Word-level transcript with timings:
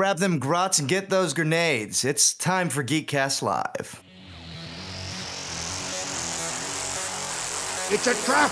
Grab 0.00 0.16
them 0.16 0.38
grots 0.38 0.78
and 0.78 0.88
get 0.88 1.10
those 1.10 1.34
grenades. 1.34 2.06
It's 2.06 2.32
time 2.32 2.70
for 2.70 2.82
Geekcast 2.82 3.42
Live. 3.42 4.02
It's 7.90 8.06
a 8.06 8.14
trap! 8.24 8.50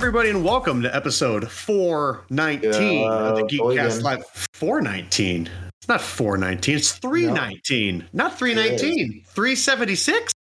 Everybody, 0.00 0.30
and 0.30 0.42
welcome 0.42 0.80
to 0.80 0.96
episode 0.96 1.46
419 1.50 3.06
of 3.06 3.36
the 3.36 3.42
Geekcast 3.42 4.02
Live. 4.02 4.24
419. 4.54 5.50
It's 5.78 5.88
not 5.88 6.00
419, 6.00 6.76
it's 6.76 6.92
319. 6.92 7.98
No. 7.98 8.04
Not 8.14 8.38
319. 8.38 9.24
376? 9.26 10.32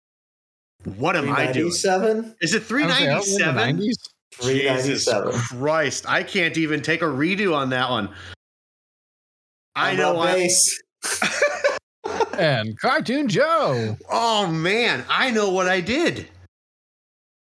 What 0.97 1.17
am 1.17 1.33
I 1.33 1.51
doing? 1.51 1.73
Is 2.41 2.55
it 2.55 2.63
397? 2.63 3.79
Jesus 3.81 4.09
397. 4.35 5.33
Christ, 5.33 6.09
I 6.09 6.23
can't 6.23 6.57
even 6.57 6.81
take 6.81 7.03
a 7.03 7.07
redo 7.07 7.53
on 7.53 7.71
that 7.71 7.91
one. 7.91 8.11
I 9.75 9.97
know 9.97 10.21
I. 10.21 10.49
and 12.39 12.79
Cartoon 12.79 13.27
Joe. 13.27 13.97
Oh 14.09 14.47
man, 14.47 15.05
I 15.09 15.33
know 15.33 15.51
what 15.51 15.69
I 15.69 15.81
did. 15.81 16.29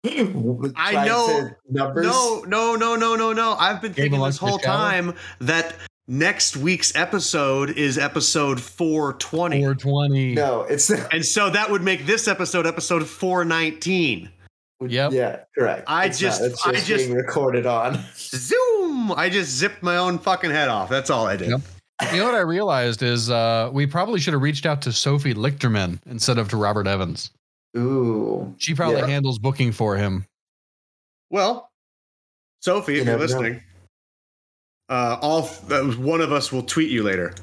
I 0.06 1.06
know 1.06 1.50
numbers. 1.70 2.06
No, 2.06 2.44
no, 2.48 2.76
no, 2.76 2.96
no, 2.96 3.16
no, 3.16 3.34
no. 3.34 3.56
I've 3.60 3.82
been 3.82 3.94
thinking 3.94 4.22
this 4.22 4.38
whole 4.38 4.58
time 4.58 5.14
that 5.40 5.76
next 6.08 6.58
week's 6.58 6.96
episode 6.96 7.72
is 7.72 7.98
episode 7.98 8.62
420. 8.62 9.58
420. 9.60 10.36
No, 10.36 10.62
it's 10.62 10.90
and 11.12 11.26
so 11.26 11.50
that 11.50 11.70
would 11.70 11.82
make 11.82 12.06
this 12.06 12.28
episode 12.28 12.66
episode 12.66 13.08
419. 13.08 14.30
Yep. 14.82 15.12
Yeah, 15.12 15.40
correct. 15.58 15.84
I 15.88 16.06
it's 16.06 16.20
just, 16.20 16.42
not, 16.42 16.52
just 16.52 16.68
I 16.68 16.74
just 16.74 17.06
being 17.06 17.14
recorded 17.14 17.66
on 17.66 18.00
Zoom. 18.16 19.12
I 19.12 19.30
just 19.30 19.52
zipped 19.52 19.84
my 19.84 19.98
own 19.98 20.18
fucking 20.18 20.52
head 20.52 20.70
off. 20.70 20.90
That's 20.90 21.10
all 21.10 21.28
I 21.28 21.36
did. 21.36 21.50
Yep. 21.50 21.62
You 22.14 22.20
know 22.20 22.26
what 22.26 22.36
I 22.36 22.40
realized 22.40 23.04
is 23.04 23.30
uh, 23.30 23.70
we 23.74 23.86
probably 23.86 24.22
should 24.22 24.32
have 24.32 24.42
reached 24.42 24.66
out 24.66 24.82
to 24.84 24.94
Sophie 24.94 25.34
Lichterman 25.34 26.00
instead 26.06 26.38
of 26.38 26.48
to 26.50 26.58
Robert 26.58 26.88
Evans. 26.88 27.32
Ooh. 27.78 28.54
She 28.58 28.74
probably 28.74 29.00
yeah. 29.00 29.08
handles 29.08 29.40
booking 29.40 29.72
for 29.72 29.96
him. 29.96 30.26
Well, 31.30 31.70
Sophie, 32.62 33.00
if 33.00 33.06
you 33.06 33.14
are 33.14 33.20
listening, 33.20 33.62
uh, 34.90 35.18
all 35.22 35.50
uh, 35.70 35.84
one 35.84 36.22
of 36.22 36.32
us 36.32 36.52
will 36.52 36.64
tweet 36.64 36.90
you 36.90 37.04
later. 37.04 37.34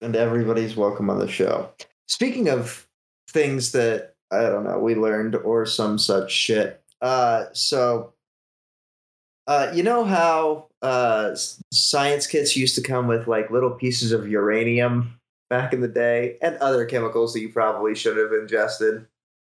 And 0.00 0.16
everybody's 0.16 0.76
welcome 0.76 1.10
on 1.10 1.18
the 1.18 1.28
show. 1.28 1.70
Speaking 2.06 2.48
of 2.48 2.86
things 3.28 3.72
that 3.72 4.14
I 4.30 4.42
don't 4.42 4.64
know, 4.64 4.78
we 4.78 4.94
learned 4.94 5.36
or 5.36 5.66
some 5.66 5.98
such 5.98 6.32
shit. 6.32 6.82
Uh, 7.00 7.46
so, 7.52 8.12
uh, 9.46 9.70
you 9.74 9.82
know 9.82 10.04
how 10.04 10.68
uh, 10.80 11.34
science 11.72 12.26
kits 12.26 12.56
used 12.56 12.76
to 12.76 12.82
come 12.82 13.08
with 13.08 13.26
like 13.26 13.50
little 13.50 13.72
pieces 13.72 14.12
of 14.12 14.28
uranium 14.28 15.18
back 15.52 15.74
in 15.74 15.82
the 15.82 15.88
day 15.88 16.38
and 16.40 16.56
other 16.56 16.86
chemicals 16.86 17.34
that 17.34 17.40
you 17.40 17.50
probably 17.50 17.94
should 17.94 18.16
have 18.16 18.32
ingested. 18.32 19.06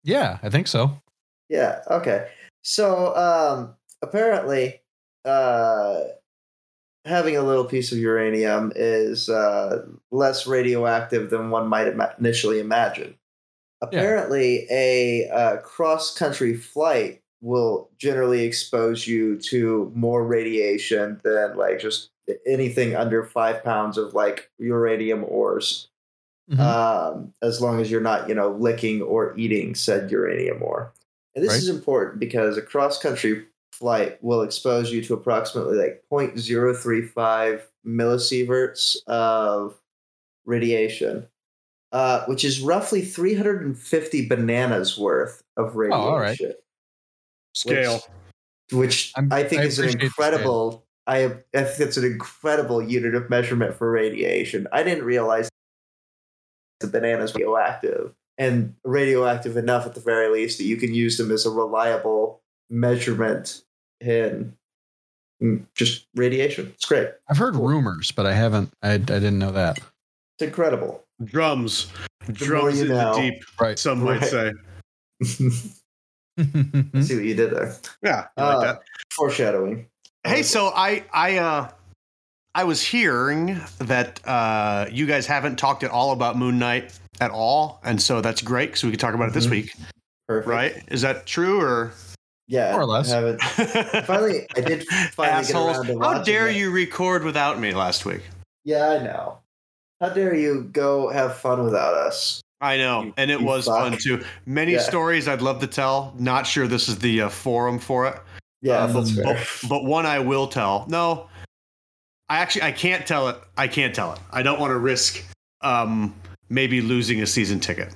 Yeah, 0.03 0.39
I 0.43 0.49
think 0.49 0.67
so. 0.67 1.01
Yeah, 1.47 1.79
okay. 1.89 2.27
So 2.63 3.15
um 3.15 3.75
apparently 4.01 4.81
uh 5.23 6.01
having 7.05 7.37
a 7.37 7.43
little 7.43 7.63
piece 7.63 7.93
of 7.93 7.97
uranium 7.97 8.73
is 8.75 9.29
uh 9.29 9.85
less 10.11 10.45
radioactive 10.45 11.29
than 11.29 11.49
one 11.49 11.69
might 11.69 11.87
Im- 11.87 12.01
initially 12.19 12.59
imagine. 12.59 13.15
Apparently 13.81 14.65
yeah. 14.65 14.75
a 14.75 15.29
uh, 15.29 15.57
cross-country 15.57 16.55
flight 16.55 17.21
will 17.41 17.89
generally 17.97 18.43
expose 18.43 19.07
you 19.07 19.37
to 19.37 19.91
more 19.95 20.25
radiation 20.25 21.21
than 21.23 21.55
like 21.55 21.79
just 21.79 22.09
anything 22.45 22.95
under 22.95 23.23
five 23.23 23.63
pounds 23.63 23.97
of 23.97 24.13
like 24.13 24.49
uranium 24.57 25.23
ores, 25.27 25.87
mm-hmm. 26.49 26.61
um, 26.61 27.33
as 27.41 27.61
long 27.61 27.79
as 27.79 27.89
you're 27.89 28.01
not, 28.01 28.27
you 28.29 28.35
know, 28.35 28.51
licking 28.51 29.01
or 29.01 29.37
eating 29.37 29.75
said 29.75 30.09
uranium 30.11 30.61
ore. 30.61 30.93
And 31.35 31.43
this 31.43 31.51
right. 31.51 31.59
is 31.59 31.69
important 31.69 32.19
because 32.19 32.57
a 32.57 32.61
cross 32.61 33.01
country 33.01 33.45
flight 33.71 34.23
will 34.23 34.41
expose 34.41 34.91
you 34.91 35.01
to 35.03 35.13
approximately 35.13 35.77
like 35.77 36.03
0.035 36.11 37.61
millisieverts 37.85 38.95
of 39.05 39.77
radiation, 40.45 41.27
uh, 41.91 42.23
which 42.25 42.45
is 42.45 42.61
roughly 42.61 43.01
350 43.01 44.27
bananas 44.27 44.97
worth 44.97 45.43
of 45.57 45.75
radiation. 45.75 46.05
Oh, 46.05 46.09
all 46.09 46.19
right. 46.19 46.39
Scale. 47.53 48.01
Which, 48.71 49.11
which 49.13 49.13
I 49.31 49.43
think 49.43 49.61
I 49.61 49.65
is 49.65 49.79
an 49.79 49.99
incredible 49.99 50.84
I, 51.07 51.25
I 51.25 51.63
think 51.63 51.77
that's 51.77 51.97
an 51.97 52.05
incredible 52.05 52.81
unit 52.81 53.15
of 53.15 53.29
measurement 53.29 53.75
for 53.75 53.91
radiation. 53.91 54.67
I 54.71 54.83
didn't 54.83 55.05
realize 55.05 55.49
the 56.79 56.87
bananas 56.87 57.33
were 57.33 57.39
radioactive 57.39 58.15
and 58.37 58.75
radioactive 58.83 59.55
enough 59.55 59.85
at 59.85 59.93
the 59.93 60.01
very 60.01 60.29
least 60.33 60.57
that 60.57 60.65
you 60.65 60.77
can 60.77 60.93
use 60.93 61.17
them 61.17 61.31
as 61.31 61.45
a 61.45 61.49
reliable 61.49 62.41
measurement 62.69 63.63
in 64.01 64.53
just 65.73 66.07
radiation. 66.15 66.67
It's 66.75 66.85
great. 66.85 67.09
I've 67.29 67.37
heard 67.37 67.55
rumors, 67.55 68.11
but 68.11 68.25
I 68.25 68.33
haven't. 68.33 68.73
I, 68.81 68.93
I 68.93 68.97
didn't 68.97 69.39
know 69.39 69.51
that. 69.51 69.77
It's 69.77 70.47
incredible. 70.47 71.03
Drums, 71.23 71.91
the 72.25 72.33
drums 72.33 72.81
in 72.81 72.89
know. 72.89 73.15
the 73.15 73.21
deep. 73.21 73.43
Right. 73.59 73.79
Some 73.79 74.03
might 74.03 74.21
right. 74.21 74.29
say. 74.29 74.51
see 75.23 77.15
what 77.15 77.23
you 77.23 77.35
did 77.35 77.51
there. 77.51 77.75
Yeah, 78.03 78.27
uh, 78.37 78.57
like 78.57 78.67
that. 78.67 78.81
Foreshadowing. 79.11 79.87
Hey, 80.25 80.41
so 80.41 80.71
I 80.75 81.03
I 81.13 81.37
uh 81.37 81.69
I 82.55 82.63
was 82.63 82.81
hearing 82.81 83.61
that 83.77 84.19
uh 84.25 84.87
you 84.91 85.05
guys 85.05 85.27
haven't 85.27 85.57
talked 85.57 85.83
at 85.83 85.91
all 85.91 86.13
about 86.13 86.35
Moon 86.35 86.57
Knight 86.57 86.97
at 87.21 87.29
all, 87.29 87.79
and 87.83 88.01
so 88.01 88.21
that's 88.21 88.41
great 88.41 88.67
because 88.67 88.83
we 88.83 88.89
could 88.89 88.99
talk 88.99 89.13
about 89.13 89.29
it 89.29 89.33
this 89.33 89.45
mm-hmm. 89.45 89.51
week. 89.51 89.75
Perfect. 90.27 90.47
Right? 90.47 90.83
Is 90.87 91.01
that 91.01 91.27
true 91.27 91.61
or? 91.61 91.93
Yeah, 92.47 92.71
more 92.71 92.81
or 92.81 92.85
less. 92.85 93.11
I 93.11 93.15
haven't. 93.15 93.41
finally, 94.05 94.47
I 94.55 94.61
did 94.61 94.85
finally 95.13 95.39
Assholes. 95.39 95.79
get 95.79 95.95
around 95.95 95.99
to 95.99 96.17
How 96.17 96.23
dare 96.23 96.47
it. 96.47 96.55
you 96.55 96.71
record 96.71 97.23
without 97.23 97.59
me 97.59 97.73
last 97.73 98.05
week? 98.05 98.21
Yeah, 98.63 98.89
I 98.89 99.03
know. 99.03 99.39
How 100.01 100.09
dare 100.09 100.35
you 100.35 100.69
go 100.71 101.09
have 101.09 101.37
fun 101.37 101.63
without 101.63 101.93
us? 101.93 102.41
I 102.61 102.77
know, 102.77 103.03
you, 103.03 103.13
and 103.17 103.29
it 103.29 103.41
was 103.41 103.65
fuck. 103.65 103.79
fun 103.79 103.97
too. 103.99 104.23
Many 104.45 104.73
yeah. 104.73 104.79
stories 104.79 105.27
I'd 105.27 105.41
love 105.41 105.59
to 105.61 105.67
tell. 105.67 106.15
Not 106.17 106.47
sure 106.47 106.67
this 106.67 106.87
is 106.89 106.97
the 106.99 107.23
uh, 107.23 107.29
forum 107.29 107.79
for 107.79 108.07
it. 108.07 108.15
Yeah, 108.65 108.85
um, 108.85 108.93
but, 108.93 109.47
but, 109.69 109.85
one 109.85 110.07
I 110.07 110.17
will 110.17 110.47
tell. 110.47 110.87
No, 110.89 111.29
I 112.27 112.39
actually 112.39 112.63
I 112.63 112.71
can't 112.71 113.05
tell 113.05 113.29
it. 113.29 113.37
I 113.55 113.67
can't 113.67 113.93
tell 113.93 114.13
it. 114.13 114.19
I 114.31 114.41
don't 114.41 114.59
want 114.59 114.71
to 114.71 114.79
risk 114.79 115.23
um, 115.61 116.15
maybe 116.49 116.81
losing 116.81 117.21
a 117.21 117.27
season 117.27 117.59
ticket. 117.59 117.93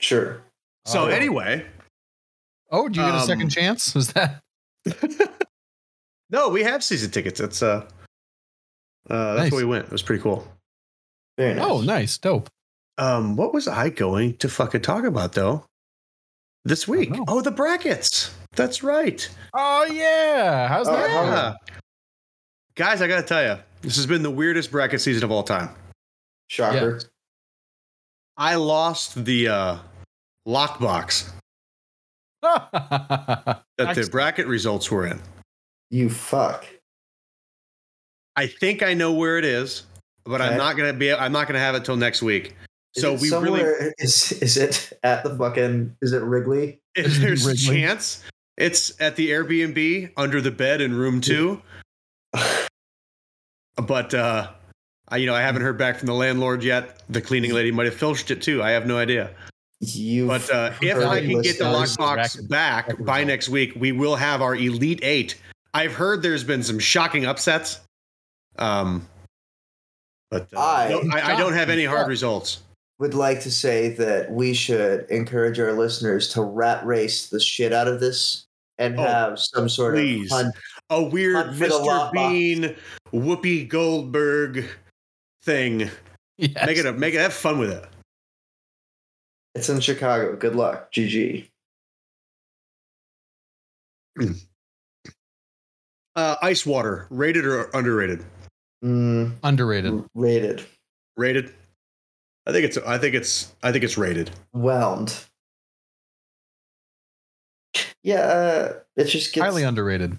Sure. 0.00 0.42
So 0.84 1.04
oh. 1.04 1.06
anyway. 1.06 1.64
Oh, 2.72 2.88
do 2.88 3.00
you 3.00 3.06
get 3.06 3.14
a 3.14 3.20
second 3.20 3.44
um, 3.44 3.48
chance? 3.50 3.94
Was 3.94 4.12
that? 4.14 4.42
no, 6.30 6.48
we 6.48 6.64
have 6.64 6.82
season 6.82 7.12
tickets. 7.12 7.38
That's 7.38 7.62
uh, 7.62 7.86
uh 9.08 9.34
that's 9.34 9.42
nice. 9.42 9.52
where 9.52 9.64
we 9.64 9.70
went. 9.70 9.84
It 9.84 9.92
was 9.92 10.02
pretty 10.02 10.24
cool. 10.24 10.44
Very 11.38 11.54
nice. 11.54 11.64
Oh, 11.64 11.82
nice, 11.82 12.18
dope. 12.18 12.48
Um, 12.98 13.36
what 13.36 13.54
was 13.54 13.68
I 13.68 13.90
going 13.90 14.38
to 14.38 14.48
fucking 14.48 14.82
talk 14.82 15.04
about 15.04 15.34
though? 15.34 15.66
This 16.64 16.86
week? 16.86 17.10
Oh, 17.26 17.40
the 17.40 17.50
brackets. 17.50 18.34
That's 18.52 18.82
right. 18.82 19.28
Oh 19.54 19.86
yeah, 19.86 20.68
how's 20.68 20.88
oh, 20.88 20.92
that? 20.92 21.08
Yeah. 21.08 21.54
Guys, 22.74 23.00
I 23.00 23.08
gotta 23.08 23.26
tell 23.26 23.42
you, 23.42 23.62
this 23.82 23.96
has 23.96 24.06
been 24.06 24.22
the 24.22 24.30
weirdest 24.30 24.70
bracket 24.70 25.00
season 25.00 25.24
of 25.24 25.30
all 25.30 25.42
time. 25.42 25.70
Shocker. 26.48 26.98
Yeah. 27.00 27.08
I 28.36 28.56
lost 28.56 29.24
the 29.24 29.48
uh, 29.48 29.76
lockbox 30.46 31.30
that 32.42 33.64
the 33.76 34.08
bracket 34.10 34.46
results 34.46 34.90
were 34.90 35.06
in. 35.06 35.20
You 35.90 36.10
fuck. 36.10 36.66
I 38.36 38.46
think 38.46 38.82
I 38.82 38.94
know 38.94 39.12
where 39.12 39.38
it 39.38 39.44
is, 39.44 39.84
but 40.24 40.40
okay. 40.40 40.50
I'm 40.50 40.58
not 40.58 40.76
gonna 40.76 40.92
be. 40.92 41.12
I'm 41.12 41.32
not 41.32 41.46
gonna 41.46 41.58
have 41.58 41.74
it 41.74 41.84
till 41.84 41.96
next 41.96 42.22
week. 42.22 42.54
Is 42.96 43.02
so 43.02 43.14
we 43.14 43.30
really 43.30 43.92
is. 43.98 44.32
Is 44.32 44.56
it 44.56 44.92
at 45.02 45.22
the 45.22 45.36
fucking? 45.36 45.96
Is 46.02 46.12
it 46.12 46.22
Wrigley? 46.22 46.80
There's 46.96 47.46
a 47.46 47.56
chance. 47.56 48.24
It's 48.56 49.00
at 49.00 49.16
the 49.16 49.30
Airbnb 49.30 50.12
under 50.16 50.40
the 50.40 50.50
bed 50.50 50.80
in 50.80 50.94
room 50.94 51.20
two. 51.20 51.62
but 53.76 54.12
uh, 54.14 54.50
I, 55.08 55.16
you 55.16 55.26
know, 55.26 55.34
I 55.34 55.40
haven't 55.40 55.62
heard 55.62 55.78
back 55.78 55.96
from 55.96 56.06
the 56.06 56.14
landlord 56.14 56.62
yet. 56.62 57.02
The 57.08 57.20
cleaning 57.20 57.52
lady 57.52 57.70
might 57.70 57.86
have 57.86 57.94
filched 57.94 58.30
it 58.30 58.42
too. 58.42 58.62
I 58.62 58.70
have 58.70 58.86
no 58.86 58.98
idea. 58.98 59.30
You. 59.80 60.26
But 60.26 60.50
uh, 60.50 60.72
if 60.82 60.98
I 60.98 61.20
can 61.20 61.40
get 61.40 61.58
the 61.58 61.70
listeners. 61.70 61.96
lockbox 61.96 62.48
back 62.48 63.02
by 63.04 63.24
next 63.24 63.48
week, 63.48 63.72
we 63.76 63.92
will 63.92 64.16
have 64.16 64.42
our 64.42 64.54
Elite 64.54 65.00
Eight. 65.02 65.40
I've 65.72 65.94
heard 65.94 66.22
there's 66.22 66.44
been 66.44 66.62
some 66.62 66.78
shocking 66.78 67.24
upsets. 67.24 67.80
Um, 68.58 69.08
but 70.30 70.48
uh, 70.54 70.60
I- 70.60 70.88
no, 70.90 71.02
I, 71.14 71.34
I 71.34 71.38
don't 71.38 71.54
have 71.54 71.70
any 71.70 71.84
hard 71.84 72.02
Yeah. 72.02 72.08
results. 72.08 72.60
Would 73.00 73.14
like 73.14 73.40
to 73.40 73.50
say 73.50 73.88
that 73.94 74.30
we 74.30 74.52
should 74.54 75.06
encourage 75.10 75.58
our 75.58 75.72
listeners 75.72 76.28
to 76.34 76.42
rat 76.42 76.84
race 76.84 77.28
the 77.28 77.40
shit 77.40 77.72
out 77.72 77.88
of 77.88 77.98
this 77.98 78.44
and 78.78 78.98
Oh, 79.00 79.02
have 79.02 79.38
some 79.38 79.68
sort 79.70 79.94
please. 79.94 80.30
of 80.30 80.36
hunt. 80.42 80.54
A 80.90 81.02
weird 81.02 81.36
Hunt 81.36 81.56
Mr. 81.58 82.12
Bean, 82.12 82.76
Whoopi 83.12 83.66
Goldberg 83.68 84.66
thing. 85.42 85.90
Yes. 86.36 86.66
Make 86.66 86.78
it 86.78 86.86
a 86.86 86.92
make 86.92 87.14
it 87.14 87.20
have 87.20 87.32
fun 87.32 87.58
with 87.58 87.70
it. 87.70 87.84
It's 89.54 89.68
in 89.68 89.80
Chicago. 89.80 90.36
Good 90.36 90.54
luck. 90.56 90.92
GG. 90.92 91.48
Uh, 96.16 96.34
ice 96.42 96.66
water, 96.66 97.06
rated 97.08 97.46
or 97.46 97.70
underrated? 97.72 98.24
Mm, 98.84 99.32
underrated. 99.44 100.04
rated. 100.16 100.66
Rated. 101.16 101.54
I 102.46 102.52
think 102.52 102.64
it's. 102.64 102.78
I 102.78 102.98
think 102.98 103.14
it's. 103.14 103.52
I 103.62 103.72
think 103.72 103.84
it's 103.84 103.98
rated. 103.98 104.30
Whelmed. 104.52 105.14
Yeah, 108.02 108.20
uh, 108.20 108.72
it 108.96 109.04
just 109.04 109.32
gets 109.34 109.44
Highly 109.44 109.62
underrated. 109.62 110.18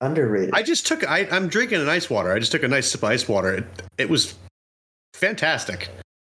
underrated. 0.00 0.54
I 0.54 0.62
just 0.62 0.86
took. 0.86 1.08
I, 1.08 1.26
I'm 1.30 1.48
drinking 1.48 1.80
an 1.80 1.88
ice 1.88 2.10
water. 2.10 2.32
I 2.32 2.38
just 2.38 2.52
took 2.52 2.62
a 2.64 2.68
nice 2.68 2.90
sip 2.90 3.02
of 3.02 3.10
ice 3.10 3.28
water. 3.28 3.54
It, 3.54 3.64
it 3.96 4.10
was 4.10 4.34
fantastic, 5.14 5.88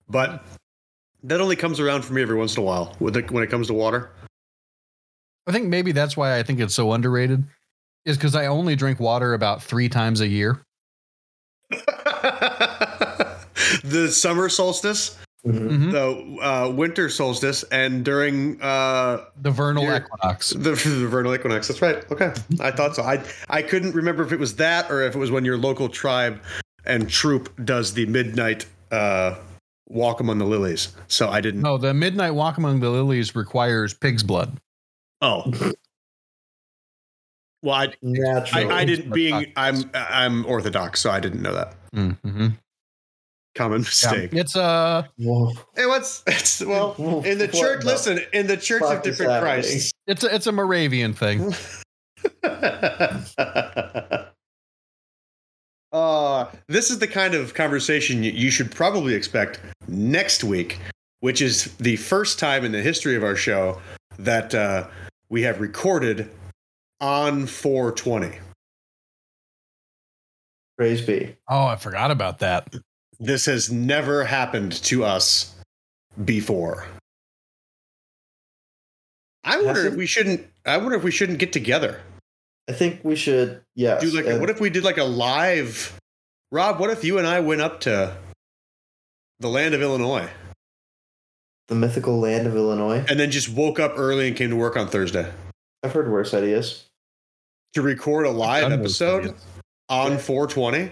but 0.10 0.44
that 1.24 1.39
only 1.42 1.56
comes 1.56 1.80
around 1.80 2.04
for 2.04 2.13
me 2.13 2.24
every 2.24 2.36
once 2.36 2.56
in 2.56 2.62
a 2.63 2.66
while 2.66 2.95
with 3.00 3.13
the, 3.13 3.22
when 3.22 3.44
it 3.44 3.51
comes 3.51 3.68
to 3.68 3.74
water. 3.74 4.10
I 5.48 5.51
think 5.51 5.68
maybe 5.68 5.92
that's 5.92 6.18
why 6.18 6.38
I 6.38 6.44
think 6.44 6.60
it's 6.60 6.74
so 6.74 6.92
underrated. 6.92 7.44
Is 8.04 8.18
because 8.18 8.36
I 8.36 8.48
only 8.48 8.75
drink 8.75 9.00
water 9.00 9.36
about 9.36 9.62
three 9.62 9.89
times 9.89 10.22
a 10.22 10.28
year. 10.28 10.60
the 13.83 14.09
summer 14.12 14.50
solstice, 14.50 15.18
Mhm. 15.45 15.69
Mhm. 15.69 15.91
the 15.91 16.45
uh, 16.45 16.69
winter 16.69 17.09
solstice, 17.09 17.63
and 17.71 18.06
during 18.06 18.62
uh, 18.62 19.25
The 19.41 19.50
vernal 19.51 19.83
You're- 19.83 19.97
equinox. 19.97 20.50
the, 20.51 20.71
the 20.71 21.07
vernal 21.07 21.33
equinox. 21.33 21.68
That's 21.68 21.81
right. 21.81 22.03
Okay, 22.12 22.31
I 22.59 22.71
thought 22.71 22.95
so. 22.95 23.03
I 23.03 23.23
I 23.50 23.62
couldn't 23.63 23.94
remember 23.95 24.23
if 24.23 24.31
it 24.31 24.39
was 24.39 24.56
that 24.57 24.91
or 24.91 25.01
if 25.01 25.15
it 25.15 25.19
was 25.19 25.31
when 25.31 25.44
your 25.45 25.57
local 25.57 25.89
tribe 25.89 26.41
and 26.85 27.09
troop 27.09 27.50
does 27.65 27.94
the 27.94 28.06
midnight 28.06 28.65
uh, 28.91 29.35
walk 29.88 30.19
among 30.19 30.38
the 30.38 30.45
lilies. 30.45 30.89
So 31.07 31.29
I 31.29 31.41
didn't. 31.41 31.62
No, 31.62 31.77
the 31.77 31.94
midnight 31.94 32.35
walk 32.35 32.57
among 32.57 32.79
the 32.79 32.89
lilies 32.91 33.35
requires 33.35 33.94
pig's 33.95 34.21
blood. 34.23 34.59
Oh. 35.21 35.51
Well, 37.63 37.75
I, 37.75 37.94
I, 38.53 38.65
I 38.81 38.85
didn't 38.85 39.12
being 39.12 39.51
I'm 39.56 39.89
I'm 39.94 40.45
Orthodox, 40.47 41.00
so 41.00 41.12
I 41.12 41.19
didn't 41.19 41.41
know 41.44 41.53
that. 41.53 41.75
Mm-hmm. 41.95 42.47
Common 43.56 43.80
mistake. 43.81 44.33
It's 44.33 44.56
uh, 44.56 45.03
Whoa. 45.18 45.51
Hey, 45.75 45.86
what's 45.86 46.24
it's 46.27 46.62
well 46.62 46.95
in 47.25 47.38
the 47.38 47.48
What 47.48 47.53
church? 47.53 47.81
the 47.81 47.86
listen, 47.88 48.19
in 48.33 48.48
the 48.48 48.56
Church 48.56 48.81
of 48.81 49.03
Different 49.03 49.31
happening? 49.31 49.63
Christs. 49.63 49.92
it's 50.07 50.24
a, 50.24 50.33
it's 50.33 50.48
a 50.48 50.51
Moravian 50.53 51.13
thing. 51.13 51.53
uh, 55.92 56.50
this 56.68 56.89
is 56.89 57.00
the 57.00 57.07
kind 57.07 57.33
of 57.33 57.53
conversation 57.53 58.24
you, 58.24 58.31
you 58.31 58.50
should 58.51 58.71
probably 58.71 59.13
expect 59.13 59.59
next 59.88 60.44
week, 60.44 60.80
which 61.19 61.42
is 61.42 61.75
the 61.77 61.97
first 61.97 62.39
time 62.39 62.63
in 62.63 62.71
the 62.71 62.81
history 62.81 63.15
of 63.15 63.24
our 63.24 63.36
show 63.36 63.81
that 64.18 64.56
uh, 64.56 64.88
we 65.30 65.42
have 65.42 65.59
recorded 65.59 66.30
on 67.01 67.45
420. 67.47 68.38
Praise 70.77 71.01
be. 71.01 71.36
Oh, 71.50 71.65
I 71.65 71.75
forgot 71.75 72.12
about 72.12 72.39
that. 72.39 72.74
This 73.21 73.45
has 73.45 73.71
never 73.71 74.23
happened 74.25 74.71
to 74.85 75.06
us 75.06 75.53
before. 76.25 76.88
I 79.44 79.57
wonder 79.62 79.83
Has 79.83 79.94
if 79.94 79.95
we 79.95 80.07
shouldn't. 80.07 80.47
I 80.65 80.77
wonder 80.77 80.95
if 80.95 81.03
we 81.03 81.12
shouldn't 81.12 81.38
get 81.38 81.53
together. 81.53 82.01
I 82.68 82.73
think 82.73 83.00
we 83.03 83.15
should. 83.15 83.62
Yeah. 83.75 84.00
Do 84.00 84.07
like. 84.09 84.25
And 84.25 84.39
what 84.39 84.50
if 84.50 84.59
we 84.59 84.71
did 84.71 84.83
like 84.83 84.97
a 84.97 85.03
live? 85.03 85.95
Rob, 86.51 86.79
what 86.79 86.89
if 86.89 87.03
you 87.03 87.19
and 87.19 87.27
I 87.27 87.39
went 87.39 87.62
up 87.62 87.79
to 87.81 88.18
the 89.39 89.47
land 89.47 89.73
of 89.73 89.81
Illinois 89.81 90.29
the 91.68 91.75
mythical 91.75 92.19
land 92.19 92.45
of 92.47 92.56
Illinois? 92.56 93.06
and 93.07 93.19
then 93.19 93.31
just 93.31 93.47
woke 93.50 93.79
up 93.79 93.94
early 93.95 94.27
and 94.27 94.35
came 94.35 94.50
to 94.50 94.56
work 94.57 94.75
on 94.75 94.88
Thursday 94.88 95.31
I've 95.83 95.94
heard 95.94 96.12
worse 96.12 96.33
ideas. 96.33 96.85
to 97.73 97.81
record 97.81 98.25
a 98.25 98.31
live 98.31 98.71
episode 98.71 99.33
on 99.89 100.12
Yeah. 100.13 100.18
420? 100.18 100.91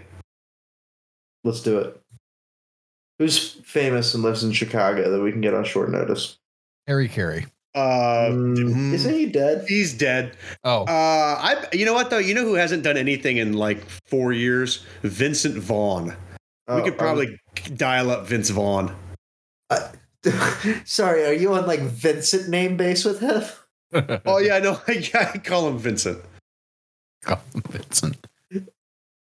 Let's 1.43 1.61
do 1.61 1.77
it. 1.79 1.99
Who's 3.19 3.55
famous 3.65 4.13
and 4.13 4.23
lives 4.23 4.43
in 4.43 4.51
Chicago 4.53 5.11
that 5.11 5.21
we 5.21 5.31
can 5.31 5.41
get 5.41 5.53
on 5.53 5.65
short 5.65 5.91
notice? 5.91 6.37
Harry 6.87 7.07
Caray. 7.09 7.45
Uh, 7.75 8.29
Mm, 8.31 8.57
mm, 8.57 8.93
Isn't 8.93 9.13
he 9.13 9.25
dead? 9.27 9.65
he's 9.67 9.93
dead. 9.93 10.35
Oh, 10.63 10.83
Uh, 10.85 10.87
I. 11.39 11.67
You 11.73 11.85
know 11.85 11.93
what 11.93 12.09
though? 12.09 12.17
You 12.17 12.33
know 12.33 12.43
who 12.43 12.55
hasn't 12.55 12.81
done 12.83 12.97
anything 12.97 13.37
in 13.37 13.53
like 13.53 13.83
four 14.07 14.31
years? 14.33 14.83
Vincent 15.03 15.55
Vaughn. 15.57 16.05
we 16.07 16.13
Oh, 16.67 16.81
could 16.83 16.97
probably 16.97 17.39
dial 17.75 18.09
up 18.09 18.25
Vince 18.25 18.49
Vaughn. 18.49 18.95
um, 19.69 19.81
sorry, 20.85 21.25
are 21.25 21.33
you 21.33 21.53
on 21.53 21.67
like 21.67 21.81
Vincent 21.81 22.49
name 22.49 22.75
base 22.75 23.05
with 23.05 23.19
him? 23.19 23.43
Oh 24.25 24.39
yeah, 24.39 24.55
I 24.55 24.59
know. 24.59 24.79
yeah, 24.87 25.31
I 25.33 25.37
call 25.37 25.67
him 25.67 25.77
Vincent. 25.77 26.19
Vincent. 27.69 28.17
I, 28.53 28.59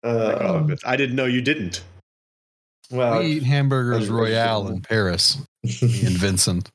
call 0.03 0.11
Uh, 0.11 0.59
him 0.59 0.67
Vince. 0.69 0.83
I 0.85 0.97
didn't 0.97 1.17
know 1.17 1.27
you 1.27 1.43
didn't. 1.43 1.83
Well, 2.91 3.21
we 3.21 3.27
eat 3.27 3.43
hamburgers 3.43 4.09
Royale 4.09 4.69
in 4.69 4.81
Paris. 4.81 5.39
Me 5.63 5.71
and 5.83 6.17
Vincent. 6.17 6.71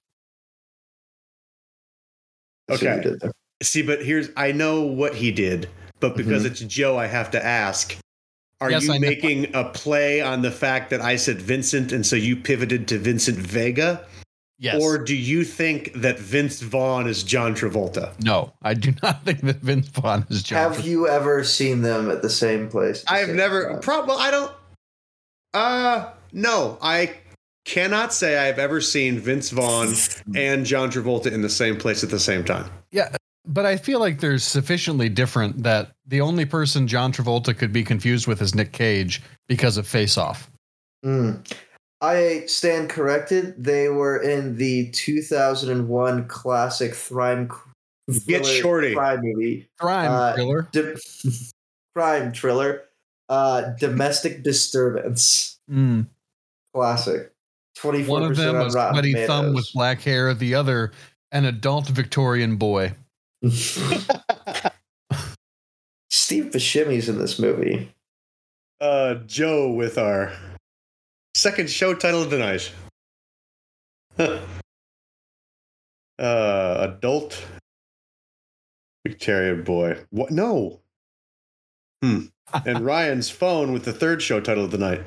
See 2.69 2.75
Okay. 2.75 2.95
you 2.95 3.01
did 3.01 3.19
there. 3.19 3.31
See, 3.61 3.81
but 3.81 4.03
here's 4.03 4.29
I 4.35 4.51
know 4.51 4.81
what 4.81 5.15
he 5.15 5.31
did, 5.31 5.69
but 5.99 6.15
because 6.17 6.45
it's 6.45 6.59
Joe, 6.61 6.97
I 6.97 7.07
have 7.07 7.31
to 7.31 7.43
ask. 7.43 7.97
Are 8.61 8.71
Yes, 8.71 8.83
you 8.85 8.93
I 8.93 8.97
know. 8.97 9.07
making 9.09 9.53
a 9.55 9.65
play 9.65 10.21
on 10.21 10.41
the 10.41 10.51
fact 10.51 10.89
that 10.91 11.01
I 11.01 11.17
said 11.17 11.41
Vincent 11.41 11.91
and 11.91 12.05
so 12.05 12.15
you 12.15 12.35
pivoted 12.37 12.87
to 12.89 12.97
Vincent 12.97 13.37
Vega? 13.37 14.05
Yes. 14.59 14.81
Or 14.81 14.97
do 14.97 15.15
you 15.15 15.43
think 15.43 15.91
that 15.95 16.17
Vince 16.19 16.61
Vaughn 16.61 17.07
is 17.07 17.23
John 17.23 17.53
Travolta? 17.55 18.13
no, 18.23 18.53
I 18.61 18.73
do 18.73 18.93
not 19.03 19.23
think 19.25 19.41
that 19.41 19.57
Vince 19.57 19.87
Vaughn 19.89 20.25
is 20.29 20.43
John. 20.43 20.57
Have 20.73 20.85
you 20.85 21.07
ever 21.07 21.43
seen 21.43 21.81
them 21.81 22.09
at 22.09 22.21
the 22.21 22.29
same 22.29 22.69
place? 22.69 23.03
the 23.03 23.11
I 23.11 23.17
have 23.19 23.29
never 23.29 23.71
time? 23.73 23.81
prob 23.81 24.07
well, 24.07 24.19
I 24.19 24.31
don't 24.31 24.51
uh 25.53 26.09
no, 26.31 26.77
I 26.81 27.15
cannot 27.65 28.13
say 28.13 28.37
I've 28.37 28.59
ever 28.59 28.81
seen 28.81 29.19
Vince 29.19 29.49
Vaughn 29.51 29.93
and 30.35 30.65
John 30.65 30.91
Travolta 30.91 31.31
in 31.31 31.41
the 31.41 31.49
same 31.49 31.77
place 31.77 32.03
at 32.03 32.09
the 32.09 32.19
same 32.19 32.43
time. 32.43 32.69
Yeah, 32.91 33.15
but 33.45 33.65
I 33.65 33.77
feel 33.77 33.99
like 33.99 34.19
they're 34.19 34.37
sufficiently 34.39 35.09
different 35.09 35.63
that 35.63 35.91
the 36.07 36.21
only 36.21 36.45
person 36.45 36.87
John 36.87 37.11
Travolta 37.13 37.55
could 37.57 37.71
be 37.71 37.83
confused 37.83 38.27
with 38.27 38.41
is 38.41 38.55
Nick 38.55 38.71
Cage 38.71 39.21
because 39.47 39.77
of 39.77 39.87
Face 39.87 40.17
Off. 40.17 40.49
Mm. 41.05 41.45
I 42.01 42.43
stand 42.47 42.89
corrected. 42.89 43.63
They 43.63 43.87
were 43.87 44.17
in 44.21 44.57
the 44.57 44.89
2001 44.91 46.27
classic 46.27 46.93
crime 46.93 47.49
Get 48.27 48.45
thriller 48.45 48.61
Shorty. 48.61 48.93
crime 48.93 49.21
movie, 49.23 49.69
Crime 49.79 50.11
Uh, 50.11 50.33
thriller. 50.33 50.67
Di- 50.73 50.95
crime 51.95 52.33
thriller, 52.33 52.81
uh, 53.33 53.71
domestic 53.79 54.43
disturbance, 54.43 55.59
Mm. 55.71 56.05
classic. 56.73 57.31
Twenty 57.75 58.03
four 58.03 58.19
One 58.19 58.31
of 58.31 58.37
them 58.37 58.53
percent 58.55 58.57
a 58.57 58.59
on 58.59 58.71
Rotten 58.73 58.93
sweaty 58.93 59.25
thumb 59.25 59.53
with 59.55 59.67
black 59.73 60.01
hair. 60.01 60.33
The 60.35 60.53
other, 60.53 60.91
an 61.31 61.45
adult 61.45 61.87
Victorian 61.87 62.57
boy. 62.57 62.93
Steve 66.11 66.45
Buscemi's 66.51 67.09
in 67.09 67.17
this 67.17 67.39
movie. 67.39 67.91
uh 68.79 69.15
Joe 69.25 69.71
with 69.71 69.97
our 69.97 70.31
second 71.33 71.69
show 71.69 71.95
title 71.95 72.21
of 72.21 72.29
the 72.29 72.37
night. 72.37 72.71
uh 76.19 76.87
adult 76.93 77.43
Victorian 79.05 79.63
boy. 79.63 79.97
What 80.11 80.29
no. 80.31 80.79
Hmm. 82.03 82.25
And 82.65 82.85
Ryan's 82.85 83.29
phone 83.29 83.73
with 83.73 83.85
the 83.85 83.93
third 83.93 84.21
show 84.21 84.39
title 84.39 84.63
of 84.65 84.71
the 84.71 84.77
night. 84.77 85.01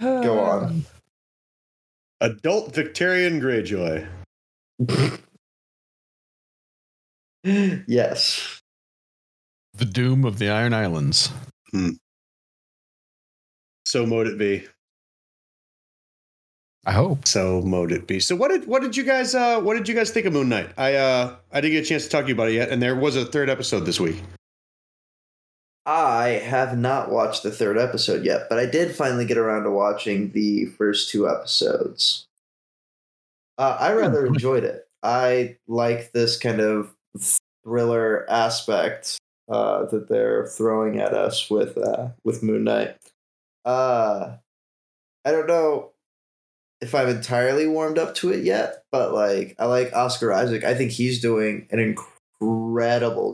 Go 0.00 0.40
on. 0.44 0.84
Adult 2.20 2.74
Victorian 2.74 3.40
Greyjoy. 3.40 4.06
yes. 7.44 8.60
The 9.74 9.84
Doom 9.84 10.24
of 10.24 10.38
the 10.38 10.48
Iron 10.48 10.72
Islands. 10.72 11.30
So 13.84 14.06
mote 14.06 14.26
it 14.26 14.38
be. 14.38 14.66
I 16.86 16.92
hope. 16.92 17.26
So 17.26 17.60
mote 17.62 17.92
it 17.92 18.06
be. 18.06 18.20
So 18.20 18.36
what 18.36 18.50
did 18.50 18.66
what 18.66 18.82
did 18.82 18.96
you 18.96 19.04
guys 19.04 19.34
uh 19.34 19.60
what 19.60 19.74
did 19.74 19.88
you 19.88 19.94
guys 19.94 20.10
think 20.10 20.26
of 20.26 20.32
Moon 20.32 20.48
Knight? 20.48 20.70
I 20.76 20.94
uh 20.94 21.36
I 21.52 21.60
didn't 21.60 21.72
get 21.72 21.84
a 21.84 21.88
chance 21.88 22.04
to 22.04 22.10
talk 22.10 22.22
to 22.22 22.28
you 22.28 22.34
about 22.34 22.48
it 22.48 22.54
yet, 22.54 22.70
and 22.70 22.82
there 22.82 22.94
was 22.94 23.16
a 23.16 23.24
third 23.24 23.50
episode 23.50 23.80
this 23.80 23.98
week. 23.98 24.22
I 25.86 26.40
have 26.42 26.78
not 26.78 27.10
watched 27.10 27.42
the 27.42 27.50
third 27.50 27.76
episode 27.76 28.24
yet, 28.24 28.48
but 28.48 28.58
I 28.58 28.66
did 28.66 28.94
finally 28.94 29.26
get 29.26 29.36
around 29.36 29.64
to 29.64 29.70
watching 29.70 30.32
the 30.32 30.66
first 30.66 31.10
two 31.10 31.28
episodes. 31.28 32.26
Uh, 33.58 33.76
I 33.78 33.92
rather 33.92 34.26
enjoyed 34.26 34.64
it. 34.64 34.88
I 35.02 35.58
like 35.68 36.12
this 36.12 36.38
kind 36.38 36.60
of 36.60 36.94
thriller 37.64 38.28
aspect 38.30 39.18
uh, 39.48 39.84
that 39.86 40.08
they're 40.08 40.46
throwing 40.46 40.98
at 40.98 41.12
us 41.12 41.50
with 41.50 41.76
uh, 41.76 42.08
with 42.24 42.42
Moon 42.42 42.64
Knight. 42.64 42.96
Uh, 43.64 44.36
I 45.24 45.30
don't 45.30 45.46
know 45.46 45.90
if 46.80 46.94
I've 46.94 47.08
entirely 47.08 47.66
warmed 47.66 47.98
up 47.98 48.14
to 48.16 48.32
it 48.32 48.44
yet, 48.44 48.84
but 48.90 49.12
like 49.12 49.54
I 49.58 49.66
like 49.66 49.94
Oscar 49.94 50.32
Isaac. 50.32 50.64
I 50.64 50.74
think 50.74 50.92
he's 50.92 51.20
doing 51.20 51.68
an 51.70 51.78
incredible 51.78 52.13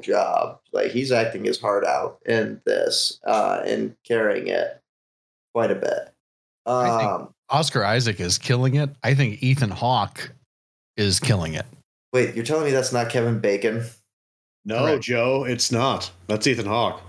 job. 0.01 0.61
Like 0.73 0.91
he's 0.91 1.13
acting 1.13 1.45
his 1.45 1.61
heart 1.61 1.85
out 1.85 2.19
in 2.27 2.61
this 2.65 3.21
uh, 3.27 3.63
and 3.65 3.97
carrying 4.07 4.49
it 4.49 4.81
quite 5.55 5.71
a 5.71 5.75
bit. 5.75 6.13
Um, 6.67 7.35
Oscar 7.49 7.85
Isaac 7.85 8.21
is 8.21 8.39
killing 8.39 8.77
it. 8.77 8.91
I 9.03 9.15
think 9.15 9.43
Ethan 9.43 9.71
Hawke 9.71 10.33
is 10.97 11.19
killing 11.19 11.55
it. 11.55 11.67
wait, 12.13 12.35
you're 12.35 12.45
telling 12.45 12.65
me 12.65 12.71
that's 12.71 12.93
not 12.93 13.09
Kevin 13.11 13.41
Bacon? 13.41 13.85
No, 14.65 14.85
Correct. 14.85 15.03
Joe, 15.03 15.45
it's 15.45 15.73
not. 15.73 16.11
That's 16.27 16.47
Ethan 16.47 16.67
Hawke. 16.67 17.01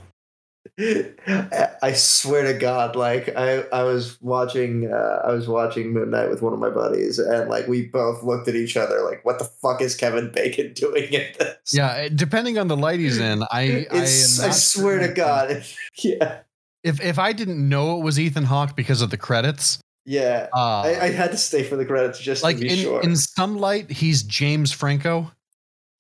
I 0.80 1.94
swear 1.94 2.52
to 2.52 2.58
God, 2.58 2.96
like 2.96 3.36
I, 3.36 3.64
I 3.74 3.84
was 3.84 4.20
watching, 4.22 4.92
uh, 4.92 5.22
I 5.26 5.34
was 5.34 5.48
watching 5.48 5.92
Moon 5.92 6.12
Knight 6.12 6.30
with 6.30 6.42
one 6.42 6.54
of 6.54 6.60
my 6.60 6.70
buddies, 6.70 7.20
and 7.20 7.50
like 7.50 7.68
we 7.68 7.88
both 7.88 8.24
looked 8.24 8.48
at 8.48 8.56
each 8.56 8.78
other, 8.78 9.02
like, 9.04 9.24
"What 9.26 9.38
the 9.38 9.46
fuck 9.46 9.82
is 9.82 9.96
Kevin 9.96 10.32
Bacon 10.32 10.74
doing 10.76 11.12
in 11.14 11.28
this?" 11.38 11.58
Yeah, 11.74 12.08
depending 12.14 12.58
on 12.58 12.68
the 12.68 12.78
light 12.78 13.00
he's 13.00 13.20
in, 13.20 13.44
I 13.52 13.64
it's, 13.92 14.40
I, 14.40 14.48
I, 14.48 14.52
swear 14.52 15.00
to. 15.00 15.14
God, 15.14 15.64
yeah, 15.98 16.40
If 16.84 17.02
if 17.02 17.20
I 17.20 17.34
didn't 17.34 17.68
know 17.68 17.98
it 17.98 18.04
was 18.04 18.20
Ethan 18.20 18.46
Hawke 18.46 18.76
because 18.76 19.02
of 19.02 19.10
the 19.10 19.18
credits, 19.18 19.80
yeah. 20.06 20.48
uh, 20.56 20.82
I, 20.82 21.00
I 21.02 21.10
had 21.10 21.32
to 21.32 21.38
stay 21.38 21.64
for 21.64 21.76
the 21.76 21.86
credits 21.86 22.20
just 22.20 22.44
like 22.44 22.58
to 22.58 22.62
be 22.62 22.70
in, 22.70 22.78
sure. 22.78 23.02
in 23.02 23.16
some 23.18 23.58
light 23.58 23.92
he's 23.92 24.24
James 24.24 24.72
Franco, 24.72 25.32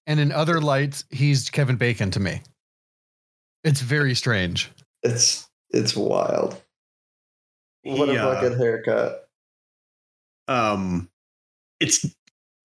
and 0.08 0.20
in 0.20 0.32
other 0.32 0.62
lights 0.62 1.04
he's 1.10 1.50
Kevin 1.50 1.76
Bacon 1.76 2.10
to 2.12 2.20
me. 2.22 2.42
It's 3.64 3.82
very 3.82 4.16
strange. 4.16 4.72
it's 5.04 5.48
it's 5.70 5.96
wild. 5.96 6.62
What 7.84 8.10
He, 8.10 8.16
a 8.16 8.26
uh, 8.26 8.36
fucking 8.36 8.58
haircut. 8.58 9.28
um 10.48 11.10
it's 11.80 12.06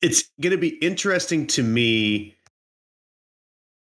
it's 0.03 0.29
going 0.41 0.51
to 0.51 0.59
be 0.59 0.69
interesting 0.69 1.47
to 1.47 1.63
me 1.63 2.35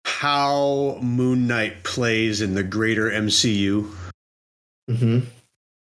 how 0.06 0.98
Moon 1.02 1.46
Knight 1.46 1.84
plays 1.84 2.42
in 2.42 2.54
the 2.54 2.64
greater 2.64 3.10
MCU. 3.10 3.92
Mm-hmm. 4.90 5.20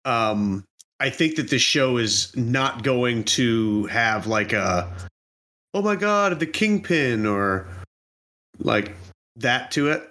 Um 0.04 0.64
I 1.00 1.10
think 1.10 1.36
that 1.36 1.50
this 1.50 1.62
show 1.62 1.98
is 1.98 2.34
not 2.36 2.82
going 2.82 3.24
to 3.24 3.86
have 3.86 4.26
like 4.26 4.52
a 4.52 4.92
oh 5.74 5.82
my 5.82 5.96
god, 5.96 6.40
the 6.40 6.46
kingpin 6.46 7.26
or 7.26 7.68
like 8.58 8.96
that 9.36 9.70
to 9.72 9.90
it. 9.90 10.08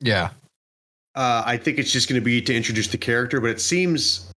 Yeah, 0.00 0.30
Uh, 1.14 1.42
I 1.46 1.56
think 1.56 1.78
it's 1.78 1.90
just 1.90 2.08
going 2.08 2.20
to 2.20 2.24
be 2.24 2.42
to 2.42 2.54
introduce 2.54 2.88
the 2.88 2.98
character, 2.98 3.40
but 3.40 3.50
it 3.50 3.60
seems. 3.60 4.30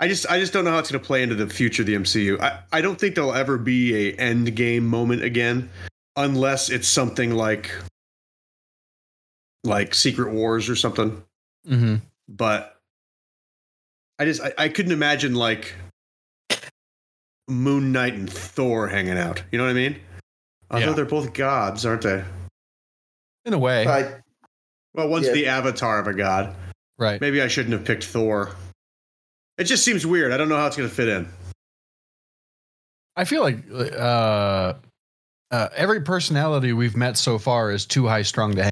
I 0.00 0.06
just, 0.06 0.26
I 0.30 0.38
just 0.38 0.52
don't 0.52 0.64
know 0.64 0.70
how 0.70 0.78
it's 0.78 0.92
going 0.92 1.00
to 1.02 1.06
play 1.06 1.24
into 1.24 1.34
the 1.34 1.48
future 1.48 1.82
of 1.82 1.86
the 1.86 1.96
MCU. 1.96 2.40
I, 2.40 2.60
I 2.72 2.80
don't 2.80 3.00
think 3.00 3.16
there'll 3.16 3.34
ever 3.34 3.58
be 3.58 4.10
a 4.10 4.12
end 4.14 4.54
game 4.54 4.86
moment 4.86 5.24
again, 5.24 5.68
unless 6.14 6.70
it's 6.70 6.86
something 6.86 7.32
like, 7.32 7.72
like 9.64 9.94
Secret 9.94 10.30
Wars 10.32 10.68
or 10.68 10.76
something. 10.76 11.20
hmm 11.66 11.96
But 12.28 12.76
I 14.20 14.24
just, 14.26 14.40
I, 14.40 14.52
I 14.56 14.68
couldn't 14.68 14.92
imagine 14.92 15.34
like 15.34 15.74
Moon 17.48 17.90
Knight 17.90 18.14
and 18.14 18.30
Thor 18.32 18.86
hanging 18.86 19.18
out. 19.18 19.42
You 19.50 19.58
know 19.58 19.64
what 19.64 19.70
I 19.70 19.74
mean? 19.74 19.96
Although 20.70 20.86
Yeah. 20.86 20.92
they're 20.92 21.04
both 21.06 21.32
gods, 21.34 21.84
aren't 21.84 22.02
they? 22.02 22.22
In 23.48 23.54
a 23.54 23.58
way, 23.58 23.86
I, 23.86 24.20
Well, 24.94 25.08
once 25.08 25.26
Yeah. 25.26 25.32
the 25.32 25.46
avatar 25.46 25.98
of 25.98 26.06
a 26.06 26.14
god. 26.14 26.54
right? 26.98 27.20
Maybe 27.20 27.42
I 27.42 27.48
shouldn't 27.48 27.72
have 27.72 27.84
picked 27.84 28.04
Thor. 28.04 28.54
It 29.56 29.64
just 29.64 29.84
seems 29.84 30.06
weird. 30.06 30.30
I 30.32 30.36
don't 30.36 30.48
know 30.48 30.56
how 30.56 30.66
it's 30.68 30.76
going 30.76 30.88
to 30.88 30.94
fit 30.94 31.08
in. 31.08 31.28
I 33.16 33.24
feel 33.24 33.42
like 33.42 33.58
uh, 33.72 34.74
uh, 35.50 35.68
every 35.74 36.02
personality 36.02 36.72
we've 36.72 36.96
met 36.96 37.16
so 37.16 37.38
far 37.38 37.72
is 37.72 37.84
too 37.84 38.06
high 38.06 38.22
strung 38.22 38.54
to 38.54 38.62
hang. 38.64 38.70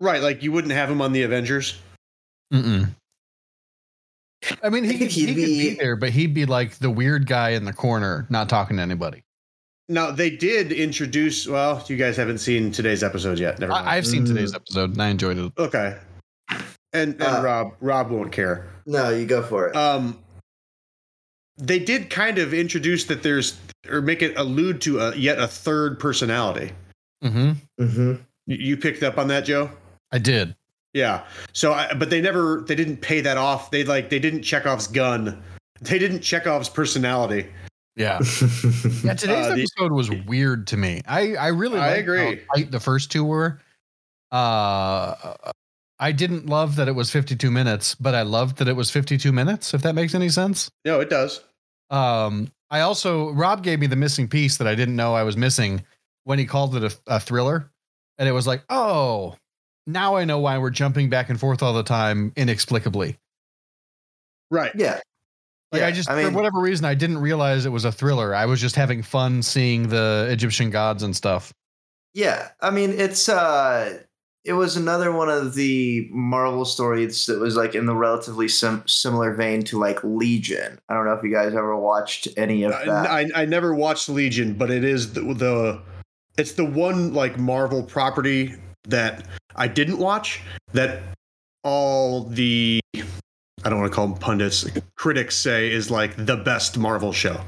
Right, 0.00 0.20
like 0.22 0.42
you 0.42 0.52
wouldn't 0.52 0.72
have 0.72 0.90
him 0.90 1.00
on 1.00 1.12
the 1.12 1.22
Avengers. 1.22 1.78
Mm-mm. 2.52 2.90
I 4.62 4.68
mean, 4.70 4.82
he, 4.84 4.90
I 4.90 4.92
could, 4.94 4.98
think 4.98 5.10
he 5.12 5.20
he'd 5.20 5.26
could 5.28 5.36
be 5.36 5.70
be- 5.70 5.74
there, 5.76 5.96
but 5.96 6.10
he'd 6.10 6.34
be 6.34 6.46
like 6.46 6.74
the 6.78 6.90
weird 6.90 7.26
guy 7.26 7.50
in 7.50 7.64
the 7.64 7.72
corner, 7.72 8.26
not 8.28 8.48
talking 8.48 8.76
to 8.78 8.82
anybody. 8.82 9.22
Now 9.92 10.10
they 10.10 10.30
did 10.30 10.72
introduce. 10.72 11.46
Well, 11.46 11.84
you 11.88 11.96
guys 11.96 12.16
haven't 12.16 12.38
seen 12.38 12.72
today's 12.72 13.02
episode 13.02 13.38
yet. 13.38 13.58
Never 13.58 13.72
mind. 13.72 13.88
I, 13.88 13.96
I've 13.96 14.06
seen 14.06 14.22
Mm. 14.24 14.28
today's 14.28 14.54
episode 14.54 14.90
and 14.92 15.02
I 15.02 15.08
enjoyed 15.08 15.38
it. 15.38 15.52
okay, 15.58 15.98
and 16.92 17.12
and 17.14 17.22
Uh, 17.22 17.40
Rob 17.44 17.72
Rob 17.80 18.10
won't 18.10 18.32
care. 18.32 18.66
no, 18.86 19.10
you 19.10 19.26
go 19.26 19.42
for 19.42 19.68
it. 19.68 19.76
Um, 19.76 20.18
they 21.58 21.78
did 21.78 22.10
kind 22.10 22.38
of 22.38 22.54
introduce 22.54 23.04
that 23.04 23.22
there's 23.22 23.58
or 23.90 24.00
make 24.00 24.22
it 24.22 24.36
allude 24.38 24.80
to 24.82 24.98
a 25.00 25.14
yet 25.16 25.38
a 25.38 25.46
third 25.46 25.98
personality. 25.98 26.72
hmm 27.22 27.52
hmm 27.78 28.14
You- 28.46 28.56
You 28.56 28.76
picked 28.76 29.02
up 29.02 29.18
on 29.18 29.28
that, 29.28 29.44
Joe? 29.44 29.70
I 30.10 30.18
did. 30.18 30.54
Yeah. 30.94 31.24
So, 31.52 31.72
I, 31.72 31.94
but 31.94 32.10
they 32.10 32.20
never, 32.20 32.64
they 32.66 32.74
didn't 32.74 32.98
pay 32.98 33.20
that 33.22 33.36
off. 33.38 33.70
They 33.70 33.82
like, 33.84 34.10
they 34.10 34.18
didn't 34.18 34.42
Chekhov's 34.42 34.86
gun. 34.86 35.42
They 35.80 35.98
didn't 35.98 36.20
Chekhov's 36.20 36.68
personality. 36.68 37.46
Yeah. 37.96 38.18
Yeah, 39.04 39.14
today's 39.14 39.46
Uh, 39.46 39.54
the- 39.54 39.62
episode 39.62 39.92
was 39.92 40.10
weird 40.10 40.66
to 40.68 40.76
me. 40.76 41.02
I 41.06 41.34
I 41.34 41.48
really 41.48 41.78
I 41.78 41.94
agree. 41.96 42.40
how 42.54 42.62
the 42.70 42.80
first 42.80 43.10
two 43.12 43.24
were. 43.24 43.60
Uh, 44.30 45.34
I 45.98 46.10
didn't 46.12 46.46
love 46.46 46.76
that 46.76 46.88
it 46.88 46.92
was 46.92 47.10
52 47.10 47.50
minutes, 47.50 47.94
but 47.94 48.14
I 48.14 48.22
loved 48.22 48.56
that 48.58 48.66
it 48.68 48.72
was 48.74 48.90
52 48.90 49.30
minutes. 49.30 49.74
If 49.74 49.82
that 49.82 49.94
makes 49.94 50.14
any 50.14 50.28
sense. 50.30 50.70
No, 50.84 51.00
it 51.00 51.10
does. 51.10 51.42
Um, 51.90 52.50
I 52.70 52.80
also 52.80 53.30
Rob 53.32 53.62
gave 53.62 53.78
me 53.78 53.86
the 53.86 53.96
missing 53.96 54.26
piece 54.26 54.56
that 54.56 54.66
I 54.66 54.74
didn't 54.74 54.96
know 54.96 55.14
I 55.14 55.22
was 55.22 55.36
missing 55.36 55.84
when 56.24 56.38
he 56.38 56.46
called 56.46 56.74
it 56.76 56.82
a, 56.84 56.96
a 57.06 57.20
thriller, 57.20 57.70
and 58.18 58.28
it 58.28 58.32
was 58.32 58.46
like, 58.46 58.62
oh, 58.70 59.36
now 59.86 60.16
I 60.16 60.24
know 60.24 60.38
why 60.38 60.56
we're 60.58 60.70
jumping 60.70 61.10
back 61.10 61.28
and 61.28 61.38
forth 61.38 61.62
all 61.62 61.74
the 61.74 61.82
time 61.82 62.32
inexplicably. 62.36 63.18
Right. 64.50 64.72
yeah. 64.74 65.00
Like 65.72 65.80
Yeah, 65.80 65.86
I 65.88 65.92
just 65.92 66.10
I 66.10 66.16
mean- 66.16 66.30
for 66.30 66.36
whatever 66.36 66.60
reason 66.60 66.84
I 66.84 66.94
didn't 66.94 67.18
realize 67.18 67.64
it 67.66 67.70
was 67.70 67.84
a 67.84 67.92
thriller. 67.92 68.34
I 68.34 68.46
was 68.46 68.60
just 68.60 68.76
having 68.76 69.02
fun 69.02 69.42
seeing 69.42 69.88
the 69.88 70.28
Egyptian 70.30 70.70
gods 70.70 71.02
and 71.02 71.16
stuff. 71.16 71.52
Yeah, 72.14 72.48
I 72.60 72.70
mean 72.70 72.90
it's 72.90 73.28
uh 73.28 73.98
it 74.44 74.54
was 74.54 74.76
another 74.76 75.12
one 75.12 75.28
of 75.28 75.54
the 75.54 76.08
Marvel 76.10 76.64
stories 76.64 77.26
that 77.26 77.38
was 77.38 77.54
like 77.56 77.74
in 77.76 77.86
the 77.86 77.94
relatively 77.94 78.48
sim- 78.48 78.82
similar 78.88 79.32
vein 79.34 79.62
to 79.64 79.78
like 79.78 80.02
Legion. 80.02 80.80
I 80.88 80.94
don't 80.94 81.04
know 81.06 81.12
if 81.12 81.22
you 81.22 81.32
guys 81.32 81.54
ever 81.54 81.76
watched 81.76 82.26
any 82.36 82.64
of 82.64 82.72
that. 82.72 82.88
I, 82.88 83.20
I, 83.20 83.42
I 83.42 83.44
never 83.44 83.72
watched 83.72 84.08
Legion, 84.08 84.54
but 84.54 84.68
it 84.68 84.82
is 84.82 85.12
the, 85.12 85.20
the, 85.20 85.80
it's 86.38 86.52
the 86.52 86.64
one 86.64 87.14
like 87.14 87.38
Marvel 87.38 87.84
property 87.84 88.56
that 88.88 89.26
I 89.54 89.68
didn't 89.68 89.98
watch 89.98 90.40
that 90.72 91.02
all 91.62 92.24
the, 92.24 92.80
I 93.64 93.70
don't 93.70 93.80
want 93.80 93.92
to 93.92 93.94
call 93.94 94.08
them 94.08 94.18
pundits, 94.18 94.66
critics 94.96 95.36
say 95.36 95.70
is 95.70 95.90
like 95.90 96.16
the 96.16 96.36
best 96.36 96.78
Marvel 96.78 97.12
show. 97.12 97.40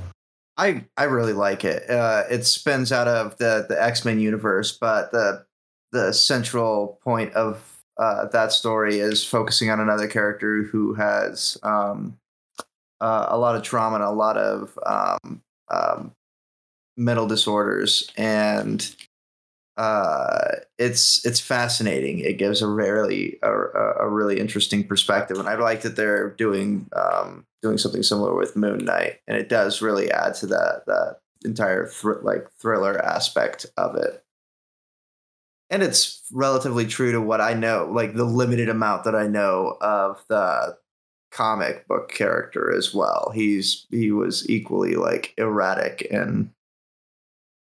I 0.57 0.85
I 0.97 1.05
really 1.05 1.33
like 1.33 1.65
it. 1.65 1.89
Uh, 1.91 2.25
it 2.31 2.45
spins 2.45 2.93
out 2.93 3.09
of 3.09 3.37
the 3.39 3.67
the 3.69 3.83
X 3.83 4.05
Men 4.05 4.21
universe, 4.21 4.73
but 4.73 5.11
the 5.11 5.45
the 5.93 6.13
central 6.13 7.01
point 7.03 7.33
of 7.35 7.83
uh, 7.99 8.27
that 8.27 8.53
story 8.53 8.99
is 8.99 9.25
focusing 9.25 9.71
on 9.71 9.81
another 9.81 10.09
character 10.09 10.63
who 10.63 10.95
has 10.95 11.59
um, 11.63 12.19
uh, 13.01 13.27
a 13.29 13.39
lot 13.39 13.57
of 13.57 13.63
trauma 13.63 13.97
and 13.97 14.05
a 14.05 14.11
lot 14.11 14.37
of 14.37 14.79
um, 14.87 15.43
um, 15.71 16.13
mental 16.97 17.27
disorders, 17.27 18.11
and 18.17 18.95
uh, 19.77 20.57
it's 20.79 21.25
it's 21.27 21.41
fascinating. 21.41 22.21
It 22.21 22.39
gives 22.39 22.63
a 22.63 22.69
really 22.69 23.39
a, 23.43 23.51
a 23.51 24.09
really 24.09 24.39
interesting 24.39 24.87
perspective, 24.87 25.39
and 25.39 25.49
I 25.49 25.57
like 25.57 25.83
that 25.83 25.97
they're 25.97 26.31
doing 26.31 26.89
um, 26.95 27.47
doing 27.63 27.79
something 27.79 28.03
similar 28.03 28.35
with 28.37 28.57
Moon 28.57 28.85
Knight, 28.85 29.21
and 29.27 29.37
it 29.37 29.49
does 29.49 29.83
really 29.83 30.11
add 30.11 30.35
to 30.37 30.47
that 30.47 30.85
that 30.87 31.21
entire 31.45 31.87
thr- 31.87 32.23
like 32.23 32.49
thriller 32.61 32.99
aspect 33.05 33.67
of 33.77 33.97
it. 33.97 34.25
And 35.71 35.83
it's 35.83 36.23
relatively 36.31 36.87
true 36.87 37.11
to 37.13 37.21
what 37.21 37.41
I 37.41 37.55
know, 37.55 37.91
like 37.93 38.15
the 38.15 38.25
limited 38.25 38.69
amount 38.69 39.05
that 39.05 39.17
I 39.17 39.27
know 39.27 39.77
of 39.81 40.25
the 40.29 40.77
comic 41.33 41.89
book 41.89 42.13
character 42.13 42.73
as 42.73 42.95
well. 42.95 43.33
He's 43.35 43.87
he 43.91 44.13
was 44.13 44.49
equally 44.49 44.95
like 44.95 45.35
erratic 45.37 46.07
and 46.13 46.51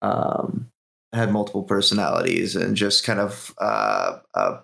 um 0.02 0.72
had 1.14 1.32
multiple 1.32 1.64
personalities 1.64 2.56
and 2.56 2.76
just 2.76 3.04
kind 3.04 3.20
of 3.20 3.54
uh, 3.60 4.20
a 4.34 4.60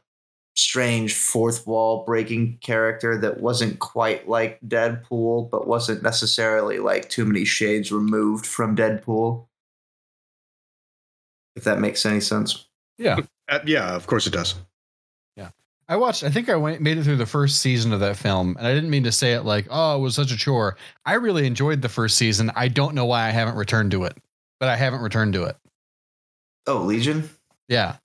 strange 0.55 1.15
fourth 1.15 1.65
wall 1.65 2.03
breaking 2.05 2.57
character 2.61 3.17
that 3.17 3.39
wasn't 3.39 3.79
quite 3.79 4.27
like 4.27 4.59
Deadpool, 4.61 5.49
but 5.49 5.67
wasn't 5.67 6.03
necessarily 6.03 6.79
like 6.79 7.09
too 7.09 7.25
many 7.25 7.45
shades 7.45 7.91
removed 7.91 8.45
from 8.45 8.75
Deadpool. 8.75 9.47
If 11.55 11.63
that 11.63 11.79
makes 11.79 12.05
any 12.05 12.19
sense. 12.19 12.67
Yeah. 12.97 13.19
Uh, 13.49 13.59
yeah, 13.65 13.95
of 13.95 14.07
course 14.07 14.27
it 14.27 14.33
does. 14.33 14.55
Yeah. 15.35 15.49
I 15.87 15.95
watched. 15.97 16.23
I 16.23 16.29
think 16.29 16.49
I 16.49 16.55
went 16.55 16.81
made 16.81 16.97
it 16.97 17.03
through 17.03 17.17
the 17.17 17.25
first 17.25 17.59
season 17.59 17.93
of 17.93 17.99
that 17.99 18.17
film, 18.17 18.55
and 18.57 18.65
I 18.65 18.73
didn't 18.73 18.89
mean 18.89 19.03
to 19.03 19.11
say 19.11 19.33
it 19.33 19.41
like, 19.41 19.67
"Oh, 19.69 19.97
it 19.97 19.99
was 19.99 20.15
such 20.15 20.31
a 20.31 20.37
chore." 20.37 20.77
I 21.05 21.13
really 21.13 21.45
enjoyed 21.45 21.81
the 21.81 21.89
first 21.89 22.17
season. 22.17 22.51
I 22.55 22.69
don't 22.69 22.95
know 22.95 23.05
why 23.05 23.27
I 23.27 23.31
haven't 23.31 23.55
returned 23.55 23.91
to 23.91 24.05
it, 24.05 24.17
but 24.59 24.69
I 24.69 24.75
haven't 24.75 25.01
returned 25.01 25.33
to 25.33 25.43
it. 25.43 25.57
Oh, 26.67 26.77
Legion. 26.79 27.29
Yeah, 27.67 27.97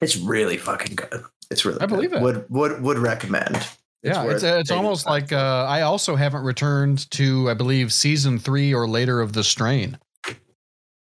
It's 0.00 0.16
really 0.16 0.56
fucking 0.56 0.96
good. 0.96 1.24
It's 1.50 1.64
really. 1.64 1.80
I 1.80 1.86
believe 1.86 2.12
it. 2.12 2.20
Would 2.22 2.44
would 2.50 2.80
would 2.82 2.98
recommend. 2.98 3.66
yeah. 4.02 4.24
It's 4.30 4.42
it's 4.42 4.70
almost 4.70 5.04
time 5.04 5.12
like 5.12 5.32
uh, 5.32 5.66
I 5.68 5.82
also 5.82 6.14
haven't 6.16 6.42
returned 6.44 7.10
to, 7.12 7.50
I 7.50 7.54
believe, 7.54 7.92
season 7.92 8.38
three 8.38 8.72
or 8.74 8.86
later 8.88 9.20
of 9.20 9.32
The 9.32 9.42
Strain. 9.44 9.98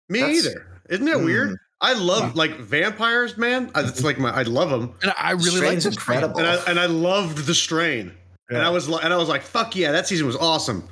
Me 0.09 0.21
That's- 0.21 0.47
either. 0.47 0.67
Isn't 0.91 1.07
that 1.07 1.17
Mm. 1.17 1.25
weird? 1.25 1.59
I 1.81 1.95
love 1.95 2.37
like 2.37 2.57
vampires, 2.59 3.37
man. 3.39 3.71
I- 3.75 3.83
It's 3.83 4.03
like 4.05 4.19
my 4.19 4.31
I 4.31 4.43
love 4.43 4.71
them, 4.71 4.95
And 5.03 5.13
I 5.19 5.33
really 5.33 5.51
like 5.61 5.81
Strain's 5.81 5.85
The 5.85 5.93
Strain. 5.93 6.17
incredible. 6.19 6.41
and 6.41 6.49
I 6.49 6.71
and 6.71 6.81
I 6.81 6.87
loved 6.87 7.39
the 7.47 7.55
strain. 7.55 8.13
And 8.51 8.59
I 8.59 8.69
was 8.71 8.89
and 8.89 9.13
I 9.13 9.17
was 9.17 9.29
like, 9.29 9.43
fuck 9.43 9.75
yeah, 9.77 9.93
that 9.93 10.07
season 10.07 10.27
was 10.27 10.37
awesome. 10.37 10.87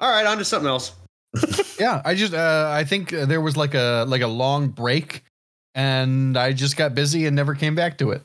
All 0.00 0.10
right, 0.10 0.26
on 0.26 0.38
to 0.38 0.44
something 0.44 0.68
else. 0.68 0.92
Yeah, 1.78 2.00
I 2.04 2.14
just 2.14 2.32
uh, 2.32 2.70
I 2.72 2.84
think 2.84 3.10
there 3.10 3.40
was 3.40 3.56
like 3.56 3.74
a 3.74 4.04
like 4.08 4.22
a 4.22 4.26
long 4.26 4.68
break, 4.68 5.22
and 5.74 6.36
I 6.36 6.52
just 6.52 6.76
got 6.76 6.94
busy 6.94 7.26
and 7.26 7.36
never 7.36 7.54
came 7.54 7.74
back 7.74 7.98
to 7.98 8.12
it. 8.12 8.22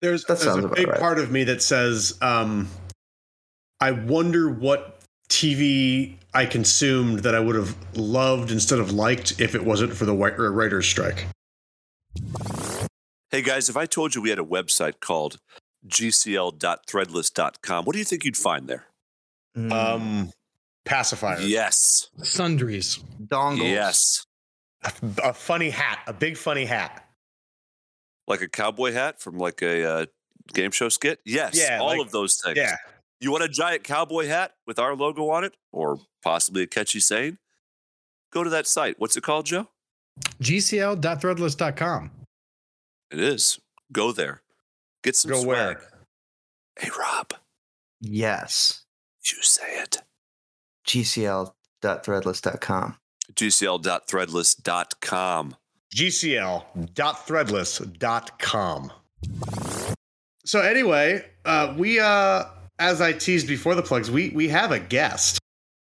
There's, 0.00 0.24
That 0.24 0.40
there's 0.40 0.56
a 0.56 0.68
big 0.68 0.88
right. 0.88 0.98
part 0.98 1.18
of 1.18 1.30
me 1.30 1.44
that 1.44 1.62
says, 1.62 2.18
um, 2.22 2.68
I 3.80 3.92
wonder 3.92 4.50
what 4.50 4.98
TV 5.28 6.16
I 6.34 6.46
consumed 6.46 7.20
that 7.20 7.34
I 7.34 7.40
would 7.40 7.54
have 7.56 7.76
loved 7.96 8.50
instead 8.50 8.78
of 8.78 8.90
liked 8.92 9.40
if 9.40 9.54
it 9.54 9.64
wasn't 9.64 9.92
for 9.94 10.04
the 10.04 10.12
wi- 10.12 10.36
uh, 10.36 10.48
writer's 10.50 10.88
strike. 10.88 11.26
Hey 13.30 13.42
guys, 13.42 13.68
if 13.68 13.76
I 13.76 13.86
told 13.86 14.14
you 14.14 14.22
we 14.22 14.30
had 14.30 14.38
a 14.38 14.44
website 14.44 15.00
called 15.00 15.38
gcl.threadless.com, 15.88 17.84
what 17.84 17.92
do 17.92 17.98
you 17.98 18.04
think 18.04 18.24
you'd 18.24 18.36
find 18.36 18.66
there? 18.68 18.84
Mm. 19.56 19.72
Um, 19.72 20.32
pacifier. 20.84 21.40
Yes. 21.40 22.08
Sundries. 22.22 22.98
dongles. 23.26 23.70
Yes. 23.70 24.26
A, 24.84 24.92
a 25.24 25.32
funny 25.32 25.70
hat, 25.70 26.00
a 26.06 26.12
big 26.12 26.36
funny 26.36 26.64
hat. 26.64 27.08
Like 28.26 28.40
a 28.40 28.48
cowboy 28.48 28.92
hat 28.92 29.20
from 29.20 29.38
like 29.38 29.62
a 29.62 29.84
uh, 29.88 30.06
game 30.52 30.70
show 30.70 30.88
skit? 30.88 31.20
Yes. 31.24 31.56
Yeah, 31.56 31.78
all 31.80 31.88
like- 31.88 32.00
of 32.00 32.10
those 32.12 32.40
things. 32.40 32.56
Yeah. 32.56 32.76
You 33.20 33.30
want 33.30 33.44
a 33.44 33.48
giant 33.48 33.84
cowboy 33.84 34.26
hat 34.26 34.54
with 34.66 34.80
our 34.80 34.96
logo 34.96 35.28
on 35.30 35.44
it 35.44 35.56
or 35.72 35.98
possibly 36.24 36.62
a 36.64 36.66
catchy 36.66 36.98
saying? 36.98 37.38
Go 38.32 38.42
to 38.42 38.50
that 38.50 38.66
site. 38.66 38.96
What's 38.98 39.16
it 39.16 39.22
called, 39.22 39.46
Joe? 39.46 39.68
GCL.threadless.com. 40.42 42.10
It 43.10 43.20
is. 43.20 43.60
Go 43.92 44.10
there. 44.12 44.42
Get 45.04 45.14
some 45.16 45.30
Go 45.30 45.42
swag. 45.42 45.46
where? 45.78 45.82
Hey, 46.78 46.90
Rob, 46.98 47.34
Yes. 48.00 48.84
you 49.24 49.40
say 49.42 49.66
it. 49.82 49.98
GCL.threadless.com. 50.92 52.96
gcl.threadless.com. 53.34 55.56
gcl.threadless.com. 55.94 58.92
So 60.44 60.60
anyway, 60.60 61.24
uh, 61.44 61.74
we 61.78 62.00
uh, 62.00 62.44
as 62.78 63.00
I 63.00 63.12
teased 63.12 63.46
before 63.48 63.74
the 63.74 63.82
plugs, 63.82 64.10
we 64.10 64.30
we 64.30 64.48
have 64.48 64.72
a 64.72 64.80
guest, 64.80 65.38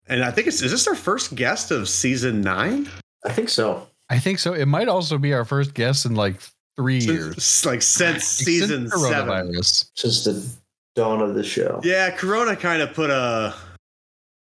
and 0.07 0.25
I 0.25 0.31
think 0.31 0.47
it's 0.47 0.63
is 0.63 0.71
this 0.71 0.87
our 0.87 0.95
first 0.95 1.35
guest 1.35 1.71
of 1.71 1.89
season 1.89 2.41
nine? 2.41 2.89
I 3.27 3.33
think 3.33 3.49
so. 3.49 3.89
I 4.11 4.19
think 4.19 4.39
so. 4.39 4.53
It 4.55 4.67
might 4.67 4.89
also 4.89 5.19
be 5.19 5.33
our 5.35 5.45
first 5.45 5.75
guest 5.75 6.07
in 6.07 6.15
like 6.15 6.37
three 6.77 6.99
years. 6.99 7.65
Like 7.67 7.83
since 7.83 8.25
season 8.45 8.89
Since 8.89 9.03
seven. 9.09 9.29
coronavirus. 9.29 9.91
Since 9.97 10.25
the 10.25 10.47
dawn 10.95 11.21
of 11.21 11.35
the 11.35 11.43
show. 11.43 11.81
Yeah, 11.83 12.11
Corona 12.11 12.55
kind 12.55 12.81
of 12.81 12.95
put 12.95 13.11
a 13.11 13.55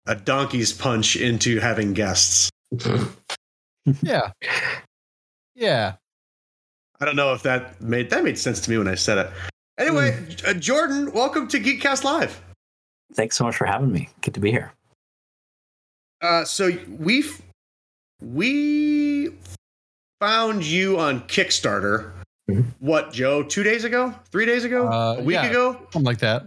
a 0.09 0.15
donkey's 0.15 0.73
punch 0.73 1.15
into 1.15 1.59
having 1.59 1.93
guests. 1.93 2.49
Yeah. 4.03 4.31
Yeah. 5.55 5.95
I 6.99 7.05
don't 7.05 7.15
know 7.15 7.33
if 7.33 7.41
that 7.41 7.81
made 7.81 8.11
that 8.11 8.23
made 8.23 8.37
sense 8.37 8.59
to 8.61 8.69
me 8.69 8.77
when 8.77 8.87
I 8.87 8.93
said 8.93 9.17
it. 9.17 9.31
Anyway, 9.79 10.15
uh, 10.45 10.53
Jordan, 10.53 11.11
welcome 11.11 11.47
to 11.47 11.59
Geekcast 11.59 12.03
Live. 12.03 12.39
Thanks 13.15 13.35
so 13.35 13.45
much 13.45 13.55
for 13.55 13.65
having 13.65 13.91
me. 13.91 14.09
Good 14.21 14.35
to 14.35 14.39
be 14.39 14.51
here. 14.51 14.73
Uh, 16.21 16.45
so 16.45 16.69
we 16.99 17.23
we 18.21 19.29
found 20.19 20.63
you 20.63 20.99
on 20.99 21.21
Kickstarter. 21.21 22.11
Mhm. 22.51 22.65
What, 22.79 23.11
Joe? 23.11 23.41
Two 23.41 23.63
days 23.63 23.85
ago? 23.85 24.13
Three 24.31 24.45
days 24.45 24.65
ago? 24.65 24.87
Uh, 24.87 25.15
a 25.17 25.23
week 25.23 25.35
yeah. 25.35 25.45
ago? 25.45 25.73
Something 25.91 26.03
like 26.03 26.19
that. 26.19 26.45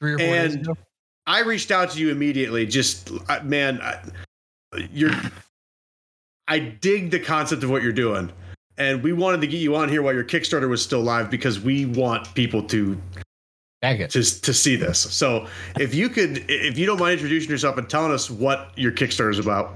Three 0.00 0.14
or 0.14 0.18
four 0.18 0.26
days 0.26 0.54
ago. 0.54 0.76
I 1.26 1.40
reached 1.40 1.70
out 1.70 1.90
to 1.90 1.98
you 2.00 2.10
immediately. 2.10 2.66
Just 2.66 3.10
I- 3.28 3.40
man, 3.42 3.80
I, 3.82 4.00
you're. 4.92 5.10
I 6.48 6.60
dig 6.60 7.10
the 7.10 7.18
concept 7.18 7.64
of 7.64 7.70
what 7.70 7.82
you're 7.82 7.92
doing, 7.92 8.30
and 8.78 9.02
we 9.02 9.12
wanted 9.12 9.40
to 9.40 9.46
get 9.48 9.58
you 9.58 9.74
on 9.74 9.88
here 9.88 10.02
while 10.02 10.14
your 10.14 10.22
Kickstarter 10.24 10.68
was 10.68 10.80
still 10.82 11.00
live 11.00 11.28
because 11.30 11.58
we 11.58 11.86
want 11.86 12.32
people 12.34 12.62
to 12.64 12.96
Bag 13.82 14.00
it. 14.00 14.10
to 14.10 14.22
to 14.42 14.54
see 14.54 14.76
this. 14.76 14.98
So 14.98 15.48
if 15.78 15.92
you 15.94 16.08
could, 16.08 16.44
if 16.48 16.78
you 16.78 16.86
don't 16.86 17.00
mind 17.00 17.14
introducing 17.14 17.50
yourself 17.50 17.78
and 17.78 17.90
telling 17.90 18.12
us 18.12 18.30
what 18.30 18.70
your 18.76 18.92
Kickstarter 18.92 19.30
is 19.32 19.40
about. 19.40 19.74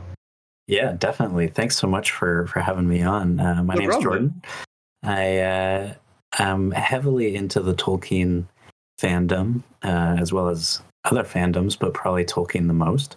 Yeah, 0.69 0.93
definitely. 0.93 1.49
Thanks 1.49 1.77
so 1.77 1.89
much 1.89 2.13
for 2.13 2.47
for 2.47 2.61
having 2.61 2.87
me 2.87 3.03
on. 3.03 3.41
Uh, 3.41 3.65
my 3.65 3.75
No 3.75 3.81
name's. 3.81 3.97
Jordan. 4.01 4.41
I 5.03 5.39
uh, 5.39 5.95
am 6.39 6.71
heavily 6.71 7.35
into 7.35 7.59
the 7.61 7.75
Tolkien 7.75 8.45
fandom 9.01 9.65
uh, 9.83 10.17
as 10.21 10.33
well 10.33 10.49
as 10.49 10.81
other 11.05 11.25
fandoms, 11.25 11.79
but 11.79 11.95
probably 11.95 12.25
Tolkien 12.25 12.67
the 12.67 12.75
most. 12.75 13.17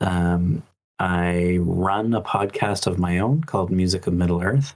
Um, 0.00 0.62
I 0.98 1.58
run 1.60 2.14
a 2.14 2.22
podcast 2.22 2.86
of 2.86 2.98
my 2.98 3.18
own 3.18 3.44
called 3.44 3.70
Music 3.70 4.06
of 4.06 4.14
Middle 4.14 4.42
Earth, 4.42 4.74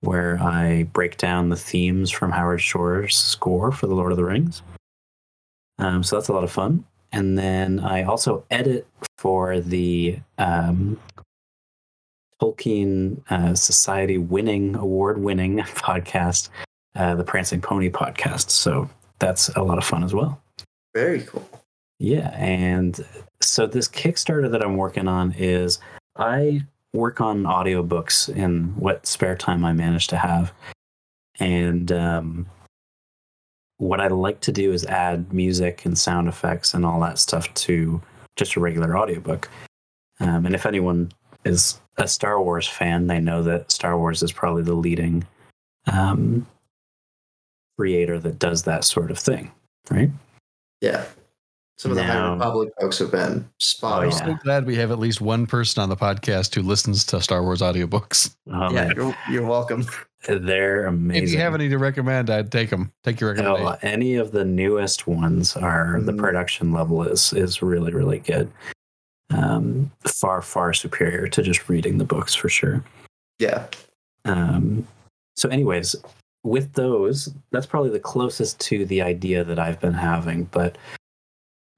where 0.00 0.38
I 0.42 0.84
break 0.84 1.16
down 1.18 1.50
the 1.50 1.56
themes 1.56 2.10
from 2.10 2.32
Howard 2.32 2.60
Shore's 2.60 3.16
score 3.16 3.70
for 3.70 3.86
The 3.86 3.94
Lord 3.94 4.12
of 4.12 4.16
the 4.16 4.24
Rings. 4.24 4.62
Um, 5.78 6.02
so 6.02 6.16
that's 6.16 6.28
a 6.28 6.32
lot 6.32 6.44
of 6.44 6.50
fun. 6.50 6.84
And 7.12 7.38
then 7.38 7.80
I 7.80 8.04
also 8.04 8.44
edit 8.50 8.86
for 9.18 9.60
the 9.60 10.18
um, 10.38 10.98
Tolkien 12.40 13.20
uh, 13.30 13.54
Society 13.54 14.18
winning, 14.18 14.74
award 14.74 15.18
winning 15.18 15.58
podcast, 15.58 16.48
uh, 16.96 17.14
the 17.14 17.24
Prancing 17.24 17.60
Pony 17.60 17.90
podcast. 17.90 18.50
So 18.50 18.88
that's 19.18 19.48
a 19.50 19.62
lot 19.62 19.78
of 19.78 19.84
fun 19.84 20.02
as 20.02 20.14
well. 20.14 20.40
Very 20.94 21.22
cool. 21.22 21.48
Yeah. 21.98 22.30
And 22.36 23.04
so 23.40 23.66
this 23.66 23.88
Kickstarter 23.88 24.50
that 24.50 24.62
I'm 24.62 24.76
working 24.76 25.08
on 25.08 25.32
is 25.32 25.78
I 26.16 26.62
work 26.92 27.20
on 27.20 27.44
audiobooks 27.44 28.28
in 28.34 28.74
what 28.76 29.06
spare 29.06 29.36
time 29.36 29.64
I 29.64 29.72
manage 29.72 30.08
to 30.08 30.16
have. 30.16 30.52
And 31.38 31.90
um, 31.92 32.46
what 33.78 34.00
I 34.00 34.08
like 34.08 34.40
to 34.40 34.52
do 34.52 34.72
is 34.72 34.84
add 34.86 35.32
music 35.32 35.84
and 35.84 35.96
sound 35.96 36.28
effects 36.28 36.74
and 36.74 36.84
all 36.84 37.00
that 37.00 37.18
stuff 37.18 37.52
to 37.54 38.00
just 38.36 38.56
a 38.56 38.60
regular 38.60 38.96
audiobook. 38.96 39.48
Um, 40.20 40.46
and 40.46 40.54
if 40.54 40.66
anyone 40.66 41.10
is 41.44 41.80
a 41.96 42.06
Star 42.06 42.40
Wars 42.42 42.68
fan, 42.68 43.06
they 43.06 43.20
know 43.20 43.42
that 43.42 43.72
Star 43.72 43.98
Wars 43.98 44.22
is 44.22 44.32
probably 44.32 44.62
the 44.62 44.74
leading 44.74 45.26
um, 45.92 46.46
creator 47.78 48.18
that 48.20 48.38
does 48.38 48.62
that 48.64 48.84
sort 48.84 49.10
of 49.10 49.18
thing, 49.18 49.50
right? 49.90 50.10
Yeah. 50.82 51.06
Some 51.78 51.92
of 51.92 51.96
the 51.96 52.04
High 52.04 52.14
Now- 52.14 52.34
Republic 52.34 52.68
folks 52.80 52.98
have 52.98 53.10
been 53.10 53.48
spot 53.58 54.02
Oh, 54.04 54.06
on. 54.06 54.10
yeah. 54.12 54.16
So 54.26 54.34
glad 54.44 54.66
we 54.66 54.76
have 54.76 54.90
at 54.90 54.98
least 54.98 55.20
one 55.20 55.46
person 55.46 55.82
on 55.82 55.88
the 55.88 55.96
podcast 55.96 56.54
who 56.54 56.62
listens 56.62 57.04
to 57.06 57.20
Star 57.20 57.42
Wars 57.42 57.60
audiobooks. 57.62 58.36
Oh, 58.52 58.70
yeah, 58.70 58.92
you're, 58.94 59.16
you're 59.30 59.46
welcome. 59.46 59.86
they're 60.28 60.86
amazing. 60.86 61.24
If 61.24 61.30
you 61.32 61.38
have 61.38 61.54
any 61.54 61.68
to 61.70 61.78
recommend, 61.78 62.30
I'd 62.30 62.52
take 62.52 62.70
them. 62.70 62.92
Take 63.02 63.20
your 63.20 63.30
recommendation. 63.30 63.78
any 63.82 64.14
of 64.16 64.30
the 64.32 64.44
newest 64.44 65.06
ones 65.08 65.56
are 65.56 65.98
the 66.00 66.12
Mhm. 66.12 66.18
production 66.18 66.72
level 66.72 67.02
is 67.02 67.32
is 67.32 67.62
really 67.62 67.92
really 67.92 68.20
good. 68.20 68.52
Um, 69.30 69.90
far 70.04 70.42
far 70.42 70.72
superior 70.74 71.26
to 71.26 71.42
just 71.42 71.68
reading 71.68 71.98
the 71.98 72.04
books 72.04 72.34
for 72.34 72.48
sure. 72.48 72.84
Yeah. 73.40 73.66
Um, 74.24 74.86
so, 75.34 75.48
anyways, 75.48 75.96
with 76.44 76.72
those, 76.72 77.32
that's 77.50 77.66
probably 77.66 77.90
the 77.90 78.00
closest 78.00 78.60
to 78.60 78.84
the 78.86 79.02
idea 79.02 79.44
that 79.44 79.58
I've 79.58 79.80
been 79.80 79.94
having. 79.94 80.44
But 80.44 80.76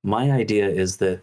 my 0.02 0.30
idea 0.30 0.68
is 0.68 0.96
that 0.98 1.20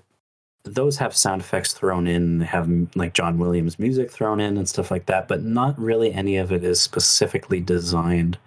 those 0.63 0.97
have 0.97 1.15
sound 1.15 1.41
effects 1.41 1.73
thrown 1.73 2.05
in, 2.05 2.39
they 2.39 2.45
have 2.45 2.69
like 2.95 3.13
John 3.13 3.39
Williams 3.39 3.79
music 3.79 4.11
thrown 4.11 4.39
in 4.39 4.57
and 4.57 4.69
stuff 4.69 4.91
like 4.91 5.07
that, 5.07 5.27
but 5.27 5.43
not 5.43 5.77
really 5.79 6.13
any 6.13 6.37
of 6.37 6.51
it 6.51 6.63
is 6.63 6.79
specifically 6.79 7.59
designed 7.59 8.37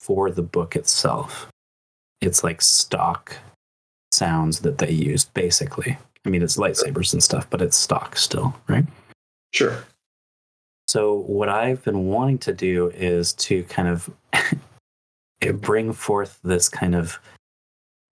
for 0.00 0.30
the 0.30 0.42
book 0.42 0.74
itself. 0.74 1.48
It's 2.20 2.42
like 2.42 2.60
stock 2.62 3.36
sounds 4.10 4.60
that 4.60 4.78
they 4.78 4.90
used, 4.90 5.32
basically. 5.34 5.96
I 6.24 6.30
mean, 6.30 6.42
it's 6.42 6.56
lightsabers 6.56 7.12
and 7.12 7.22
stuff, 7.22 7.48
but 7.48 7.62
it's 7.62 7.76
stock 7.76 8.16
still, 8.16 8.54
right? 8.68 8.84
Sure. 9.52 9.84
So, 10.92 11.24
what 11.26 11.48
I've 11.48 11.82
been 11.82 12.04
wanting 12.08 12.36
to 12.40 12.52
do 12.52 12.90
is 12.90 13.32
to 13.48 13.64
kind 13.64 13.88
of 13.88 14.10
bring 15.62 15.94
forth 15.94 16.38
this 16.44 16.68
kind 16.68 16.94
of 16.94 17.18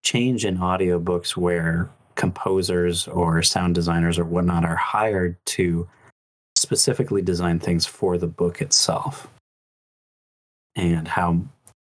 change 0.02 0.46
in 0.46 0.56
audiobooks 0.56 1.36
where 1.36 1.90
composers 2.14 3.06
or 3.06 3.42
sound 3.42 3.74
designers 3.74 4.18
or 4.18 4.24
whatnot 4.24 4.64
are 4.64 4.76
hired 4.76 5.36
to 5.56 5.86
specifically 6.56 7.20
design 7.20 7.60
things 7.60 7.84
for 7.84 8.16
the 8.16 8.26
book 8.26 8.62
itself. 8.62 9.28
And 10.74 11.06
how 11.06 11.42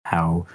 how 0.04 0.46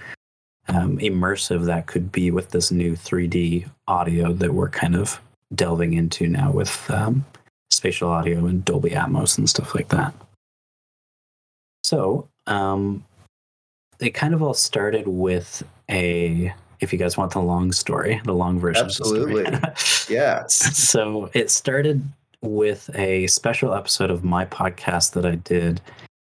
um, 0.69 0.99
immersive 0.99 1.65
that 1.65 1.89
could 1.89 2.13
be 2.13 2.31
with 2.31 2.51
this 2.51 2.71
new 2.71 2.93
3D 2.93 3.69
audio 3.89 4.33
that 4.35 4.55
we're 4.55 4.71
kind 4.71 4.95
of 4.95 5.21
delving 5.57 5.95
into 5.95 6.29
now 6.29 6.53
with 6.53 6.89
um, 6.89 7.25
spatial 7.71 8.11
audio 8.11 8.47
and 8.47 8.65
Dolby 8.65 8.91
Atmos 8.91 9.39
and 9.39 9.49
stuff 9.49 9.75
like 9.75 9.89
that. 9.89 10.15
So, 11.83 12.29
um, 12.47 13.05
it 14.01 14.11
kind 14.11 14.35
of 14.35 14.43
all 14.43 14.55
started 14.55 15.07
with 15.07 15.63
a, 15.91 16.53
if 16.81 16.93
you 16.93 16.99
guys 16.99 17.17
want 17.17 17.33
the 17.33 17.41
long 17.41 17.73
story, 17.73 18.21
the 18.25 18.35
long 18.35 18.59
version 18.59 18.85
Absolutely. 18.85 19.45
of 19.45 19.61
the 19.61 19.75
story. 19.75 20.17
Yeah. 20.17 20.45
so, 20.49 21.31
it 21.35 21.51
started 21.51 22.03
with 22.43 22.91
a 22.95 23.27
special 23.29 23.75
episode 23.75 24.11
of 24.11 24.25
my 24.25 24.45
podcast 24.45 25.13
that 25.13 25.27
I 25.27 25.37
did 25.37 25.81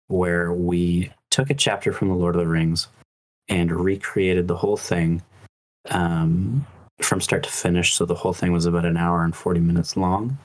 where 0.09 0.53
we 0.53 1.11
took 1.31 1.51
a 1.51 1.55
chapter 1.55 1.93
from 1.93 2.09
The 2.09 2.15
Lord 2.15 2.37
of 2.37 2.41
the 2.41 2.47
Rings 2.47 2.89
and 3.49 3.73
recreated 3.73 4.47
the 4.47 4.57
whole 4.57 4.77
thing 4.77 5.23
um, 5.91 6.67
from 7.01 7.21
start 7.21 7.43
to 7.45 7.51
finish. 7.51 7.95
So 7.95 8.05
the 8.05 8.15
whole 8.15 8.33
thing 8.33 8.53
was 8.53 8.67
about 8.67 8.85
an 8.85 8.97
hour 8.97 9.25
and 9.25 9.35
40 9.35 9.61
minutes 9.61 9.97
long. 9.97 10.39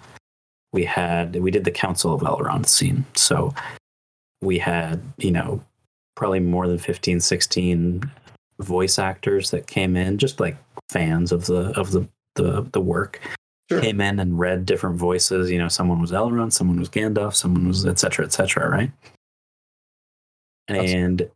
We 0.78 0.86
had, 0.86 1.38
we 1.38 1.50
did 1.50 1.64
the 1.64 1.72
Council 1.72 2.14
of 2.14 2.22
Elrond 2.22 2.68
scene. 2.68 3.04
So 3.16 3.52
we 4.44 4.60
had, 4.60 5.02
you 5.18 5.32
know, 5.32 5.64
probably 6.16 6.40
more 6.40 6.68
than 6.68 6.78
15, 6.78 7.20
16 7.20 8.04
voice 8.60 9.00
actors 9.00 9.50
that 9.50 9.66
came 9.66 9.96
in, 9.96 10.20
just 10.20 10.40
like 10.40 10.56
fans 10.90 11.32
of 11.32 11.48
the, 11.48 11.76
of 11.80 11.94
the, 11.94 12.08
the, 12.36 12.62
the 12.74 12.80
work. 12.80 13.20
Sure. 13.72 13.82
Came 13.82 14.00
in 14.02 14.20
and 14.20 14.38
read 14.38 14.68
different 14.68 14.98
voices. 14.98 15.50
You 15.50 15.58
know, 15.58 15.68
someone 15.68 16.00
was 16.00 16.12
Elrond, 16.12 16.54
someone 16.54 16.80
was 16.80 16.90
Gandalf, 16.90 17.34
someone 17.34 17.68
was 17.68 17.84
et 17.84 17.98
cetera, 17.98 18.24
et 18.24 18.34
cetera, 18.34 18.70
right? 18.70 18.92
And 20.68 21.28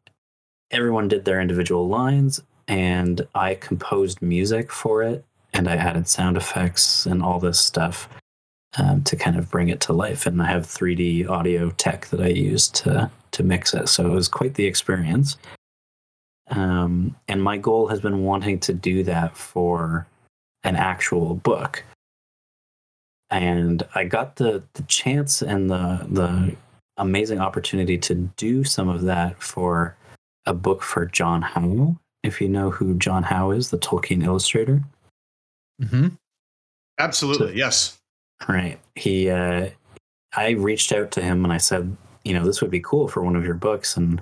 everyone 0.70 1.08
did 1.08 1.26
their 1.26 1.42
individual 1.42 1.88
lines 1.88 2.44
and 2.68 3.28
i 3.34 3.56
composed 3.56 4.22
music 4.22 4.72
for 4.72 5.04
it 5.04 5.26
and 5.54 5.68
i 5.68 5.76
added 5.76 6.08
sound 6.08 6.38
effects 6.38 7.06
and 7.06 7.22
all 7.24 7.40
this 7.40 7.60
stuff 7.60 8.08
um, 8.78 9.04
to 9.04 9.16
kind 9.16 9.38
of 9.38 9.50
bring 9.50 9.70
it 9.70 9.80
to 9.82 9.94
life 9.94 10.26
and 10.26 10.42
i 10.42 10.46
have 10.46 10.66
3d 10.66 11.28
audio 11.30 11.70
tech 11.72 12.08
that 12.08 12.22
i 12.22 12.28
use 12.28 12.68
to 12.70 13.10
to 13.32 13.44
mix 13.44 13.74
it 13.74 13.88
so 13.88 14.06
it 14.06 14.14
was 14.16 14.28
quite 14.28 14.54
the 14.56 14.66
experience 14.66 15.38
um, 16.50 17.16
and 17.30 17.42
my 17.42 17.58
goal 17.58 17.88
has 17.88 18.02
been 18.02 18.24
wanting 18.24 18.60
to 18.60 18.74
do 18.74 19.04
that 19.04 19.36
for 19.38 20.06
an 20.64 20.76
actual 20.76 21.36
book 21.36 21.84
and 23.30 23.84
i 23.96 24.04
got 24.04 24.36
the 24.38 24.64
the 24.74 24.84
chance 24.84 25.42
and 25.42 25.70
the 25.70 26.06
the 26.10 26.56
amazing 26.98 27.40
opportunity 27.40 27.98
to 27.98 28.14
do 28.38 28.64
some 28.64 28.88
of 28.90 29.02
that 29.04 29.42
for 29.42 29.96
a 30.46 30.54
book 30.54 30.84
for 30.84 31.06
John 31.06 31.42
Howe. 31.42 31.96
If 32.22 32.42
you 32.42 32.50
know 32.50 32.70
who 32.70 32.94
John 32.96 33.24
Howe 33.24 33.52
is, 33.52 33.70
the 33.70 33.78
Tolkien 33.80 34.24
illustrator. 34.24 34.84
Mm-hmm. 35.82 36.10
Absolutely, 37.00 37.48
So- 37.48 37.54
yes. 37.54 37.98
Right. 38.48 38.80
He, 38.96 39.30
uh, 39.30 39.70
I 40.36 40.52
reached 40.52 40.92
out 40.92 41.12
to 41.12 41.22
him 41.22 41.44
and 41.44 41.54
I 41.54 41.58
said, 41.58 41.96
you 42.24 42.34
know, 42.34 42.46
this 42.46 42.62
would 42.62 42.72
be 42.72 42.80
cool 42.80 43.08
for 43.08 43.22
one 43.22 43.36
of 43.36 43.46
your 43.46 43.56
books. 43.56 43.98
And 43.98 44.22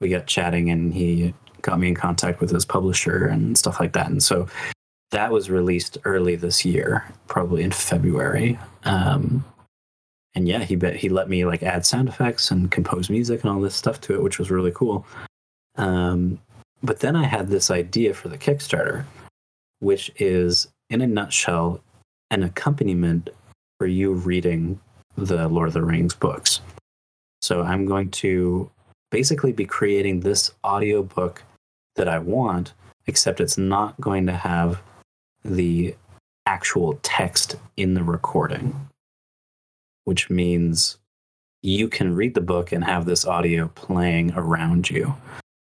we 0.00 0.08
got 0.08 0.26
chatting 0.26 0.70
and 0.70 0.92
he 0.92 1.34
got 1.62 1.78
me 1.78 1.88
in 1.88 1.94
contact 1.94 2.40
with 2.40 2.50
his 2.50 2.64
publisher 2.64 3.26
and 3.26 3.56
stuff 3.56 3.80
like 3.80 3.92
that. 3.92 4.08
And 4.08 4.22
so 4.22 4.48
that 5.10 5.30
was 5.30 5.50
released 5.50 5.98
early 6.04 6.36
this 6.36 6.64
year, 6.64 7.04
probably 7.28 7.62
in 7.62 7.70
February. 7.70 8.58
Um, 8.84 9.44
and 10.34 10.48
yeah, 10.48 10.60
he 10.60 10.76
bet 10.76 10.96
he 10.96 11.08
let 11.08 11.28
me 11.28 11.44
like 11.44 11.62
add 11.62 11.84
sound 11.84 12.08
effects 12.08 12.50
and 12.50 12.70
compose 12.70 13.10
music 13.10 13.42
and 13.42 13.50
all 13.50 13.60
this 13.60 13.76
stuff 13.76 14.00
to 14.02 14.14
it, 14.14 14.22
which 14.22 14.38
was 14.38 14.50
really 14.50 14.72
cool. 14.74 15.06
Um, 15.76 16.40
but 16.82 17.00
then 17.00 17.14
I 17.14 17.24
had 17.24 17.48
this 17.48 17.70
idea 17.70 18.14
for 18.14 18.28
the 18.28 18.38
Kickstarter, 18.38 19.04
which 19.80 20.10
is 20.16 20.68
in 20.90 21.00
a 21.00 21.06
nutshell 21.06 21.80
an 22.30 22.42
accompaniment 22.42 23.28
for 23.82 23.88
you 23.88 24.12
reading 24.12 24.78
the 25.16 25.48
Lord 25.48 25.66
of 25.66 25.74
the 25.74 25.82
Rings 25.82 26.14
books. 26.14 26.60
So 27.40 27.62
I'm 27.62 27.84
going 27.84 28.12
to 28.12 28.70
basically 29.10 29.50
be 29.50 29.64
creating 29.64 30.20
this 30.20 30.52
audiobook 30.64 31.42
that 31.96 32.06
I 32.06 32.20
want, 32.20 32.74
except 33.08 33.40
it's 33.40 33.58
not 33.58 34.00
going 34.00 34.24
to 34.26 34.36
have 34.36 34.80
the 35.44 35.96
actual 36.46 37.00
text 37.02 37.56
in 37.76 37.94
the 37.94 38.04
recording, 38.04 38.88
which 40.04 40.30
means 40.30 40.98
you 41.60 41.88
can 41.88 42.14
read 42.14 42.34
the 42.34 42.40
book 42.40 42.70
and 42.70 42.84
have 42.84 43.04
this 43.04 43.26
audio 43.26 43.66
playing 43.66 44.32
around 44.36 44.90
you. 44.90 45.12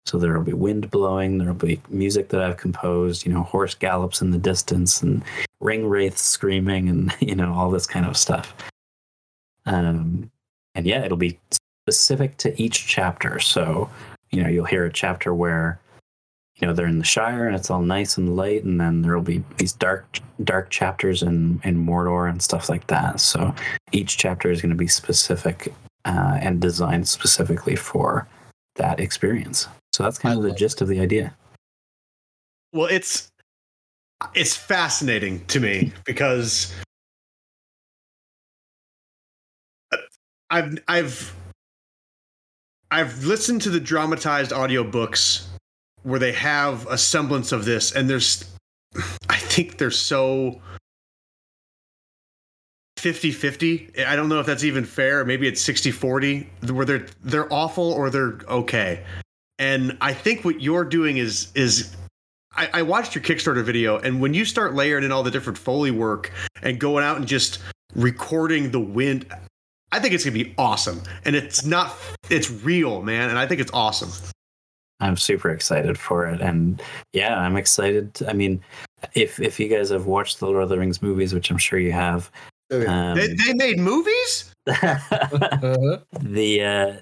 So 0.08 0.18
there'll 0.18 0.42
be 0.42 0.54
wind 0.54 0.90
blowing, 0.90 1.38
there'll 1.38 1.54
be 1.54 1.82
music 1.88 2.30
that 2.30 2.42
I've 2.42 2.58
composed, 2.58 3.28
you 3.28 3.32
know, 3.32 3.44
horse 3.44 3.76
gallops 3.76 4.24
in 4.24 4.32
the 4.32 4.40
distance 4.40 5.04
and 5.04 5.22
ring 5.60 5.88
wraiths 5.88 6.22
screaming 6.22 6.90
and, 6.90 7.16
you 7.20 7.36
know, 7.36 7.54
all 7.54 7.72
this 7.72 7.88
kind 7.88 8.06
of 8.06 8.18
stuff. 8.18 8.54
Um, 9.66 10.32
and 10.76 10.86
yeah, 10.86 11.04
it'll 11.04 11.18
be 11.18 11.40
specific 11.88 12.38
to 12.38 12.62
each 12.62 12.88
chapter. 12.88 13.40
So, 13.40 13.90
you 14.32 14.44
know, 14.44 14.50
you'll 14.50 14.66
hear 14.66 14.86
a 14.86 14.92
chapter 14.92 15.34
where, 15.34 15.80
you 16.58 16.68
know, 16.68 16.74
they're 16.74 16.88
in 16.88 17.00
the 17.00 17.06
Shire 17.06 17.48
and 17.48 17.56
it's 17.56 17.70
all 17.70 17.82
nice 17.82 18.18
and 18.18 18.36
light, 18.36 18.64
and 18.64 18.80
then 18.80 19.02
there'll 19.02 19.22
be 19.22 19.44
these 19.58 19.74
dark, 19.74 20.20
dark 20.44 20.70
chapters 20.70 21.22
in 21.22 21.62
in 21.64 21.86
Mordor 21.86 22.30
and 22.30 22.42
stuff 22.42 22.68
like 22.68 22.88
that. 22.88 23.20
So 23.20 23.54
each 23.92 24.18
chapter 24.18 24.50
is 24.50 24.62
going 24.62 24.72
to 24.72 24.76
be 24.76 24.88
specific 24.88 25.74
uh, 26.06 26.40
and 26.42 26.60
designed 26.60 27.08
specifically 27.08 27.76
for 27.76 28.28
that 28.76 29.00
experience. 29.00 29.68
So 29.94 30.04
that's 30.04 30.20
kind 30.20 30.38
of 30.38 30.44
the 30.44 30.52
gist 30.52 30.82
of 30.82 30.88
the 30.88 31.00
idea. 31.00 31.36
Well, 32.74 32.88
it's 32.88 33.32
it's 34.34 34.56
fascinating 34.56 35.46
to 35.46 35.60
me 35.60 35.94
because 36.06 36.74
I've 40.50 40.78
I've 40.88 41.36
I've 42.90 43.24
listened 43.26 43.62
to 43.64 43.70
the 43.70 43.80
dramatized 43.80 44.52
audiobooks 44.52 45.46
where 46.04 46.20
they 46.20 46.32
have 46.32 46.88
a 46.88 46.98
semblance 46.98 47.52
of 47.52 47.66
this 47.66 47.92
and 47.92 48.10
there's 48.10 48.46
I 49.30 49.38
think 49.38 49.78
they're 49.78 49.92
so 49.92 50.62
50-50. 52.98 54.06
I 54.06 54.16
don't 54.16 54.28
know 54.28 54.40
if 54.40 54.46
that's 54.48 54.64
even 54.64 54.84
fair. 54.84 55.24
Maybe 55.24 55.48
it's 55.48 55.64
60-40 55.64 56.72
where 56.72 56.86
they're 56.86 57.06
they're 57.24 57.54
awful 57.54 57.92
or 57.92 58.10
they're 58.10 58.40
okay. 58.48 59.06
And 59.60 59.98
I 60.02 60.14
think 60.14 60.46
what 60.46 60.62
you're 60.62 60.86
doing 60.86 61.18
is 61.18 61.52
is 61.56 61.96
I, 62.58 62.70
I 62.74 62.82
watched 62.82 63.14
your 63.16 63.24
Kickstarter 63.24 63.64
video, 63.64 64.00
and 64.00 64.20
when 64.20 64.34
you 64.34 64.44
start 64.46 64.74
layering 64.74 65.04
in 65.04 65.12
all 65.12 65.24
the 65.24 65.32
different 65.32 65.58
Foley 65.58 65.92
work 65.92 66.32
and 66.64 66.80
going 66.80 67.04
out 67.04 67.18
and 67.18 67.28
just 67.28 67.60
recording 67.96 68.72
the 68.72 68.80
wind, 68.80 69.26
I 69.92 70.00
think 70.00 70.14
it's 70.14 70.26
gonna 70.26 70.34
be 70.34 70.54
awesome. 70.58 71.02
And 71.26 71.36
it's 71.36 71.64
not 71.66 71.96
it's 72.30 72.50
real, 72.50 73.02
man, 73.04 73.30
and 73.30 73.38
I 73.38 73.46
think 73.48 73.62
it's 73.62 73.72
awesome. 73.74 74.10
I'm 75.00 75.16
super 75.18 75.52
excited 75.52 75.98
for 75.98 76.26
it, 76.28 76.42
and 76.42 76.82
yeah, 77.14 77.38
I'm 77.38 77.56
excited. 77.56 78.20
I 78.28 78.34
mean, 78.34 78.60
if 79.14 79.40
if 79.40 79.60
you 79.60 79.68
guys 79.68 79.90
have 79.92 80.08
watched 80.08 80.40
the 80.40 80.48
Lord 80.48 80.64
of 80.64 80.70
the 80.70 80.78
Rings 80.80 81.02
movies, 81.02 81.34
which 81.34 81.52
I'm 81.52 81.58
sure 81.60 81.78
you 81.78 81.92
have, 81.92 82.32
Okay. 82.72 82.86
um, 82.88 83.16
They, 83.16 83.28
they 83.34 83.54
made 83.54 83.80
movies? 83.80 84.52
Uh, 84.68 85.98
the 86.20 86.62
uh, 86.64 86.94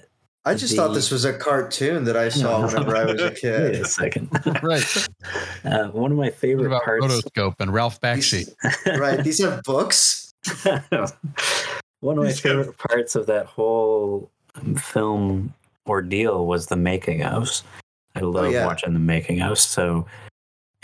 I 0.46 0.54
just 0.54 0.70
the- 0.70 0.76
thought 0.76 0.94
this 0.94 1.10
was 1.10 1.24
a 1.24 1.36
cartoon 1.36 2.04
that 2.04 2.16
I 2.16 2.28
saw 2.28 2.64
whenever 2.66 2.96
I 2.96 3.04
was 3.04 3.20
a 3.20 3.24
wait 3.30 3.40
kid. 3.40 3.74
a 3.74 3.84
second. 3.84 4.28
right. 4.62 5.08
Uh, 5.64 5.88
one 5.88 6.12
of 6.12 6.16
my 6.16 6.26
What 6.26 6.34
favorite 6.36 6.66
about 6.68 6.84
parts. 6.84 7.04
Rotoscope 7.04 7.56
and 7.58 7.74
Ralph 7.74 8.00
Bakshi? 8.00 8.46
These, 8.62 8.76
right. 9.00 9.24
These 9.24 9.42
have 9.42 9.64
books. 9.64 10.32
One 12.00 12.18
of 12.18 12.24
my 12.24 12.32
favorite 12.32 12.78
parts 12.78 13.16
of 13.16 13.26
that 13.26 13.46
whole 13.46 14.30
um, 14.54 14.76
film 14.76 15.52
ordeal 15.88 16.46
was 16.46 16.66
the 16.68 16.76
making 16.76 17.20
ofs. 17.20 17.62
I 18.14 18.20
love 18.20 18.52
yeah. 18.52 18.64
watching 18.64 18.92
the 18.92 19.00
making 19.00 19.38
ofs. 19.38 19.58
So, 19.66 20.06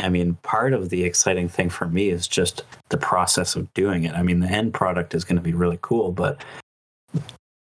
I 0.00 0.08
mean, 0.08 0.34
part 0.42 0.72
of 0.72 0.90
the 0.90 1.04
exciting 1.04 1.48
thing 1.48 1.70
for 1.70 1.86
me 1.86 2.08
is 2.08 2.26
just 2.26 2.64
the 2.88 2.98
process 2.98 3.54
of 3.54 3.72
doing 3.74 4.02
it. 4.02 4.14
I 4.14 4.22
mean, 4.22 4.40
the 4.40 4.48
end 4.48 4.74
product 4.74 5.14
is 5.14 5.24
going 5.24 5.36
to 5.36 5.42
be 5.42 5.54
really 5.54 5.78
cool, 5.80 6.10
but 6.10 6.42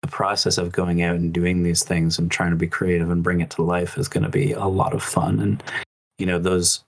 the 0.01 0.07
process 0.07 0.57
of 0.57 0.71
going 0.71 1.01
out 1.03 1.15
and 1.15 1.33
doing 1.33 1.63
these 1.63 1.83
things 1.83 2.17
and 2.17 2.31
trying 2.31 2.51
to 2.51 2.55
be 2.55 2.67
creative 2.67 3.09
and 3.09 3.23
bring 3.23 3.41
it 3.41 3.49
to 3.51 3.61
life 3.61 3.97
is 3.97 4.07
going 4.07 4.23
to 4.23 4.29
be 4.29 4.53
a 4.53 4.65
lot 4.65 4.93
of 4.93 5.03
fun. 5.03 5.39
And, 5.39 5.63
you 6.17 6.25
know, 6.25 6.39
those 6.39 6.83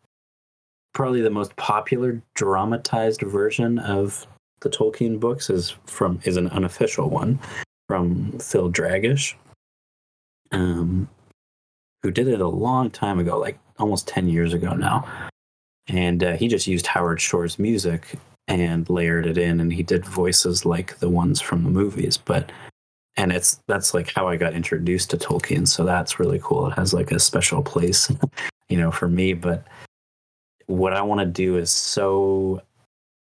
probably 0.94 1.22
the 1.22 1.30
most 1.30 1.56
popular 1.56 2.22
dramatized 2.36 3.22
version 3.22 3.80
of 3.80 4.28
the 4.62 4.70
Tolkien 4.70 5.20
books 5.20 5.50
is 5.50 5.72
from 5.86 6.20
is 6.24 6.38
an 6.38 6.48
unofficial 6.50 7.10
one 7.10 7.40
from 7.88 8.38
Phil 8.40 8.72
Dragash, 8.72 9.34
um, 10.52 11.10
who 12.04 12.12
did 12.12 12.28
it 12.28 12.42
a 12.42 12.48
long 12.48 12.90
time 12.92 13.20
ago, 13.20 13.38
like 13.40 13.60
almost 13.80 14.08
ten 14.08 14.30
years 14.30 14.54
ago 14.54 14.74
now, 14.74 15.08
and 15.88 16.24
uh, 16.24 16.34
he 16.34 16.48
just 16.48 16.68
used 16.68 16.88
Howard 16.88 17.20
Shore's 17.20 17.58
music 17.58 18.20
and 18.48 18.90
layered 18.90 19.26
it 19.26 19.38
in, 19.38 19.60
and 19.60 19.74
he 19.74 19.84
did 19.84 20.06
voices 20.06 20.66
like 20.66 21.00
the 21.00 21.10
ones 21.10 21.42
from 21.42 21.64
the 21.64 21.70
movies, 21.70 22.18
but. 22.18 22.52
And 23.18 23.32
it's 23.32 23.62
that's 23.68 23.94
like 23.94 24.14
how 24.14 24.28
I 24.28 24.38
got 24.38 24.54
introduced 24.54 25.10
to 25.12 25.18
Tolkien, 25.18 25.68
so 25.68 25.84
that's 25.84 26.20
really 26.20 26.40
cool. 26.42 26.68
It 26.68 26.74
has 26.74 26.94
like 26.94 27.12
a 27.12 27.20
special 27.20 27.62
place, 27.62 28.12
you 28.70 28.78
know, 28.78 28.92
for 28.92 29.08
me. 29.08 29.34
But 29.34 29.68
what 30.68 30.94
I 30.94 31.02
want 31.02 31.20
to 31.20 31.26
do 31.26 31.58
is 31.58 31.72
so 31.72 32.62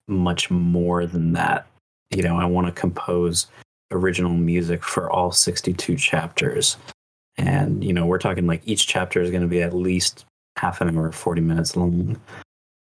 much 0.07 0.51
more 0.51 1.07
than 1.07 1.33
that. 1.33 1.67
You 2.11 2.23
know, 2.23 2.37
I 2.39 2.45
want 2.45 2.67
to 2.67 2.73
compose 2.73 3.49
original 3.91 4.33
music 4.33 4.85
for 4.85 5.11
all 5.11 5.33
62 5.33 5.97
chapters. 5.97 6.77
And, 7.37 7.83
you 7.83 7.93
know, 7.93 8.07
we're 8.07 8.19
talking 8.19 8.47
like 8.47 8.63
each 8.65 8.87
chapter 8.87 9.21
is 9.21 9.31
going 9.31 9.43
to 9.43 9.49
be 9.49 9.63
at 9.63 9.75
least 9.75 10.25
half 10.57 10.81
an 10.81 10.97
hour, 10.97 11.11
40 11.11 11.41
minutes 11.41 11.77
long. 11.77 12.21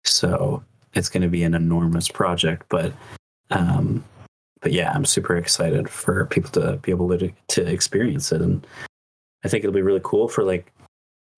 So 0.05 0.65
it's 0.95 1.09
going 1.09 1.23
to 1.23 1.29
be 1.29 1.45
an 1.45 1.55
enormous 1.55 2.09
project. 2.09 2.67
But, 2.69 2.93
um, 3.51 4.05
but 4.61 4.73
yeah, 4.73 4.93
I'm 4.95 5.05
super 5.05 5.37
excited 5.37 5.89
for 5.89 6.27
people 6.27 6.51
to 6.53 6.77
be 6.79 6.91
able 6.91 7.09
to, 7.19 7.33
to 7.49 7.67
experience 7.67 8.33
it. 8.33 8.43
And 8.43 8.67
I 9.45 9.49
think 9.49 9.65
it'll 9.65 9.75
be 9.75 9.83
really 9.83 10.01
cool 10.03 10.29
for 10.29 10.45
like 10.45 10.73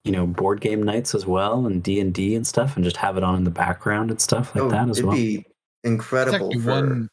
you 0.05 0.11
know 0.11 0.27
board 0.27 0.61
game 0.61 0.83
nights 0.83 1.15
as 1.15 1.27
well 1.27 1.65
and 1.65 1.81
d&d 1.81 2.35
and 2.35 2.45
stuff 2.45 2.75
and 2.75 2.85
just 2.85 2.97
have 2.97 3.17
it 3.17 3.23
on 3.23 3.37
in 3.37 3.45
the 3.45 3.51
background 3.51 4.11
and 4.11 4.21
stuff 4.21 4.53
like 4.53 4.65
Oh, 4.65 4.69
that 4.69 4.89
as 4.89 4.99
it'd 4.99 5.07
well 5.07 5.17
be 5.17 5.47
incredible 5.85 6.53
for 6.61 6.71
one 6.73 7.09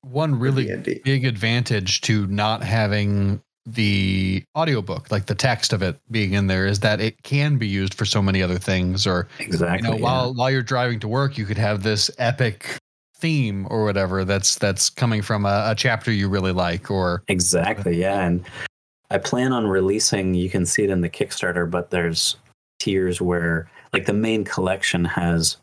one 0.00 0.38
really 0.38 0.66
D&D. 0.66 1.00
big 1.04 1.24
advantage 1.24 2.00
to 2.02 2.26
not 2.26 2.62
having 2.62 3.42
the 3.66 4.44
audiobook, 4.56 5.10
like 5.10 5.26
the 5.26 5.34
text 5.34 5.72
of 5.72 5.82
it 5.82 5.98
being 6.10 6.34
in 6.34 6.46
there, 6.46 6.66
is 6.66 6.80
that 6.80 7.00
it 7.00 7.22
can 7.22 7.56
be 7.56 7.66
used 7.66 7.94
for 7.94 8.04
so 8.04 8.20
many 8.20 8.42
other 8.42 8.58
things. 8.58 9.06
Or 9.06 9.28
exactly 9.38 9.88
you 9.88 9.94
know, 9.94 9.98
yeah. 9.98 10.04
while 10.04 10.34
while 10.34 10.50
you're 10.50 10.62
driving 10.62 11.00
to 11.00 11.08
work, 11.08 11.38
you 11.38 11.46
could 11.46 11.58
have 11.58 11.82
this 11.82 12.10
epic 12.18 12.78
theme 13.24 13.66
or 13.70 13.84
whatever 13.84 14.22
that's 14.22 14.56
that's 14.56 14.90
coming 14.90 15.22
from 15.22 15.46
a, 15.46 15.64
a 15.68 15.74
chapter 15.74 16.12
you 16.12 16.28
really 16.28 16.52
like. 16.52 16.90
Or 16.90 17.22
exactly 17.28 17.98
yeah 17.98 18.20
and 18.20 18.44
i 19.10 19.16
plan 19.16 19.50
on 19.50 19.66
releasing 19.66 20.34
you 20.34 20.50
can 20.50 20.66
see 20.66 20.84
it 20.84 20.90
in 20.90 21.00
the 21.00 21.08
kickstarter 21.08 21.70
but 21.70 21.90
there's 21.90 22.36
tiers 22.78 23.22
where 23.22 23.70
like 23.94 24.04
the 24.04 24.12
main 24.12 24.44
collection 24.44 25.06
has 25.06 25.56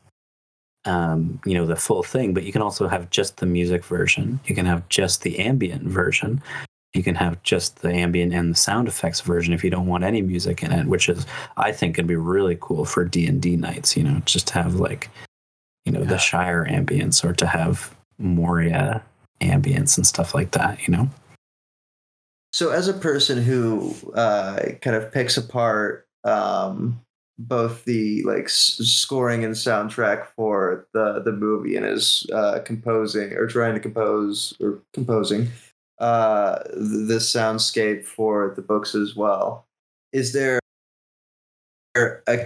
um 0.86 1.39
you 1.45 1.54
know 1.54 1.67
the 1.67 1.76
full 1.76 2.02
thing 2.02 2.34
but 2.34 2.43
you 2.43 2.52
can 2.52 2.63
also 2.63 2.88
have 2.88 3.08
just 3.12 3.38
the 3.38 3.45
music 3.45 3.86
version 3.86 4.39
you 4.45 4.56
can 4.56 4.65
have 4.65 4.88
just 4.89 5.21
the 5.21 5.38
ambient 5.38 5.84
version 5.84 6.41
you 6.95 7.04
can 7.04 7.13
have 7.13 7.41
just 7.43 7.84
the 7.84 7.93
ambient 7.93 8.34
and 8.34 8.52
the 8.52 8.58
sound 8.58 8.88
effects 8.88 9.21
version 9.21 9.54
if 9.54 9.63
you 9.63 9.69
don't 9.69 9.86
want 9.86 10.04
any 10.04 10.24
music 10.24 10.63
in 10.63 10.71
it 10.71 10.88
which 10.88 11.08
is 11.08 11.28
i 11.58 11.71
think 11.71 11.93
could 11.93 12.08
be 12.08 12.15
really 12.15 12.58
cool 12.60 12.86
for 12.86 13.06
d&d 13.06 13.56
nights 13.58 13.95
you 13.95 14.04
know 14.04 14.19
just 14.26 14.50
have 14.50 14.76
like 14.76 15.10
you 15.86 15.91
know 15.91 16.02
Yeah. 16.02 16.06
the 16.08 16.17
shire 16.17 16.65
ambience 16.65 17.24
or 17.24 17.34
to 17.34 17.46
have 17.48 17.96
moria 18.20 19.04
ambience 19.41 19.98
and 19.98 20.06
stuff 20.06 20.34
like 20.36 20.52
that 20.52 20.88
you 20.88 20.94
know 20.96 21.10
So, 22.54 22.70
as 22.72 22.88
a 22.89 22.94
person 22.94 23.41
who 23.41 23.96
uh, 24.13 24.62
kind 24.82 24.96
of 24.96 25.12
picks 25.12 25.38
apart 25.38 26.06
um, 26.26 27.02
both 27.39 27.86
the 27.86 28.22
like 28.24 28.44
s- 28.46 28.78
scoring 28.84 29.44
and 29.44 29.56
soundtrack 29.56 30.28
for 30.36 30.86
the 30.94 31.22
the 31.26 31.32
movie 31.32 31.76
and 31.78 31.86
is 31.86 32.28
uh, 32.34 32.60
composing 32.65 33.34
or 33.34 33.48
trying 33.48 33.74
to 33.74 33.80
compose 33.80 34.54
or 34.60 34.80
composing 34.94 35.48
uh, 36.00 36.60
the 36.74 37.20
soundscape 37.20 38.06
for 38.06 38.54
the 38.56 38.62
books 38.62 38.94
as 38.96 39.15
well, 39.15 39.65
is 40.13 40.34
there 40.34 40.60
a 41.96 42.38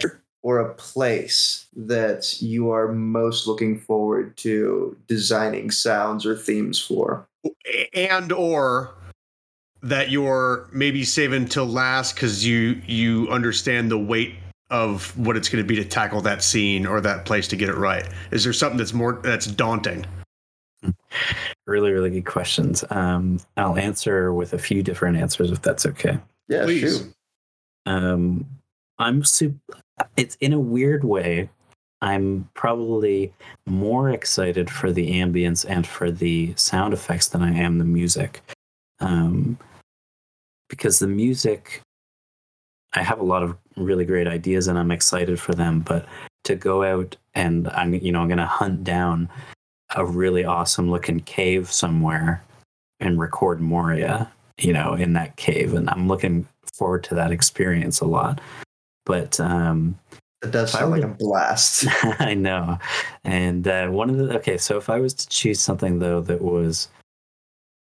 or 0.45 0.59
a 0.59 0.75
place 0.75 1.65
that 1.75 2.39
you 2.39 2.69
are 2.69 2.91
most 2.91 3.47
looking 3.47 3.79
forward 3.79 4.37
to 4.37 4.95
designing 5.07 5.71
sounds 5.71 6.23
or 6.23 6.37
themes 6.37 6.79
for? 6.79 7.27
and 7.95 8.31
or 8.31 8.93
that 9.81 10.11
you're 10.11 10.67
maybe 10.71 11.03
saving 11.03 11.45
till 11.47 11.65
last 11.65 12.13
because 12.13 12.45
you 12.45 12.79
you 12.85 13.27
understand 13.29 13.89
the 13.89 13.97
weight 13.97 14.35
of 14.69 15.15
what 15.17 15.35
it's 15.35 15.49
going 15.49 15.63
to 15.63 15.67
be 15.67 15.75
to 15.75 15.85
tackle 15.85 16.21
that 16.21 16.43
scene 16.43 16.85
or 16.87 17.01
that 17.01 17.25
place 17.25 17.47
to 17.47 17.55
get 17.55 17.69
it 17.69 17.75
right 17.75 18.07
is 18.31 18.43
there 18.43 18.53
something 18.53 18.77
that's 18.79 18.93
more 18.93 19.19
that's 19.23 19.45
daunting 19.45 20.03
really 21.67 21.91
really 21.91 22.09
good 22.09 22.25
questions 22.25 22.83
um 22.89 23.39
i'll 23.57 23.77
answer 23.77 24.33
with 24.33 24.53
a 24.53 24.57
few 24.59 24.81
different 24.81 25.17
answers 25.17 25.51
if 25.51 25.61
that's 25.61 25.85
okay 25.85 26.17
Yeah, 26.47 26.63
Please. 26.63 26.79
shoot. 26.81 27.13
um 27.85 28.45
i'm 28.97 29.23
super 29.23 29.59
it's 30.17 30.35
in 30.41 30.53
a 30.53 30.59
weird 30.59 31.03
way 31.03 31.49
i'm 32.01 32.47
probably 32.53 33.33
more 33.65 34.09
excited 34.09 34.69
for 34.69 34.91
the 34.91 35.13
ambience 35.13 35.65
and 35.67 35.87
for 35.87 36.11
the 36.11 36.53
sound 36.55 36.93
effects 36.93 37.29
than 37.29 37.41
i 37.41 37.53
am 37.53 37.77
the 37.77 37.85
music. 37.85 38.41
Um 38.99 39.57
because 40.69 40.99
the 40.99 41.07
music 41.07 41.81
i 42.93 43.01
have 43.01 43.19
a 43.19 43.23
lot 43.23 43.43
of 43.43 43.55
really 43.77 44.05
great 44.05 44.27
ideas 44.27 44.67
and 44.67 44.77
i'm 44.79 44.91
excited 44.91 45.39
for 45.39 45.53
them 45.53 45.79
but 45.79 46.05
to 46.43 46.55
go 46.55 46.83
out 46.83 47.15
and 47.33 47.67
i'm 47.69 47.93
you 47.93 48.11
know 48.11 48.21
i'm 48.21 48.27
going 48.27 48.37
to 48.37 48.45
hunt 48.45 48.83
down 48.83 49.29
a 49.95 50.05
really 50.05 50.43
awesome 50.43 50.89
looking 50.89 51.19
cave 51.21 51.71
somewhere 51.71 52.43
and 52.99 53.19
record 53.19 53.59
moria 53.59 54.31
you 54.57 54.73
know 54.73 54.93
in 54.93 55.13
that 55.13 55.35
cave 55.35 55.73
and 55.73 55.89
i'm 55.89 56.07
looking 56.07 56.47
forward 56.73 57.03
to 57.03 57.15
that 57.15 57.31
experience 57.31 57.99
a 57.99 58.05
lot 58.05 58.39
but 59.05 59.39
um 59.39 59.97
It 60.43 60.51
does 60.51 60.71
sound 60.71 60.91
like 60.91 61.03
a 61.03 61.07
blast. 61.07 61.85
I 62.19 62.33
know. 62.33 62.77
And 63.23 63.67
uh, 63.67 63.87
one 63.87 64.09
of 64.09 64.17
the 64.17 64.35
okay, 64.37 64.57
so 64.57 64.77
if 64.77 64.89
I 64.89 64.99
was 64.99 65.13
to 65.13 65.27
choose 65.29 65.59
something 65.59 65.99
though 65.99 66.21
that 66.21 66.41
was 66.41 66.89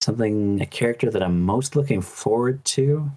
something 0.01 0.61
a 0.61 0.65
character 0.65 1.09
that 1.09 1.23
I'm 1.23 1.41
most 1.41 1.75
looking 1.75 2.01
forward 2.01 2.63
to 2.65 3.09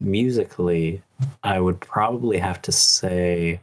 musically, 0.00 1.02
I 1.42 1.60
would 1.60 1.80
probably 1.80 2.38
have 2.38 2.60
to 2.62 2.72
say 2.72 3.60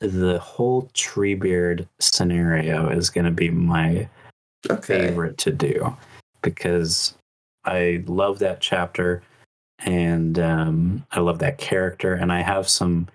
the 0.00 0.38
whole 0.38 0.90
Treebeard 0.94 1.86
scenario 1.98 2.88
is 2.88 3.10
going 3.10 3.24
to 3.24 3.30
be 3.30 3.50
my 3.50 4.08
Okay. 4.70 5.08
favorite 5.08 5.36
to 5.38 5.50
do 5.50 5.94
because 6.40 7.14
I 7.66 8.02
love 8.06 8.38
that 8.38 8.60
chapter 8.60 9.22
and 9.84 10.38
um, 10.38 11.06
I 11.12 11.20
love 11.20 11.38
that 11.40 11.58
character, 11.58 12.14
and 12.14 12.32
I 12.32 12.40
have 12.42 12.68
some 12.68 13.08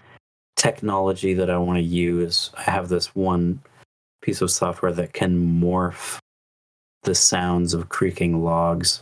technology 0.55 1.33
that 1.33 1.49
I 1.49 1.57
want 1.57 1.77
to 1.77 1.83
use. 1.83 2.51
I 2.57 2.63
have 2.63 2.89
this 2.89 3.15
one 3.15 3.61
piece 4.21 4.41
of 4.41 4.51
software 4.51 4.91
that 4.93 5.13
can 5.13 5.61
morph 5.61 6.19
the 7.03 7.15
sounds 7.15 7.73
of 7.73 7.89
creaking 7.89 8.43
logs 8.43 9.01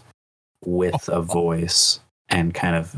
with 0.64 1.10
a 1.10 1.22
voice 1.22 2.00
and 2.30 2.54
kind 2.54 2.76
of, 2.76 2.96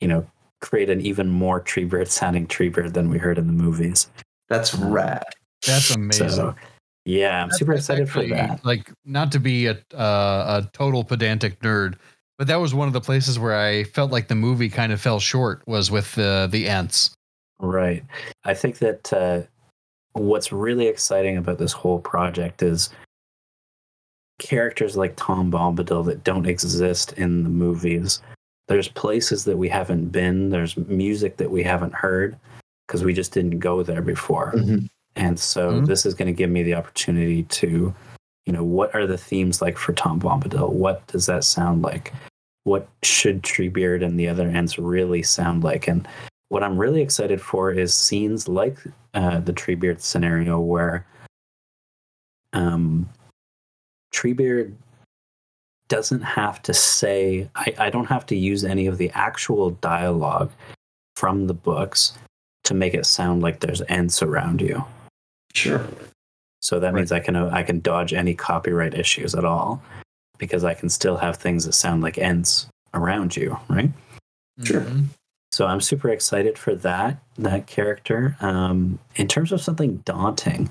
you 0.00 0.08
know, 0.08 0.26
create 0.60 0.88
an 0.90 1.00
even 1.00 1.28
more 1.28 1.60
Treebeard 1.60 2.08
sounding 2.08 2.46
Treebeard 2.46 2.92
than 2.92 3.10
we 3.10 3.18
heard 3.18 3.38
in 3.38 3.46
the 3.46 3.52
movies. 3.52 4.08
That's 4.48 4.74
rad. 4.74 5.24
that's 5.66 5.94
amazing. 5.94 6.30
So, 6.30 6.54
yeah, 7.04 7.42
I'm 7.42 7.48
That's- 7.48 7.58
super 7.58 7.74
that's 7.74 7.84
excited 7.86 8.08
for 8.08 8.20
actually, 8.20 8.34
that. 8.36 8.64
Like, 8.64 8.92
not 9.04 9.32
to 9.32 9.40
be 9.40 9.66
a 9.66 9.72
uh, 9.94 10.62
a 10.62 10.70
total 10.72 11.02
pedantic 11.02 11.58
nerd, 11.60 11.96
but 12.40 12.46
that 12.46 12.56
was 12.58 12.72
one 12.72 12.88
of 12.88 12.94
the 12.94 13.02
places 13.02 13.38
where 13.38 13.54
I 13.54 13.84
felt 13.84 14.10
like 14.10 14.28
the 14.28 14.34
movie 14.34 14.70
kind 14.70 14.92
of 14.92 15.00
fell 15.00 15.20
short 15.20 15.60
was 15.66 15.90
with 15.90 16.14
the 16.14 16.48
the 16.50 16.68
Ents. 16.68 17.10
Right. 17.58 18.02
I 18.44 18.54
think 18.54 18.78
that 18.78 19.12
uh, 19.12 19.42
what's 20.14 20.50
really 20.50 20.86
exciting 20.86 21.36
about 21.36 21.58
this 21.58 21.72
whole 21.72 21.98
project 21.98 22.62
is 22.62 22.88
characters 24.38 24.96
like 24.96 25.12
Tom 25.16 25.52
Bombadil 25.52 26.02
that 26.06 26.24
don't 26.24 26.46
exist 26.46 27.12
in 27.18 27.42
the 27.44 27.50
movies. 27.50 28.22
There's 28.68 28.88
places 28.88 29.44
that 29.44 29.58
we 29.58 29.68
haven't 29.68 30.06
been. 30.06 30.48
There's 30.48 30.78
music 30.78 31.36
that 31.36 31.50
we 31.50 31.62
haven't 31.62 31.92
heard 31.94 32.38
because 32.88 33.04
we 33.04 33.12
just 33.12 33.32
didn't 33.32 33.58
go 33.58 33.82
there 33.82 34.00
before. 34.00 34.54
Mhm. 34.56 34.88
And 35.14 35.38
so 35.38 35.72
Mhm. 35.82 35.86
this 35.86 36.06
is 36.06 36.14
going 36.14 36.28
to 36.28 36.32
give 36.32 36.48
me 36.48 36.62
the 36.62 36.72
opportunity 36.72 37.42
to, 37.42 37.94
you 38.46 38.52
know, 38.54 38.64
what 38.64 38.94
are 38.94 39.06
the 39.06 39.18
themes 39.18 39.60
like 39.60 39.76
for 39.76 39.92
Tom 39.92 40.18
Bombadil? 40.18 40.72
What 40.72 41.06
does 41.08 41.26
that 41.26 41.44
sound 41.44 41.82
like? 41.82 42.14
What 42.64 42.88
should 43.02 43.42
Treebeard 43.42 44.04
and 44.04 44.18
the 44.18 44.28
other 44.28 44.48
Ents 44.48 44.78
really 44.78 45.22
sound 45.22 45.64
like? 45.64 45.88
And 45.88 46.06
what 46.48 46.62
I'm 46.62 46.76
really 46.76 47.00
excited 47.00 47.40
for 47.40 47.70
is 47.70 47.94
scenes 47.94 48.48
like 48.48 48.78
uh, 49.14 49.40
the 49.40 49.52
Treebeard 49.52 50.00
scenario 50.00 50.60
where 50.60 51.06
um, 52.52 53.08
Treebeard 54.12 54.74
doesn't 55.88 56.22
have 56.22 56.62
to 56.62 56.74
say, 56.74 57.48
I, 57.54 57.74
I 57.78 57.90
don't 57.90 58.06
have 58.06 58.26
to 58.26 58.36
use 58.36 58.64
any 58.64 58.86
of 58.86 58.98
the 58.98 59.10
actual 59.10 59.70
dialogue 59.70 60.50
from 61.16 61.46
the 61.46 61.54
books 61.54 62.14
to 62.64 62.74
make 62.74 62.94
it 62.94 63.06
sound 63.06 63.42
like 63.42 63.60
there's 63.60 63.82
Ents 63.82 64.22
around 64.22 64.60
you. 64.60 64.84
Sure. 65.54 65.84
So 66.60 66.78
that 66.78 66.94
means 66.94 67.10
I 67.10 67.20
can 67.20 67.36
I 67.36 67.62
can 67.62 67.80
dodge 67.80 68.12
any 68.12 68.34
copyright 68.34 68.94
issues 68.94 69.34
at 69.34 69.44
all 69.44 69.82
because 70.40 70.64
I 70.64 70.74
can 70.74 70.88
still 70.88 71.18
have 71.18 71.36
things 71.36 71.66
that 71.66 71.74
sound 71.74 72.02
like 72.02 72.18
ents 72.18 72.66
around 72.94 73.36
you, 73.36 73.56
right? 73.68 73.90
Sure. 74.64 74.80
Mhm. 74.80 75.04
So 75.52 75.66
I'm 75.66 75.80
super 75.80 76.08
excited 76.08 76.58
for 76.58 76.74
that 76.76 77.22
that 77.36 77.66
character. 77.66 78.36
Um, 78.40 78.98
in 79.16 79.28
terms 79.28 79.52
of 79.52 79.60
something 79.60 79.98
daunting, 79.98 80.68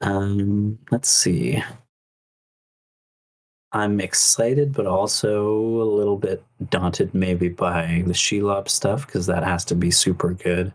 um, 0.00 0.78
let's 0.90 1.08
see. 1.08 1.62
I'm 3.72 4.00
excited, 4.00 4.72
but 4.72 4.86
also 4.86 5.54
a 5.80 5.84
little 5.84 6.16
bit 6.16 6.42
daunted, 6.70 7.14
maybe 7.14 7.48
by 7.48 8.02
the 8.04 8.12
Shelob 8.12 8.68
stuff 8.68 9.06
because 9.06 9.26
that 9.26 9.44
has 9.44 9.64
to 9.66 9.76
be 9.76 9.92
super 9.92 10.32
good. 10.32 10.72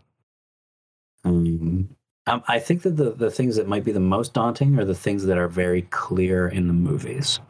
Um, 1.24 1.90
um, 2.26 2.42
I 2.48 2.58
think 2.58 2.82
that 2.82 2.96
the 2.96 3.10
the 3.10 3.30
things 3.30 3.56
that 3.56 3.68
might 3.68 3.84
be 3.84 3.92
the 3.92 4.00
most 4.00 4.32
daunting 4.32 4.78
are 4.78 4.84
the 4.84 4.94
things 4.94 5.24
that 5.26 5.38
are 5.38 5.48
very 5.48 5.82
clear 5.82 6.48
in 6.48 6.68
the 6.68 6.72
movies 6.72 7.40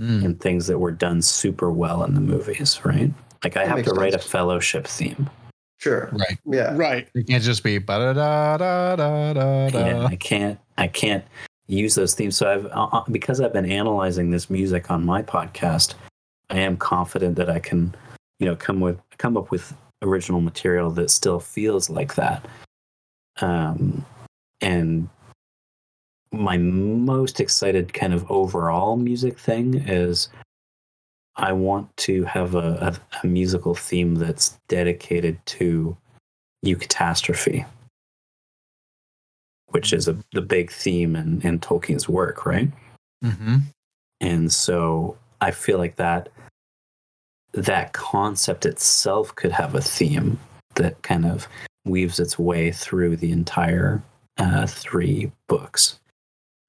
Mm. 0.00 0.24
and 0.24 0.40
things 0.40 0.66
that 0.68 0.78
were 0.78 0.90
done 0.90 1.20
super 1.20 1.70
well 1.70 2.02
in 2.04 2.14
the 2.14 2.20
movies, 2.20 2.80
right? 2.84 3.12
Like 3.44 3.58
I 3.58 3.60
That 3.60 3.68
have 3.68 3.76
makes 3.78 3.88
to 3.88 3.94
write 3.94 4.14
a 4.14 4.18
fellowship 4.18 4.86
theme. 4.86 5.28
Sure. 5.78 6.08
Right. 6.12 6.38
Yeah. 6.46 6.74
Right. 6.74 7.08
It 7.14 7.26
can't 7.26 7.42
just 7.42 7.62
be 7.62 7.76
ba 7.78 7.98
da 7.98 8.12
da 8.14 8.56
da 8.56 8.96
da 8.96 9.32
da 9.34 9.66
Yeah, 9.66 9.92
da. 9.94 10.06
I 10.06 10.16
can't 10.16 10.58
I 10.78 10.86
can't 10.86 11.24
use 11.66 11.94
those 11.94 12.14
themes. 12.14 12.36
So 12.36 12.50
I've 12.50 12.66
uh, 12.66 12.88
uh, 12.92 13.04
because 13.10 13.40
I've 13.40 13.52
been 13.52 13.70
analyzing 13.70 14.30
this 14.30 14.48
music 14.48 14.90
on 14.90 15.04
my 15.04 15.22
podcast, 15.22 15.94
I 16.50 16.58
am 16.60 16.76
confident 16.76 17.36
that 17.36 17.50
I 17.50 17.58
can, 17.58 17.94
you 18.38 18.46
know, 18.46 18.56
come 18.56 18.80
with 18.80 18.98
come 19.18 19.36
up 19.36 19.50
with 19.50 19.74
original 20.02 20.40
material 20.40 20.90
that 20.92 21.10
still 21.10 21.40
feels 21.40 21.90
like 21.90 22.14
that. 22.14 22.46
Um, 23.40 24.06
and 24.60 25.08
my 26.32 26.56
most 26.56 27.40
excited 27.40 27.92
kind 27.92 28.14
of 28.14 28.30
overall 28.30 28.96
music 28.96 29.38
thing 29.38 29.74
is 29.74 30.28
I 31.36 31.52
want 31.52 31.94
to 31.98 32.24
have 32.24 32.54
a, 32.54 32.98
a, 33.12 33.18
a 33.22 33.26
musical 33.26 33.74
theme 33.74 34.14
that's 34.16 34.58
dedicated 34.68 35.44
to 35.46 35.96
eucatastrophe, 36.64 37.66
which 39.68 39.92
is 39.92 40.08
a, 40.08 40.16
the 40.32 40.42
big 40.42 40.70
theme 40.70 41.16
in, 41.16 41.40
in 41.42 41.58
Tolkien's 41.58 42.08
work, 42.08 42.46
right? 42.46 42.70
Mm-hmm. 43.24 43.56
And 44.20 44.52
so 44.52 45.16
I 45.40 45.50
feel 45.50 45.78
like 45.78 45.96
that 45.96 46.28
that 47.54 47.92
concept 47.92 48.64
itself 48.64 49.34
could 49.34 49.52
have 49.52 49.74
a 49.74 49.80
theme 49.80 50.38
that 50.76 51.02
kind 51.02 51.26
of 51.26 51.46
weaves 51.84 52.18
its 52.18 52.38
way 52.38 52.72
through 52.72 53.16
the 53.16 53.30
entire 53.30 54.02
uh, 54.38 54.66
three 54.66 55.30
books. 55.48 56.00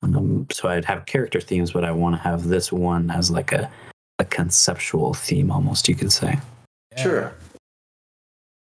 Um, 0.03 0.47
so 0.51 0.69
I'd 0.69 0.85
have 0.85 1.05
character 1.05 1.39
themes, 1.39 1.71
but 1.71 1.85
I 1.85 1.91
want 1.91 2.15
to 2.15 2.21
have 2.21 2.47
this 2.47 2.71
one 2.71 3.09
as 3.09 3.31
like 3.31 3.51
a 3.51 3.71
a 4.19 4.25
conceptual 4.25 5.13
theme, 5.13 5.51
almost 5.51 5.87
you 5.87 5.95
could 5.95 6.11
say. 6.11 6.37
Sure. 6.97 7.33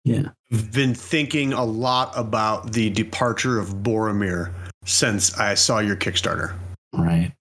Yeah. 0.05 0.29
I've 0.53 0.73
been 0.73 0.95
thinking 0.95 1.53
a 1.53 1.65
lot 1.65 2.13
about 2.17 2.73
the 2.73 2.91
departure 2.91 3.59
of 3.59 3.69
Boromir 3.83 4.53
since 4.85 5.37
I 5.39 5.55
saw 5.55 5.79
your 5.79 5.97
Kickstarter. 5.97 6.55
Right. 6.93 7.33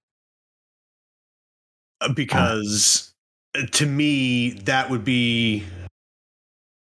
Uh, 2.02 2.14
Because 2.14 3.14
uh, 3.56 3.66
to 3.72 3.86
me, 3.86 4.52
that 4.66 4.90
would 4.90 5.04
be 5.04 5.64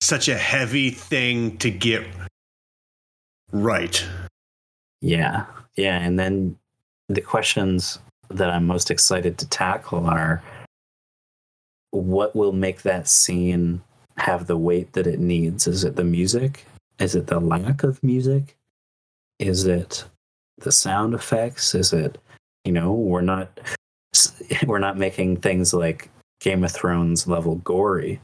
such 0.01 0.27
a 0.27 0.37
heavy 0.37 0.91
thing 0.91 1.57
to 1.57 1.71
get 1.71 2.05
right. 3.51 4.05
Yeah. 5.01 5.45
Yeah. 5.75 5.99
And 5.99 6.19
then 6.19 6.58
the 7.09 7.21
questions 7.21 7.99
that 8.29 8.49
I'm 8.49 8.67
most 8.67 8.91
excited 8.91 9.37
to 9.39 9.49
tackle 9.49 10.05
are 10.05 10.41
what 11.91 12.35
will 12.35 12.51
make 12.51 12.83
that 12.83 13.07
scene 13.07 13.81
have 14.17 14.47
the 14.47 14.57
weight 14.57 14.93
that 14.93 15.07
it 15.07 15.19
needs? 15.19 15.67
Is 15.67 15.83
it 15.83 15.95
the 15.95 16.03
music? 16.03 16.65
Is 16.99 17.15
it 17.15 17.27
the 17.27 17.39
lack 17.39 17.83
of 17.83 18.03
music? 18.03 18.55
Is 19.39 19.65
it 19.65 20.05
the 20.59 20.71
sound 20.71 21.13
effects? 21.13 21.73
Is 21.73 21.93
it, 21.93 22.17
you 22.63 22.71
know, 22.71 22.93
we're 22.93 23.21
not 23.21 23.59
we're 24.67 24.79
not 24.79 24.97
making 24.97 25.37
things 25.37 25.73
like 25.73 26.09
Game 26.41 26.63
of 26.63 26.71
Thrones 26.71 27.27
level 27.27 27.55
gory, 27.55 28.19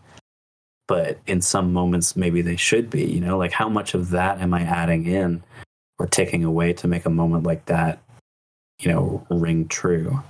but 0.88 1.18
in 1.26 1.42
some 1.42 1.74
moments 1.74 2.16
maybe 2.16 2.42
they 2.42 2.56
should 2.56 2.90
be, 2.90 3.06
you 3.06 3.22
know, 3.22 3.38
like 3.38 3.52
how 3.52 3.70
much 3.70 3.94
of 3.94 4.12
that 4.12 4.42
am 4.42 4.54
I 4.54 4.62
adding 4.62 5.06
in 5.06 5.42
or 5.98 6.06
taking 6.06 6.44
away 6.44 6.74
to 6.74 6.88
make 6.88 7.06
a 7.06 7.10
moment 7.10 7.46
like 7.46 7.66
that, 7.66 8.00
you 8.80 8.92
know, 8.92 9.26
ring 9.30 9.68
true? 9.68 10.22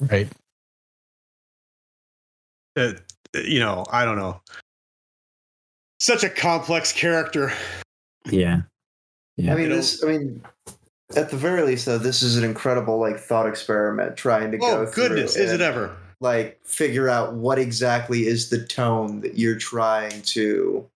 Right. 0.00 0.28
Uh, 2.76 2.92
you 3.34 3.58
know, 3.58 3.84
I 3.90 4.04
don't 4.04 4.16
know. 4.16 4.40
Such 6.00 6.22
a 6.22 6.30
complex 6.30 6.92
character. 6.92 7.52
Yeah. 8.26 8.62
Yeah. 9.36 9.52
I 9.52 9.56
mean, 9.56 9.70
this. 9.70 10.02
I 10.04 10.08
mean, 10.08 10.42
at 11.16 11.30
the 11.30 11.36
very 11.36 11.62
least, 11.62 11.86
though, 11.86 11.98
this 11.98 12.22
is 12.22 12.36
an 12.36 12.44
incredible 12.44 12.98
like 12.98 13.18
thought 13.18 13.48
experiment 13.48 14.16
trying 14.16 14.52
to 14.52 14.58
go. 14.58 14.82
Oh, 14.82 14.90
goodness, 14.92 15.34
through 15.34 15.44
is 15.44 15.52
it 15.52 15.60
ever? 15.60 15.96
Like 16.20 16.60
figure 16.64 17.08
out 17.08 17.34
what 17.34 17.58
exactly 17.58 18.26
is 18.26 18.50
the 18.50 18.64
tone 18.64 19.20
that 19.20 19.38
you're 19.38 19.56
trying 19.58 20.22
to 20.22 20.86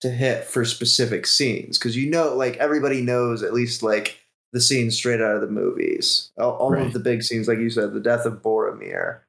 to 0.00 0.10
hit 0.10 0.44
for 0.44 0.64
specific 0.64 1.26
scenes 1.26 1.78
because 1.78 1.96
you 1.96 2.10
know, 2.10 2.34
like 2.34 2.56
everybody 2.58 3.00
knows 3.00 3.42
at 3.42 3.54
least 3.54 3.82
like 3.82 4.20
the 4.54 4.60
scenes 4.60 4.94
straight 4.96 5.20
out 5.20 5.34
of 5.34 5.40
the 5.42 5.48
movies. 5.48 6.30
All, 6.38 6.52
all 6.52 6.70
Right. 6.70 6.86
of 6.86 6.92
the 6.92 7.00
big 7.00 7.22
scenes, 7.24 7.48
like 7.48 7.58
you 7.58 7.68
said, 7.68 7.92
the 7.92 8.00
death 8.00 8.24
of 8.24 8.40
Boromir, 8.40 9.20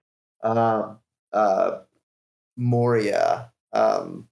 um, 0.44 1.00
uh, 1.34 1.80
Moria, 2.56 3.52
um, 3.74 4.30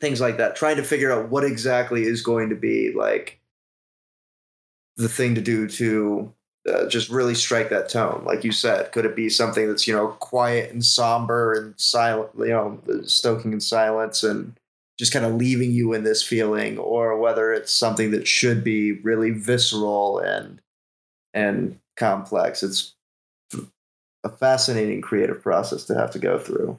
things 0.00 0.20
like 0.20 0.38
that. 0.38 0.54
Trying 0.56 0.76
to 0.76 0.84
figure 0.84 1.12
out 1.12 1.28
what 1.28 1.42
exactly 1.44 2.04
is 2.04 2.22
going 2.22 2.48
to 2.50 2.54
be 2.54 2.92
like 2.92 3.40
the 4.96 5.08
thing 5.08 5.34
to 5.34 5.40
do 5.40 5.68
to 5.68 6.32
uh, 6.72 6.86
just 6.88 7.08
really 7.10 7.34
strike 7.34 7.68
that 7.70 7.88
tone. 7.88 8.22
Like 8.24 8.44
you 8.44 8.52
said, 8.52 8.92
could 8.92 9.04
it 9.04 9.16
be 9.16 9.28
something 9.28 9.66
that's 9.66 9.86
you 9.88 9.94
know 9.94 10.08
quiet 10.20 10.70
and 10.72 10.84
somber 10.84 11.52
and 11.52 11.74
silent, 11.80 12.30
you 12.38 12.46
know, 12.48 12.80
stoking 13.04 13.52
in 13.52 13.60
silence 13.60 14.22
and 14.22 14.56
just 14.98 15.12
kind 15.12 15.24
of 15.24 15.34
leaving 15.34 15.70
you 15.70 15.92
in 15.92 16.04
this 16.04 16.22
feeling, 16.22 16.78
or 16.78 17.18
whether 17.18 17.52
it's 17.52 17.72
something 17.72 18.10
that 18.10 18.26
should 18.26 18.64
be 18.64 18.92
really 18.92 19.30
visceral 19.30 20.18
and 20.18 20.60
and 21.34 21.78
complex. 21.96 22.62
It's 22.62 22.94
a 24.24 24.28
fascinating 24.28 25.00
creative 25.00 25.42
process 25.42 25.84
to 25.84 25.94
have 25.94 26.10
to 26.12 26.18
go 26.18 26.38
through. 26.38 26.78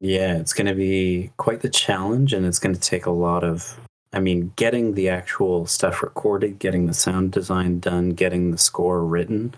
Yeah, 0.00 0.36
it's 0.36 0.52
going 0.52 0.66
to 0.66 0.74
be 0.74 1.30
quite 1.36 1.60
the 1.60 1.70
challenge, 1.70 2.32
and 2.32 2.44
it's 2.44 2.58
going 2.58 2.74
to 2.74 2.80
take 2.80 3.06
a 3.06 3.10
lot 3.10 3.44
of. 3.44 3.78
I 4.12 4.20
mean, 4.20 4.52
getting 4.54 4.94
the 4.94 5.08
actual 5.08 5.66
stuff 5.66 6.00
recorded, 6.00 6.60
getting 6.60 6.86
the 6.86 6.94
sound 6.94 7.32
design 7.32 7.80
done, 7.80 8.10
getting 8.10 8.52
the 8.52 8.58
score 8.58 9.04
written 9.04 9.54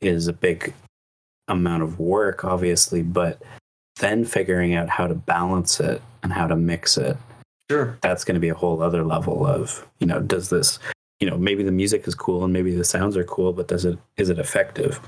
is 0.00 0.26
a 0.26 0.32
big 0.32 0.74
amount 1.46 1.84
of 1.84 2.00
work, 2.00 2.44
obviously, 2.44 3.02
but 3.02 3.40
then 4.00 4.24
figuring 4.24 4.74
out 4.74 4.88
how 4.88 5.06
to 5.06 5.14
balance 5.14 5.78
it 5.78 6.02
and 6.24 6.32
how 6.32 6.48
to 6.48 6.56
mix 6.56 6.96
it, 6.96 7.16
Sure. 7.72 7.98
that's 8.02 8.24
going 8.24 8.34
to 8.34 8.40
be 8.40 8.48
a 8.48 8.54
whole 8.54 8.82
other 8.82 9.04
level 9.04 9.46
of, 9.46 9.86
you 9.98 10.06
know, 10.06 10.20
does 10.20 10.50
this, 10.50 10.78
you 11.20 11.28
know, 11.28 11.36
maybe 11.36 11.62
the 11.62 11.72
music 11.72 12.06
is 12.06 12.14
cool 12.14 12.44
and 12.44 12.52
maybe 12.52 12.74
the 12.74 12.84
sounds 12.84 13.16
are 13.16 13.24
cool, 13.24 13.52
but 13.52 13.68
does 13.68 13.84
it, 13.84 13.98
is 14.16 14.28
it 14.28 14.38
effective? 14.38 15.00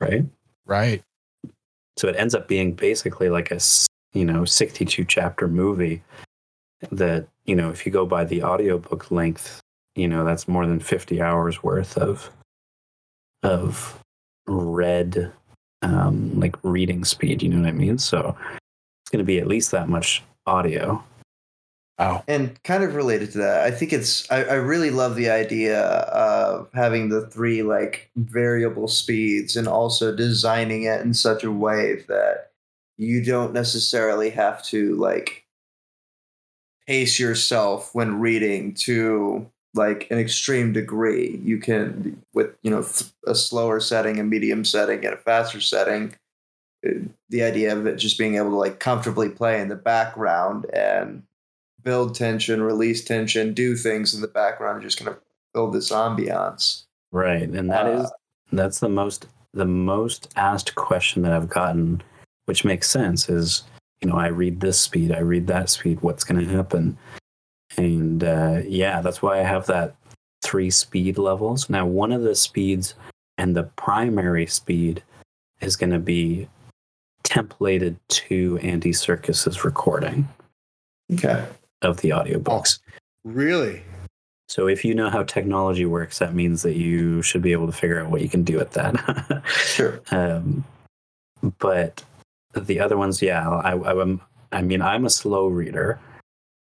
Right. 0.00 0.24
Right. 0.66 1.02
So 1.96 2.08
it 2.08 2.16
ends 2.16 2.34
up 2.34 2.48
being 2.48 2.72
basically 2.72 3.28
like 3.28 3.50
a, 3.50 3.60
you 4.14 4.24
know 4.24 4.44
62 4.44 5.04
chapter 5.04 5.46
movie 5.48 6.02
that 6.90 7.26
you 7.44 7.54
know 7.54 7.70
if 7.70 7.84
you 7.84 7.92
go 7.92 8.06
by 8.06 8.24
the 8.24 8.42
audiobook 8.42 9.10
length, 9.10 9.60
you 9.94 10.08
know 10.08 10.24
that's 10.24 10.48
more 10.48 10.66
than 10.66 10.80
50 10.80 11.20
hours 11.20 11.62
worth 11.62 11.98
of 11.98 12.30
of 13.42 14.00
read 14.46 15.30
um 15.82 16.38
like 16.40 16.56
reading 16.62 17.04
speed, 17.04 17.42
you 17.42 17.48
know 17.50 17.60
what 17.60 17.68
I 17.68 17.72
mean? 17.72 17.98
So 17.98 18.36
it's 19.02 19.10
going 19.10 19.18
to 19.18 19.24
be 19.24 19.38
at 19.38 19.46
least 19.46 19.70
that 19.72 19.88
much 19.88 20.22
audio. 20.46 21.02
Wow. 21.98 22.24
And 22.26 22.60
kind 22.64 22.82
of 22.82 22.96
related 22.96 23.30
to 23.32 23.38
that, 23.38 23.60
I 23.64 23.70
think 23.70 23.92
it's 23.92 24.28
I, 24.30 24.42
I 24.44 24.54
really 24.54 24.90
love 24.90 25.14
the 25.14 25.30
idea 25.30 25.80
of 25.80 26.68
having 26.74 27.08
the 27.08 27.26
three 27.28 27.62
like 27.62 28.10
variable 28.16 28.88
speeds 28.88 29.54
and 29.56 29.68
also 29.68 30.14
designing 30.14 30.82
it 30.84 31.00
in 31.02 31.14
such 31.14 31.44
a 31.44 31.52
way 31.52 32.02
that 32.08 32.50
you 32.98 33.24
don't 33.24 33.52
necessarily 33.52 34.30
have 34.30 34.62
to 34.64 34.96
like 34.96 35.46
pace 36.86 37.18
yourself 37.18 37.94
when 37.94 38.20
reading 38.20 38.74
to 38.74 39.50
like 39.74 40.08
an 40.10 40.18
extreme 40.18 40.72
degree. 40.72 41.40
You 41.44 41.58
can 41.58 42.20
with 42.32 42.56
you 42.62 42.72
know 42.72 42.84
a 43.26 43.34
slower 43.36 43.78
setting, 43.78 44.18
a 44.18 44.24
medium 44.24 44.64
setting, 44.64 45.04
and 45.04 45.14
a 45.14 45.18
faster 45.18 45.60
setting. 45.60 46.16
uh, 46.84 47.06
The 47.30 47.44
idea 47.44 47.76
of 47.76 47.86
it 47.86 47.96
just 47.96 48.18
being 48.18 48.34
able 48.34 48.50
to 48.50 48.56
like 48.56 48.80
comfortably 48.80 49.28
play 49.28 49.60
in 49.60 49.68
the 49.68 49.76
background 49.76 50.66
and 50.72 51.22
build 51.84 52.14
tension, 52.14 52.62
release 52.62 53.04
tension, 53.04 53.54
do 53.54 53.76
things 53.76 54.14
in 54.14 54.20
the 54.20 54.28
background, 54.28 54.82
just 54.82 54.98
kind 54.98 55.08
of 55.08 55.20
build 55.52 55.72
this 55.72 55.90
ambiance. 55.90 56.84
Right, 57.12 57.48
and 57.48 57.70
that 57.70 57.86
is 57.86 58.06
Uh, 58.06 58.10
that's 58.52 58.80
the 58.80 58.88
most 58.88 59.26
the 59.52 59.64
most 59.64 60.32
asked 60.34 60.74
question 60.74 61.22
that 61.22 61.32
I've 61.32 61.48
gotten, 61.48 62.02
which 62.46 62.64
makes 62.64 62.90
sense. 62.90 63.28
Is 63.28 63.62
you 64.00 64.08
know 64.08 64.16
I 64.16 64.28
read 64.28 64.60
this 64.60 64.80
speed, 64.80 65.12
I 65.12 65.20
read 65.20 65.46
that 65.46 65.70
speed. 65.70 65.98
What's 66.00 66.24
going 66.24 66.44
to 66.44 66.52
happen? 66.52 66.98
And 67.76 68.24
uh, 68.24 68.62
yeah, 68.66 69.00
that's 69.00 69.22
why 69.22 69.38
I 69.38 69.42
have 69.42 69.66
that 69.66 69.94
three 70.42 70.70
speed 70.70 71.18
levels. 71.18 71.70
Now, 71.70 71.86
one 71.86 72.12
of 72.12 72.22
the 72.22 72.34
speeds 72.34 72.94
and 73.38 73.56
the 73.56 73.64
primary 73.64 74.46
speed 74.46 75.02
is 75.60 75.76
going 75.76 75.90
to 75.90 75.98
be 75.98 76.48
templated 77.24 77.96
to 78.08 78.58
Andy 78.62 78.92
Serkis's 78.92 79.64
recording 79.64 80.28
Okay. 81.12 81.44
Of 81.84 81.98
the 81.98 82.10
audiobooks. 82.10 82.78
Really? 83.24 83.82
So 84.48 84.68
if 84.68 84.84
you 84.84 84.94
know 84.94 85.10
how 85.10 85.22
technology 85.22 85.86
works, 85.86 86.18
that 86.18 86.34
means 86.34 86.62
that 86.62 86.76
you 86.76 87.22
should 87.22 87.42
be 87.42 87.52
able 87.52 87.66
to 87.66 87.72
figure 87.72 88.00
out 88.00 88.10
what 88.10 88.20
you 88.20 88.28
can 88.28 88.44
do 88.44 88.58
with 88.58 88.72
that. 88.72 89.42
Sure. 89.46 90.00
um, 90.10 90.64
but 91.58 92.04
the 92.54 92.80
other 92.80 92.96
ones, 92.96 93.20
yeah, 93.20 93.48
I, 93.48 93.72
I, 93.72 94.00
am 94.00 94.20
I 94.52 94.62
mean, 94.62 94.82
I'm 94.82 95.04
a 95.04 95.10
slow 95.10 95.46
reader, 95.48 95.98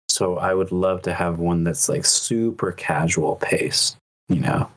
so 0.07 0.37
I 0.37 0.53
would 0.53 0.71
love 0.71 1.01
to 1.03 1.13
have 1.13 1.39
one 1.39 1.63
that's 1.63 1.89
like 1.89 2.05
super 2.05 2.71
casual 2.71 3.37
pace. 3.37 3.95
You 4.27 4.41
know, 4.41 4.69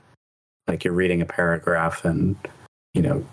like 0.66 0.84
you're 0.84 0.94
reading 0.94 1.20
a 1.20 1.26
paragraph 1.26 2.04
and 2.04 2.36
you 2.94 3.02
know 3.02 3.24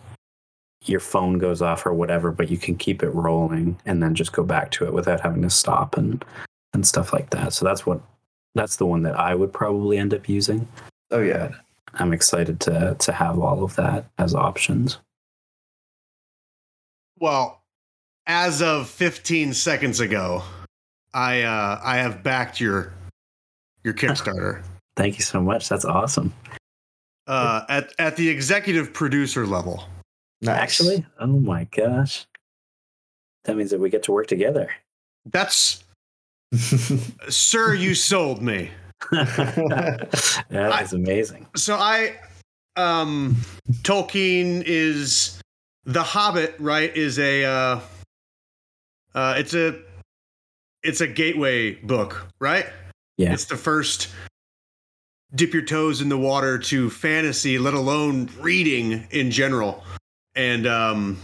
your 0.86 1.00
phone 1.00 1.38
goes 1.38 1.62
off 1.62 1.86
or 1.86 1.94
whatever, 1.94 2.32
but 2.32 2.50
you 2.50 2.58
can 2.58 2.76
keep 2.76 3.04
it 3.04 3.10
rolling 3.10 3.78
and 3.86 4.02
then 4.02 4.16
just 4.16 4.34
go 4.34 4.44
back 4.44 4.72
to 4.72 4.86
it 4.86 4.94
without 4.94 5.22
having 5.22 5.42
to 5.42 5.50
stop 5.50 5.98
and 5.98 6.24
and 6.74 6.86
stuff 6.86 7.14
like 7.14 7.30
that. 7.32 7.54
So 7.54 7.66
that's 7.66 7.86
what 7.86 8.02
that's 8.56 8.78
the 8.78 8.86
one 8.86 9.04
that 9.04 9.20
I 9.20 9.36
would 9.36 9.54
probably 9.54 9.98
end 9.98 10.14
up 10.14 10.28
using. 10.28 10.68
Oh 11.12 11.22
yeah. 11.22 11.52
I'm 11.96 12.14
excited 12.14 12.60
to 12.62 12.96
to 13.00 13.12
have 13.12 13.40
all 13.40 13.64
of 13.64 13.76
that 13.76 14.06
as 14.18 14.36
options. 14.36 15.00
Well, 17.20 17.62
as 18.28 18.62
of 18.62 18.90
15 18.90 19.54
seconds 19.54 20.00
ago, 20.00 20.44
I 21.14 21.42
uh, 21.42 21.82
I 21.84 21.98
have 21.98 22.24
backed 22.24 22.60
your 22.60 22.94
your 23.84 23.94
Kickstarter 23.96 24.64
Thank 25.00 25.18
you 25.18 25.24
so 25.24 25.40
much. 25.42 25.70
That's 25.70 25.86
awesome. 25.86 26.34
uh, 27.26 27.64
at 27.70 27.94
at 28.00 28.18
the 28.18 28.28
executive 28.28 28.92
producer 28.92 29.48
level. 29.48 29.86
Nice. 30.42 30.58
Actually, 30.58 31.06
oh 31.22 31.28
my 31.28 31.64
gosh. 31.72 32.28
That 33.46 33.56
means 33.56 33.72
that 33.72 33.80
we 33.80 33.90
get 33.90 34.04
to 34.04 34.12
work 34.12 34.28
together. 34.28 34.70
That's 35.26 35.86
sir, 36.54 37.74
you 37.74 37.96
sold 37.96 38.42
me. 38.42 38.72
that 39.12 40.80
is 40.82 40.94
amazing. 40.94 41.48
So 41.56 41.76
I 41.76 42.16
um 42.76 43.36
Tolkien 43.84 44.64
is 44.66 45.42
The 45.86 46.04
Hobbit, 46.04 46.56
right? 46.60 46.96
Is 46.96 47.20
a 47.20 47.46
uh 47.46 47.80
uh 49.16 49.36
it's 49.38 49.54
a 49.54 49.80
it's 50.84 51.02
a 51.02 51.08
gateway 51.08 51.76
book, 51.76 52.28
right? 52.40 52.66
Yeah. 53.18 53.34
It's 53.34 53.46
the 53.46 53.58
first 53.58 54.10
dip 55.36 55.54
your 55.54 55.64
toes 55.64 56.02
in 56.02 56.10
the 56.10 56.18
water 56.18 56.58
to 56.58 56.90
fantasy, 56.90 57.60
let 57.60 57.74
alone 57.74 58.30
reading 58.40 59.08
in 59.12 59.32
general. 59.32 59.84
And 60.36 60.66
um, 60.66 61.20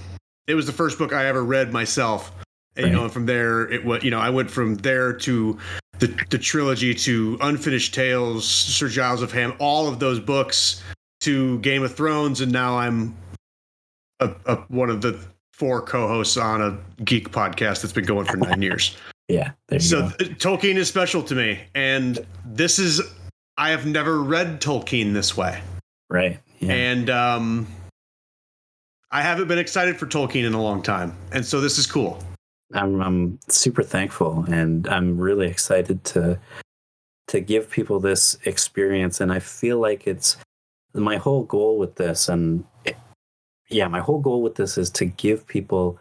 it 0.48 0.56
was 0.56 0.66
the 0.66 0.74
first 0.74 0.98
book 0.98 1.14
I 1.14 1.26
ever 1.26 1.44
read 1.44 1.72
myself. 1.72 2.32
And, 2.78 2.88
you 2.88 2.94
know, 2.94 3.04
and 3.04 3.12
from 3.12 3.26
there, 3.26 3.72
it 3.72 3.86
was, 3.86 4.04
you 4.04 4.12
know, 4.12 4.20
I 4.20 4.30
went 4.30 4.52
from 4.52 4.76
there 4.76 5.14
to 5.14 5.58
the, 6.00 6.08
the 6.30 6.38
trilogy 6.38 6.94
to 6.94 7.38
Unfinished 7.42 7.94
Tales, 7.94 8.46
Sir 8.48 8.90
Giles 8.90 9.22
of 9.22 9.32
Ham, 9.32 9.54
all 9.60 9.88
of 9.88 10.00
those 10.00 10.20
books 10.20 10.84
to 11.22 11.58
Game 11.60 11.84
of 11.84 11.96
Thrones. 11.96 12.42
And 12.42 12.52
now 12.52 12.78
I'm 12.78 13.16
a, 14.20 14.32
a, 14.46 14.56
one 14.68 14.90
of 14.90 15.02
the 15.02 15.18
four 15.54 15.82
co 15.82 16.08
hosts 16.08 16.36
on 16.36 16.62
a 16.62 16.78
geek 17.04 17.30
podcast 17.32 17.82
that's 17.82 17.94
been 17.94 18.06
going 18.06 18.26
for 18.26 18.36
nine 18.38 18.62
years. 18.62 18.98
Yeah. 19.30 19.52
There 19.70 19.78
you 19.78 19.86
So 19.86 20.02
go. 20.02 20.10
th- 20.18 20.32
Tolkien 20.38 20.76
is 20.76 20.88
special 20.90 21.24
to 21.24 21.34
me, 21.34 21.60
and 21.74 22.20
this 22.46 22.78
is 22.78 23.02
I 23.58 23.70
have 23.70 23.86
never 23.86 24.22
read 24.22 24.60
Tolkien 24.62 25.14
this 25.14 25.36
way, 25.38 25.62
Right. 26.10 26.40
Yeah. 26.60 26.74
and 26.74 27.10
um, 27.10 27.68
I 29.12 29.22
haven't 29.22 29.48
been 29.48 29.58
excited 29.58 29.98
for 29.98 30.06
Tolkien 30.08 30.46
in 30.46 30.54
a 30.54 30.62
long 30.62 30.84
time, 30.84 31.16
and 31.32 31.44
so 31.46 31.62
this 31.62 31.78
is 31.78 31.88
cool. 31.88 32.22
I'm 32.76 33.02
I'm 33.02 33.40
super 33.48 33.84
thankful 33.84 34.46
and 34.48 34.88
I'm 34.88 35.18
really 35.18 35.48
excited 35.48 36.04
to 36.06 36.40
to 37.28 37.40
give 37.40 37.72
people 37.72 38.00
this 38.00 38.38
experience. 38.46 39.20
And 39.20 39.32
I 39.32 39.40
feel 39.40 39.80
like 39.80 40.06
it's 40.06 40.38
my 40.94 41.18
whole 41.18 41.44
goal 41.44 41.78
with 41.78 41.96
this 41.96 42.30
and 42.30 42.64
it- 42.84 42.98
yeah, 43.70 43.88
my 43.88 44.00
whole 44.00 44.20
goal 44.20 44.44
with 44.44 44.56
this 44.56 44.78
is 44.78 44.92
to 44.92 45.06
give 45.06 45.48
people 45.48 45.98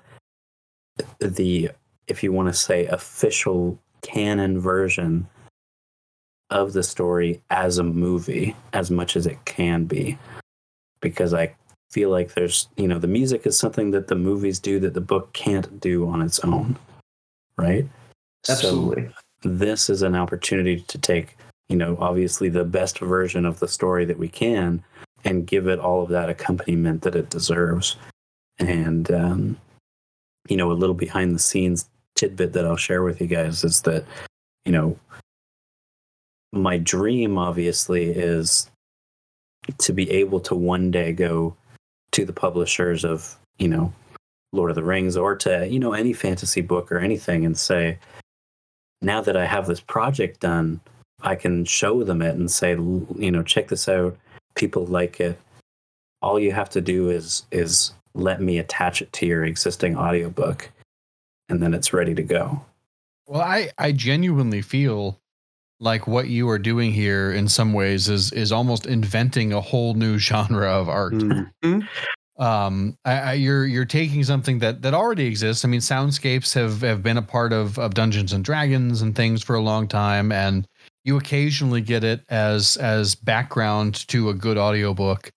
the 1.20 1.70
if 2.06 2.22
you 2.22 2.30
want 2.32 2.48
to 2.48 2.52
say 2.54 2.86
official 2.86 3.78
canon 4.02 4.60
version 4.60 5.26
of 6.50 6.74
the 6.74 6.82
story 6.82 7.42
as 7.50 7.78
a 7.78 7.82
movie 7.82 8.54
as 8.74 8.90
much 8.90 9.16
as 9.16 9.26
it 9.26 9.42
can 9.46 9.84
be. 9.86 10.18
Because 11.00 11.32
I 11.32 11.54
feel 11.94 12.10
like 12.10 12.34
there's 12.34 12.68
you 12.76 12.88
know 12.88 12.98
the 12.98 13.06
music 13.06 13.46
is 13.46 13.56
something 13.56 13.92
that 13.92 14.08
the 14.08 14.16
movies 14.16 14.58
do 14.58 14.80
that 14.80 14.94
the 14.94 15.00
book 15.00 15.32
can't 15.32 15.78
do 15.80 16.08
on 16.08 16.20
its 16.20 16.40
own 16.40 16.76
right 17.56 17.86
Absolutely. 18.48 19.08
so 19.42 19.48
this 19.48 19.88
is 19.88 20.02
an 20.02 20.16
opportunity 20.16 20.80
to 20.88 20.98
take 20.98 21.36
you 21.68 21.76
know 21.76 21.96
obviously 22.00 22.48
the 22.48 22.64
best 22.64 22.98
version 22.98 23.46
of 23.46 23.60
the 23.60 23.68
story 23.68 24.04
that 24.04 24.18
we 24.18 24.28
can 24.28 24.82
and 25.22 25.46
give 25.46 25.68
it 25.68 25.78
all 25.78 26.02
of 26.02 26.08
that 26.08 26.28
accompaniment 26.28 27.02
that 27.02 27.14
it 27.14 27.30
deserves 27.30 27.96
and 28.58 29.12
um, 29.12 29.56
you 30.48 30.56
know 30.56 30.72
a 30.72 30.80
little 30.80 30.96
behind 30.96 31.32
the 31.32 31.38
scenes 31.38 31.88
tidbit 32.16 32.52
that 32.54 32.66
i'll 32.66 32.76
share 32.76 33.04
with 33.04 33.20
you 33.20 33.28
guys 33.28 33.62
is 33.62 33.82
that 33.82 34.04
you 34.64 34.72
know 34.72 34.98
my 36.52 36.76
dream 36.76 37.38
obviously 37.38 38.10
is 38.10 38.68
to 39.78 39.92
be 39.92 40.10
able 40.10 40.40
to 40.40 40.56
one 40.56 40.90
day 40.90 41.12
go 41.12 41.56
to 42.14 42.24
the 42.24 42.32
publishers 42.32 43.04
of 43.04 43.36
you 43.58 43.68
know 43.68 43.92
lord 44.52 44.70
of 44.70 44.76
the 44.76 44.82
rings 44.82 45.16
or 45.16 45.36
to 45.36 45.68
you 45.68 45.78
know 45.78 45.92
any 45.92 46.12
fantasy 46.12 46.60
book 46.60 46.90
or 46.90 46.98
anything 46.98 47.44
and 47.44 47.58
say 47.58 47.98
now 49.02 49.20
that 49.20 49.36
i 49.36 49.44
have 49.44 49.66
this 49.66 49.80
project 49.80 50.40
done 50.40 50.80
i 51.24 51.34
can 51.34 51.64
show 51.64 52.04
them 52.04 52.22
it 52.22 52.34
and 52.36 52.50
say 52.50 52.72
you 52.72 53.30
know 53.30 53.42
check 53.42 53.68
this 53.68 53.88
out. 53.88 54.16
People 54.54 54.86
like 54.86 55.20
it. 55.20 55.38
All 56.22 56.38
you 56.38 56.52
have 56.52 56.70
to 56.70 56.80
do 56.80 57.10
is 57.10 57.44
is 57.50 57.92
let 58.14 58.40
me 58.40 58.58
attach 58.58 59.02
it 59.02 59.12
to 59.14 59.26
your 59.26 59.44
existing 59.44 59.96
audiobook. 59.96 60.70
And 61.48 61.60
then 61.60 61.74
it's 61.74 61.92
ready 61.92 62.14
to 62.14 62.22
go. 62.22 62.64
Well, 63.26 63.42
I 63.42 63.70
I 63.78 63.92
genuinely 63.92 64.62
feel 64.62 65.18
like 65.84 66.06
what 66.06 66.28
you 66.28 66.48
are 66.48 66.58
doing 66.58 66.92
here 66.92 67.30
in 67.30 67.46
some 67.46 67.72
ways 67.72 68.08
is 68.08 68.32
is 68.32 68.50
almost 68.50 68.86
inventing 68.86 69.52
a 69.52 69.60
whole 69.60 69.94
new 69.94 70.18
genre 70.28 70.68
of 70.68 70.88
art. 70.88 71.14
Um, 72.36 72.98
I, 73.04 73.12
I, 73.12 73.32
you're 73.34 73.64
you're 73.64 73.84
taking 73.84 74.24
something 74.24 74.58
that 74.58 74.82
that 74.82 74.94
already 74.94 75.26
exists. 75.26 75.64
I 75.64 75.68
mean, 75.68 75.80
soundscapes 75.80 76.54
have 76.54 76.80
have 76.80 77.02
been 77.02 77.18
a 77.18 77.22
part 77.22 77.52
of 77.52 77.78
of 77.78 77.94
Dungeons 77.94 78.32
and 78.32 78.44
Dragons 78.44 79.02
and 79.02 79.14
things 79.14 79.42
for 79.42 79.54
a 79.54 79.60
long 79.60 79.86
time, 79.86 80.32
and 80.32 80.66
you 81.04 81.16
occasionally 81.16 81.80
get 81.80 82.02
it 82.02 82.22
as 82.28 82.76
as 82.78 83.14
background 83.14 84.08
to 84.08 84.30
a 84.30 84.34
good 84.34 84.58
audiobook. 84.58 85.30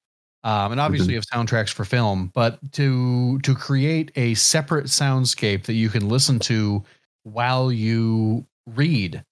Um, 0.44 0.72
and 0.72 0.80
obviously 0.80 1.14
you 1.14 1.18
have 1.18 1.26
soundtracks 1.26 1.74
for 1.74 1.84
film, 1.84 2.32
but 2.34 2.60
to 2.74 3.38
to 3.40 3.54
create 3.54 4.12
a 4.16 4.34
separate 4.36 4.86
soundscape 4.86 5.66
that 5.66 5.74
you 5.74 5.90
can 5.90 6.08
listen 6.08 6.40
to 6.40 6.84
while 7.24 7.72
you 7.72 8.46
read 8.66 9.24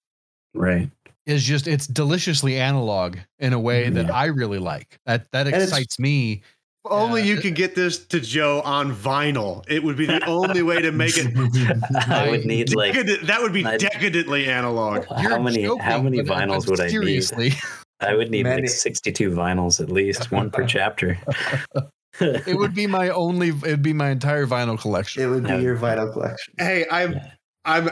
right 0.54 0.90
is 1.26 1.44
just 1.44 1.68
it's 1.68 1.88
deliciously 1.88 2.58
analog 2.60 3.18
in 3.40 3.54
a 3.54 3.60
way 3.60 3.90
that 3.90 4.06
mm-hmm. 4.08 4.16
I 4.16 4.26
really 4.26 4.60
like. 4.60 5.00
That 5.06 5.32
that 5.32 5.48
excites 5.48 6.00
me. 6.00 6.44
If 6.86 6.92
only 6.92 7.22
Yeah. 7.24 7.36
you 7.36 7.42
could 7.42 7.56
get 7.56 7.74
this 7.74 7.98
to 8.08 8.20
Joe 8.20 8.62
on 8.64 8.94
vinyl. 8.94 9.64
It 9.68 9.84
would 9.84 9.98
be 9.98 10.06
the 10.06 10.24
only 10.28 10.62
way 10.62 10.82
to 10.82 10.92
make 10.92 11.16
it. 11.18 11.34
i 12.08 12.30
would 12.30 12.46
need 12.46 12.76
like 12.76 12.94
that 12.94 13.42
would 13.42 13.54
be 13.54 13.66
I'd- 13.66 13.78
decadently 13.78 14.46
analog. 14.48 15.06
how 15.06 15.22
You're 15.22 15.40
many 15.40 15.64
how 15.80 16.02
many 16.02 16.22
but- 16.22 16.28
but 16.28 16.38
vinyls 16.38 16.70
would 16.70 16.80
i 16.80 16.86
need 16.86 16.92
seriously, 16.92 17.54
i 18.02 18.14
would 18.14 18.30
need 18.30 18.44
Many. 18.44 18.64
like 18.64 18.70
62 18.70 19.32
vinyls 19.32 19.82
at 19.82 19.90
least 19.90 20.32
one 20.32 20.52
per 20.52 20.66
chapter 20.66 21.18
it 22.20 22.58
would 22.58 22.74
be 22.74 22.88
my 22.88 23.10
only. 23.10 23.50
It'd 23.50 23.82
be 23.82 23.94
my 23.94 24.10
entire 24.10 24.46
vinyl 24.46 24.80
collection. 24.80 25.24
It 25.24 25.28
would 25.28 25.44
be 25.44 25.58
your 25.58 25.78
vinyl 25.78 26.12
collection. 26.12 26.54
Hey, 26.58 26.86
I'm 26.90 27.14
Yeah. 27.14 27.32
I'm 27.66 27.90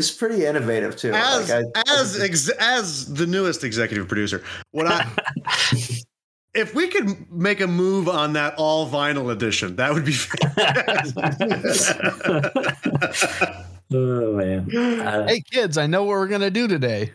it's 0.00 0.10
pretty 0.10 0.44
innovative 0.46 0.96
too. 0.96 1.12
as 1.12 1.50
Like, 1.50 1.66
I- 1.74 1.82
as 2.00 2.18
ex, 2.20 2.48
as 2.48 3.12
the 3.12 3.26
newest 3.26 3.62
executive 3.64 4.08
producer, 4.08 4.42
what 4.72 4.86
I 4.86 5.06
if 6.54 6.74
we 6.74 6.88
could 6.88 7.30
make 7.30 7.60
a 7.60 7.66
move 7.66 8.08
on 8.08 8.32
that 8.32 8.54
all 8.56 8.88
vinyl 8.90 9.30
edition, 9.30 9.76
that 9.76 9.92
would 9.94 10.04
be 10.04 10.12
fantastic. 10.12 11.96
oh 13.92 14.32
man. 14.36 14.74
Uh, 14.76 15.26
Hey 15.28 15.42
kids, 15.50 15.76
I 15.78 15.86
know 15.86 16.04
what 16.04 16.12
we're 16.12 16.28
gonna 16.28 16.50
do 16.50 16.66
today. 16.66 17.12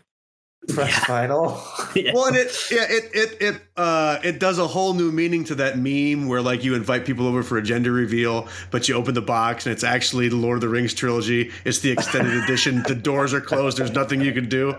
Press 0.68 0.94
final. 1.04 1.62
yeah. 1.94 2.12
well, 2.14 2.26
and 2.26 2.36
it 2.36 2.52
yeah 2.70 2.86
it 2.88 3.10
it 3.14 3.42
it 3.42 3.62
uh 3.76 4.18
it 4.24 4.38
does 4.38 4.58
a 4.58 4.66
whole 4.66 4.94
new 4.94 5.12
meaning 5.12 5.44
to 5.44 5.54
that 5.56 5.78
meme 5.78 6.28
where 6.28 6.42
like 6.42 6.64
you 6.64 6.74
invite 6.74 7.04
people 7.04 7.26
over 7.26 7.42
for 7.42 7.58
a 7.58 7.62
gender 7.62 7.92
reveal, 7.92 8.48
but 8.70 8.88
you 8.88 8.94
open 8.94 9.14
the 9.14 9.22
box 9.22 9.66
and 9.66 9.72
it's 9.72 9.84
actually 9.84 10.28
the 10.28 10.36
Lord 10.36 10.56
of 10.56 10.60
the 10.62 10.68
Rings 10.68 10.94
trilogy. 10.94 11.50
It's 11.64 11.80
the 11.80 11.90
extended 11.90 12.34
edition. 12.44 12.82
The 12.82 12.94
doors 12.94 13.32
are 13.34 13.40
closed. 13.40 13.78
There's 13.78 13.92
nothing 13.92 14.20
you 14.20 14.32
can 14.32 14.48
do. 14.48 14.74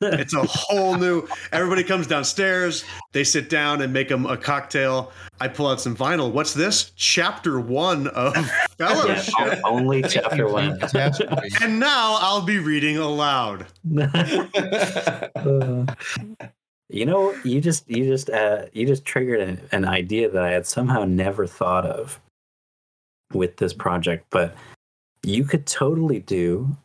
It's 0.00 0.32
a 0.34 0.44
whole 0.44 0.96
new. 0.96 1.26
Everybody 1.50 1.82
comes 1.82 2.06
downstairs. 2.06 2.84
They 3.12 3.24
sit 3.24 3.50
down 3.50 3.82
and 3.82 3.92
make 3.92 4.08
them 4.08 4.26
a 4.26 4.36
cocktail. 4.36 5.10
I 5.40 5.48
pull 5.48 5.66
out 5.66 5.80
some 5.80 5.96
vinyl. 5.96 6.30
What's 6.30 6.54
this? 6.54 6.92
Chapter 6.94 7.58
one 7.58 8.06
of 8.08 8.34
Fellowship. 8.78 9.34
o- 9.38 9.60
only 9.64 10.02
chapter 10.02 10.46
one. 10.48 10.78
And 11.62 11.80
now 11.80 12.16
I'll 12.20 12.42
be 12.42 12.58
reading 12.58 12.96
aloud. 12.96 13.66
Uh, 13.98 15.86
you 16.88 17.04
know, 17.04 17.34
you 17.44 17.60
just 17.60 17.88
you 17.90 18.04
just 18.04 18.30
uh, 18.30 18.66
you 18.72 18.86
just 18.86 19.04
triggered 19.04 19.40
an, 19.40 19.60
an 19.72 19.84
idea 19.84 20.30
that 20.30 20.42
I 20.44 20.50
had 20.52 20.66
somehow 20.66 21.04
never 21.04 21.46
thought 21.46 21.86
of 21.86 22.20
with 23.32 23.56
this 23.56 23.72
project, 23.72 24.26
but 24.30 24.54
you 25.24 25.44
could 25.44 25.66
totally 25.66 26.20
do 26.20 26.76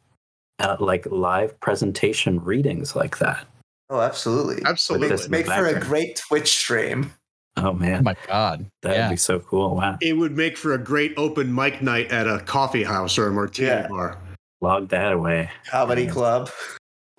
uh, 0.63 0.77
like 0.79 1.05
live 1.11 1.59
presentation 1.59 2.39
readings 2.43 2.95
like 2.95 3.19
that. 3.19 3.45
oh, 3.89 4.01
absolutely. 4.01 4.63
Absolutely. 4.65 5.09
Make, 5.29 5.29
make 5.29 5.45
for 5.45 5.67
a 5.67 5.79
great 5.79 6.15
Twitch 6.15 6.47
stream. 6.57 7.13
Oh 7.57 7.67
Oh 7.67 7.73
man, 7.73 8.03
my 8.03 8.15
god. 8.27 8.65
that'd 8.81 8.97
yeah. 8.97 9.09
be 9.11 9.15
so 9.15 9.39
cool! 9.39 9.75
Wow, 9.75 9.97
It 10.01 10.13
would 10.13 10.35
make 10.35 10.57
for 10.57 10.73
a 10.73 10.77
great 10.79 11.13
open 11.17 11.53
mic 11.53 11.83
night 11.83 12.11
at 12.11 12.25
a 12.27 12.39
coffee 12.39 12.83
house 12.83 13.15
or 13.19 13.27
a 13.27 13.31
martini 13.31 13.67
Yeah. 13.67 13.87
bar. 13.87 14.17
log 14.61 14.89
that 14.89 15.11
away. 15.11 15.51
Comedy 15.69 16.07
club. 16.07 16.49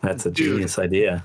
That's 0.03 0.27
a 0.27 0.31
Dude. 0.33 0.49
genius 0.57 0.79
idea. 0.79 1.25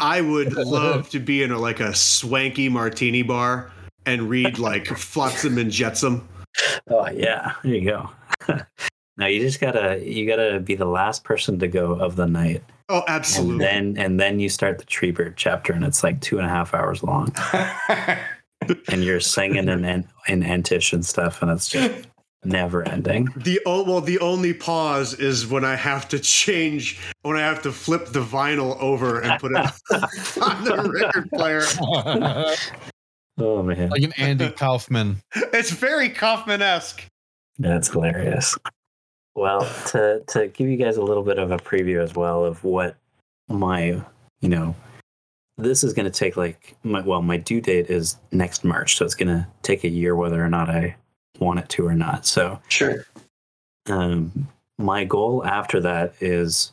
I 0.00 0.20
would 0.20 0.52
love 0.54 1.10
to 1.10 1.18
be 1.18 1.42
in 1.42 1.50
a, 1.50 1.58
like 1.58 1.80
a 1.80 1.94
swanky 1.94 2.68
martini 2.68 3.22
bar 3.22 3.72
and 4.06 4.30
read 4.30 4.58
like 4.60 4.86
Flotsam 4.86 5.58
and 5.58 5.70
Jetsam. 5.70 6.26
Oh 6.88 7.08
yeah, 7.10 7.54
there 7.64 7.74
you 7.74 7.90
go. 7.90 8.10
now 9.16 9.26
you 9.26 9.40
just 9.40 9.60
gotta 9.60 10.00
you 10.04 10.26
gotta 10.26 10.60
be 10.60 10.74
the 10.74 10.84
last 10.86 11.24
person 11.24 11.58
to 11.60 11.68
go 11.68 11.92
of 11.92 12.16
the 12.16 12.26
night, 12.26 12.62
Oh, 12.88 13.00
and 13.00 13.08
absolutely. 13.08 13.58
then 13.64 13.96
and 13.96 14.18
then 14.20 14.40
you 14.40 14.48
start 14.48 14.78
the 14.78 14.84
Treebeard 14.84 15.34
chapter, 15.36 15.72
and 15.72 15.84
it's 15.84 16.02
like 16.02 16.20
two 16.20 16.38
and 16.38 16.46
a 16.46 16.50
half 16.50 16.74
hours 16.74 17.02
long. 17.02 17.32
and 18.88 19.04
you're 19.04 19.20
singing 19.20 19.68
in 19.68 19.84
in, 19.84 20.08
in 20.28 20.42
Entish 20.42 20.92
and 20.92 21.04
stuff, 21.04 21.42
and 21.42 21.50
it's 21.50 21.68
just 21.68 22.06
never 22.44 22.86
ending. 22.88 23.28
The 23.36 23.60
oh 23.66 23.84
well, 23.84 24.00
the 24.00 24.18
only 24.18 24.52
pause 24.52 25.14
is 25.14 25.46
when 25.46 25.64
I 25.64 25.76
have 25.76 26.08
to 26.08 26.18
change 26.18 27.00
when 27.22 27.36
I 27.36 27.40
have 27.40 27.62
to 27.62 27.72
flip 27.72 28.06
the 28.06 28.20
vinyl 28.20 28.78
over 28.80 29.20
and 29.20 29.40
put 29.40 29.52
it 29.52 29.56
on 30.42 30.64
the 30.64 30.90
record 31.02 31.30
player. 31.30 31.62
Oh 33.36 33.64
man, 33.64 33.88
like 33.90 34.02
an 34.02 34.12
Andy 34.16 34.48
Kaufman. 34.50 35.16
It's 35.34 35.72
very 35.72 36.08
Kaufman 36.08 36.62
esque. 36.62 37.04
that's 37.58 37.88
hilarious. 37.88 38.56
Well, 39.34 39.68
to 39.88 40.22
to 40.28 40.48
give 40.48 40.68
you 40.68 40.76
guys 40.76 40.96
a 40.96 41.02
little 41.02 41.22
bit 41.22 41.38
of 41.38 41.50
a 41.50 41.56
preview 41.56 42.02
as 42.02 42.14
well 42.14 42.44
of 42.44 42.62
what 42.64 42.96
my 43.48 44.02
you 44.40 44.48
know 44.48 44.74
this 45.56 45.84
is 45.84 45.92
going 45.92 46.10
to 46.10 46.18
take 46.18 46.36
like 46.36 46.76
my 46.82 47.00
well 47.00 47.22
my 47.22 47.36
due 47.36 47.60
date 47.60 47.90
is 47.90 48.16
next 48.32 48.64
March, 48.64 48.96
so 48.96 49.04
it's 49.04 49.14
going 49.14 49.28
to 49.28 49.46
take 49.62 49.84
a 49.84 49.88
year 49.88 50.16
whether 50.16 50.44
or 50.44 50.48
not 50.48 50.68
I 50.70 50.96
want 51.38 51.60
it 51.60 51.68
to 51.70 51.86
or 51.86 51.94
not. 51.94 52.26
So 52.26 52.60
sure. 52.68 53.06
um, 53.88 54.48
my 54.78 55.04
goal 55.04 55.44
after 55.44 55.80
that 55.80 56.14
is, 56.20 56.72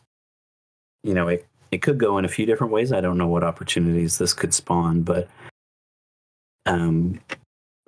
you 1.04 1.14
know, 1.14 1.28
it, 1.28 1.48
it 1.72 1.82
could 1.82 1.98
go 1.98 2.18
in 2.18 2.26
a 2.26 2.30
few 2.30 2.46
different 2.46 2.74
ways. 2.74 2.92
I 2.92 3.02
don't 3.02 3.18
know 3.18 3.28
what 3.28 3.44
opportunities 3.44 4.18
this 4.18 4.34
could 4.34 4.54
spawn, 4.54 5.04
but 5.04 5.28
um, 6.66 7.20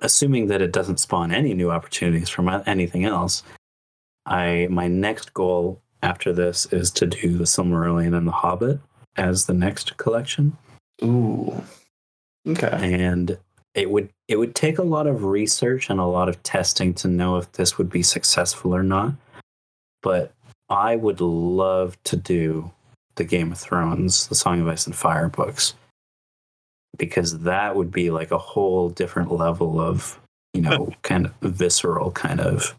assuming 0.00 0.48
that 0.48 0.62
it 0.62 0.72
doesn't 0.72 1.00
spawn 1.00 1.32
any 1.32 1.54
new 1.54 1.70
opportunities 1.70 2.28
from 2.28 2.48
anything 2.66 3.04
else, 3.04 3.42
I 4.26 4.68
my 4.70 4.88
next 4.88 5.34
goal 5.34 5.80
after 6.02 6.32
this 6.32 6.66
is 6.66 6.90
to 6.92 7.06
do 7.06 7.36
the 7.36 7.44
Silmarillion 7.44 8.16
and 8.16 8.26
the 8.26 8.32
Hobbit 8.32 8.80
as 9.16 9.46
the 9.46 9.54
next 9.54 9.96
collection 9.96 10.56
Ooh. 11.02 11.62
Okay. 12.46 12.68
and 12.72 13.38
it 13.74 13.90
would 13.90 14.10
it 14.28 14.36
would 14.36 14.54
take 14.54 14.78
a 14.78 14.82
lot 14.82 15.06
of 15.06 15.24
research 15.24 15.90
and 15.90 15.98
a 15.98 16.04
lot 16.04 16.28
of 16.28 16.42
testing 16.42 16.94
to 16.94 17.08
know 17.08 17.36
if 17.36 17.50
this 17.52 17.78
would 17.78 17.90
be 17.90 18.02
successful 18.02 18.74
or 18.74 18.82
not 18.82 19.12
but 20.02 20.32
i 20.68 20.94
would 20.96 21.20
love 21.20 21.96
to 22.04 22.16
do 22.16 22.70
the 23.16 23.24
game 23.24 23.52
of 23.52 23.58
thrones 23.58 24.26
the 24.28 24.34
song 24.34 24.60
of 24.60 24.68
ice 24.68 24.86
and 24.86 24.94
fire 24.96 25.28
books 25.28 25.74
because 26.96 27.40
that 27.40 27.74
would 27.74 27.90
be 27.90 28.10
like 28.10 28.30
a 28.30 28.38
whole 28.38 28.88
different 28.88 29.32
level 29.32 29.80
of 29.80 30.20
you 30.52 30.60
know 30.60 30.92
kind 31.02 31.26
of 31.26 31.32
visceral 31.42 32.10
kind 32.12 32.40
of 32.40 32.74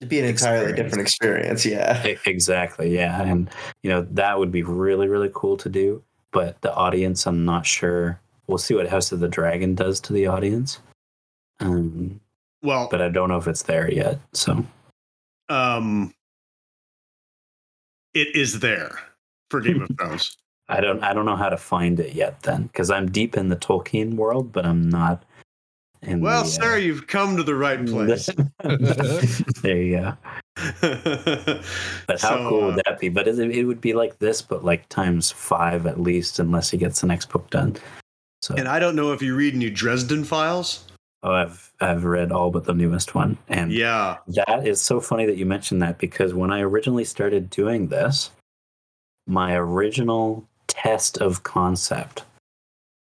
It'd 0.00 0.10
be 0.10 0.18
an 0.18 0.26
entirely 0.26 0.70
Experience. 0.70 0.76
different 0.76 1.02
experience. 1.08 1.66
Yeah. 1.66 2.14
Exactly, 2.26 2.94
yeah. 2.94 3.22
And 3.22 3.48
you 3.82 3.90
know, 3.90 4.06
that 4.10 4.38
would 4.38 4.52
be 4.52 4.62
really, 4.62 5.08
really 5.08 5.30
cool 5.34 5.56
to 5.58 5.68
do. 5.68 6.02
But 6.32 6.60
the 6.60 6.74
audience, 6.74 7.26
I'm 7.26 7.44
not 7.44 7.64
sure. 7.64 8.20
We'll 8.46 8.58
see 8.58 8.74
what 8.74 8.88
House 8.88 9.10
of 9.12 9.20
the 9.20 9.28
Dragon 9.28 9.74
does 9.74 10.00
to 10.02 10.12
the 10.12 10.26
audience. 10.26 10.80
Um, 11.60 12.20
Well, 12.62 12.88
but 12.90 13.00
I 13.00 13.08
don't 13.08 13.28
know 13.30 13.38
if 13.38 13.48
it's 13.48 13.62
there 13.62 13.90
yet. 13.90 14.20
So 14.34 14.64
um, 15.48 16.12
it 18.14 18.34
is 18.36 18.60
there 18.60 18.98
for 19.50 19.60
Game 19.60 19.82
of 19.82 19.90
Thrones. 19.98 20.36
I 20.68 20.80
don't 20.80 21.02
I 21.02 21.14
don't 21.14 21.24
know 21.26 21.36
how 21.36 21.48
to 21.48 21.56
find 21.56 21.98
it 22.00 22.14
yet 22.14 22.42
then. 22.42 22.64
Because 22.64 22.90
I'm 22.90 23.10
deep 23.10 23.36
in 23.36 23.48
the 23.48 23.56
Tolkien 23.56 24.14
world, 24.14 24.52
but 24.52 24.66
I'm 24.66 24.88
not 24.90 25.22
in 25.22 25.35
Well, 26.06 26.44
the, 26.44 26.48
sir, 26.50 26.78
you've 26.78 27.06
come 27.06 27.36
to 27.36 27.42
the 27.42 27.54
right 27.54 27.84
place. 27.86 28.28
there 29.62 29.76
you 29.76 29.96
go. 29.96 30.16
But 32.06 32.20
how 32.20 32.28
So, 32.36 32.48
cool 32.48 32.62
uh, 32.64 32.66
would 32.76 32.82
that 32.86 32.98
be? 33.00 33.08
But 33.08 33.28
it, 33.28 33.38
it 33.38 33.64
would 33.64 33.80
be 33.80 33.92
like 33.92 34.18
this, 34.18 34.40
but 34.42 34.64
like 34.64 34.88
times 34.88 35.30
five 35.30 35.86
at 35.86 36.00
least, 36.00 36.38
unless 36.38 36.70
he 36.70 36.78
gets 36.78 37.00
the 37.00 37.06
next 37.06 37.26
book 37.30 37.50
done. 37.50 37.76
So 38.42 38.54
And 38.54 38.68
I 38.68 38.78
don't 38.78 38.96
know 38.96 39.12
if 39.12 39.20
you 39.22 39.34
read 39.34 39.54
any 39.54 39.70
Dresden 39.70 40.24
files. 40.24 40.84
oh, 41.22 41.32
I've 41.32 41.72
I've 41.80 42.04
read 42.04 42.30
all 42.32 42.50
but 42.50 42.64
the 42.64 42.74
newest 42.74 43.14
one, 43.14 43.36
and 43.48 43.72
Yeah. 43.72 44.18
that 44.28 44.66
is 44.66 44.80
so 44.80 45.00
funny 45.00 45.26
that 45.26 45.36
you 45.36 45.44
mentioned 45.46 45.82
that 45.82 45.98
because 45.98 46.32
when 46.32 46.50
I 46.52 46.60
originally 46.60 47.04
started 47.04 47.50
doing 47.50 47.88
this, 47.88 48.30
my 49.26 49.54
original 49.56 50.46
test 50.68 51.18
of 51.18 51.42
concept 51.42 52.24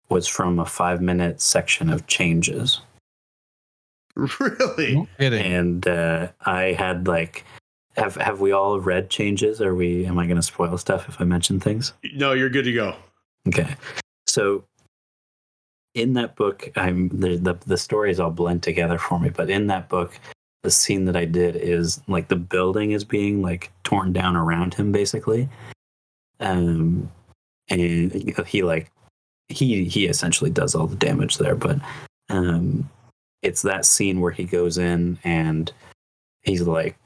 was 0.08 0.26
from 0.28 0.58
a 0.58 0.64
five 0.66 1.00
minute 1.02 1.40
section 1.40 1.90
of 1.90 2.06
changes, 2.06 2.80
Really? 4.40 4.94
No 4.96 5.08
kidding. 5.18 5.42
and 5.42 5.86
uh, 5.86 6.28
I 6.44 6.72
had 6.72 7.06
like. 7.06 7.44
Have 7.96 8.16
have 8.16 8.40
we 8.40 8.52
all 8.52 8.80
read 8.80 9.10
changes? 9.10 9.60
Are 9.60 9.74
we? 9.74 10.06
Am 10.06 10.18
I 10.18 10.24
going 10.26 10.36
to 10.36 10.42
spoil 10.42 10.78
stuff 10.78 11.08
if 11.08 11.20
I 11.20 11.24
mention 11.24 11.60
things? 11.60 11.92
No, 12.14 12.32
you're 12.32 12.48
good 12.48 12.64
to 12.64 12.72
go. 12.72 12.96
Okay. 13.48 13.74
So 14.26 14.64
in 15.94 16.14
that 16.14 16.36
book, 16.36 16.70
I'm 16.76 17.08
the, 17.08 17.36
the 17.36 17.54
the 17.66 17.76
stories 17.76 18.18
all 18.18 18.30
blend 18.30 18.62
together 18.62 18.96
for 18.96 19.18
me, 19.18 19.28
but 19.28 19.50
in 19.50 19.66
that 19.66 19.90
book, 19.90 20.18
the 20.62 20.70
scene 20.70 21.04
that 21.04 21.16
I 21.16 21.26
did 21.26 21.54
is 21.56 22.00
like 22.08 22.28
the 22.28 22.36
building 22.36 22.92
is 22.92 23.04
being 23.04 23.42
like 23.42 23.70
torn 23.84 24.12
down 24.12 24.36
around 24.36 24.72
him 24.74 24.90
basically. 24.92 25.48
Um 26.40 27.10
and 27.68 27.80
he 28.46 28.62
like 28.62 28.90
he 29.48 29.84
he 29.84 30.06
essentially 30.06 30.50
does 30.50 30.74
all 30.74 30.86
the 30.86 30.96
damage 30.96 31.36
there, 31.38 31.54
but 31.54 31.78
um 32.30 32.88
it's 33.42 33.62
that 33.62 33.84
scene 33.84 34.20
where 34.20 34.30
he 34.30 34.44
goes 34.44 34.78
in 34.78 35.18
and 35.24 35.72
he's 36.42 36.62
like 36.62 36.96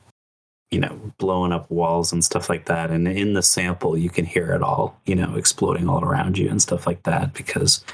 you 0.71 0.81
know, 0.81 0.99
blowing 1.19 1.53
up 1.53 1.71
walls 1.71 2.13
and 2.13 2.25
stuff 2.25 2.49
like 2.49 2.67
that. 2.67 2.91
And 2.91 3.07
in 3.07 3.35
the 3.35 3.43
sample, 3.43 3.97
you 3.97 4.11
can 4.11 4.25
hear 4.25 4.53
it 4.53 4.63
all, 4.63 4.99
you 5.07 5.15
know, 5.15 5.37
exploding 5.37 5.89
all 5.89 6.05
around 6.05 6.37
you 6.37 6.49
and 6.49 6.61
stuff 6.61 6.87
like 6.87 7.03
that 7.05 7.35
because 7.35 7.85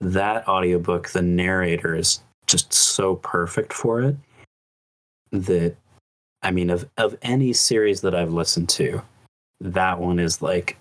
that 0.00 0.46
audiobook, 0.46 1.10
the 1.10 1.22
narrator 1.22 1.94
is 1.94 2.20
just 2.46 2.72
so 2.72 3.16
perfect 3.16 3.72
for 3.72 4.02
it 4.02 4.16
that, 5.30 5.76
I 6.42 6.50
mean, 6.50 6.68
of, 6.68 6.88
of 6.98 7.16
any 7.22 7.52
series 7.54 8.02
that 8.02 8.14
I've 8.14 8.32
listened 8.32 8.68
to, 8.70 9.00
that 9.60 9.98
one 9.98 10.18
is 10.18 10.42
like 10.42 10.76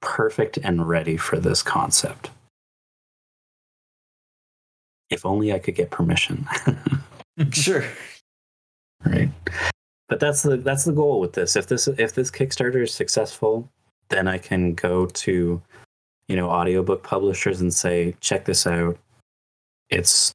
perfect 0.00 0.56
and 0.58 0.88
ready 0.88 1.16
for 1.18 1.38
this 1.38 1.62
concept. 1.62 2.30
If 5.10 5.26
only 5.26 5.52
I 5.52 5.58
could 5.58 5.74
get 5.74 5.90
permission. 5.90 6.46
Sure. 7.50 7.82
right 9.04 9.28
but 10.08 10.20
that's 10.20 10.42
the 10.42 10.56
that's 10.58 10.84
the 10.84 10.92
goal 10.92 11.20
with 11.20 11.32
this. 11.32 11.56
If 11.56 11.66
this 11.66 11.88
if 11.88 12.14
this 12.14 12.30
Kickstarter 12.30 12.82
is 12.82 12.92
successful, 12.92 13.68
then 14.10 14.28
I 14.28 14.38
can 14.38 14.74
go 14.74 15.06
to 15.06 15.62
you 16.28 16.36
know 16.36 16.50
audiobook 16.50 17.02
publishers 17.02 17.60
and 17.60 17.72
say, 17.72 18.14
check 18.20 18.44
this 18.44 18.66
out. 18.66 18.98
It's 19.90 20.32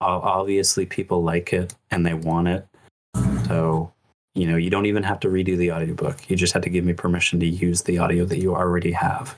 obviously 0.00 0.86
people 0.86 1.22
like 1.22 1.52
it 1.52 1.74
and 1.90 2.04
they 2.04 2.14
want 2.14 2.48
it. 2.48 2.66
So, 3.46 3.92
you 4.34 4.46
know, 4.46 4.56
you 4.56 4.68
don't 4.70 4.86
even 4.86 5.02
have 5.02 5.20
to 5.20 5.28
redo 5.28 5.56
the 5.56 5.72
audiobook. 5.72 6.28
You 6.28 6.36
just 6.36 6.52
have 6.52 6.62
to 6.62 6.70
give 6.70 6.84
me 6.84 6.92
permission 6.92 7.40
to 7.40 7.46
use 7.46 7.82
the 7.82 7.98
audio 7.98 8.24
that 8.26 8.38
you 8.38 8.54
already 8.54 8.92
have. 8.92 9.36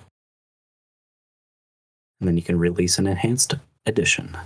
And 2.20 2.26
then 2.26 2.36
you 2.36 2.42
can 2.42 2.58
release 2.58 2.98
an 2.98 3.06
enhanced 3.06 3.54
edition. 3.88 4.36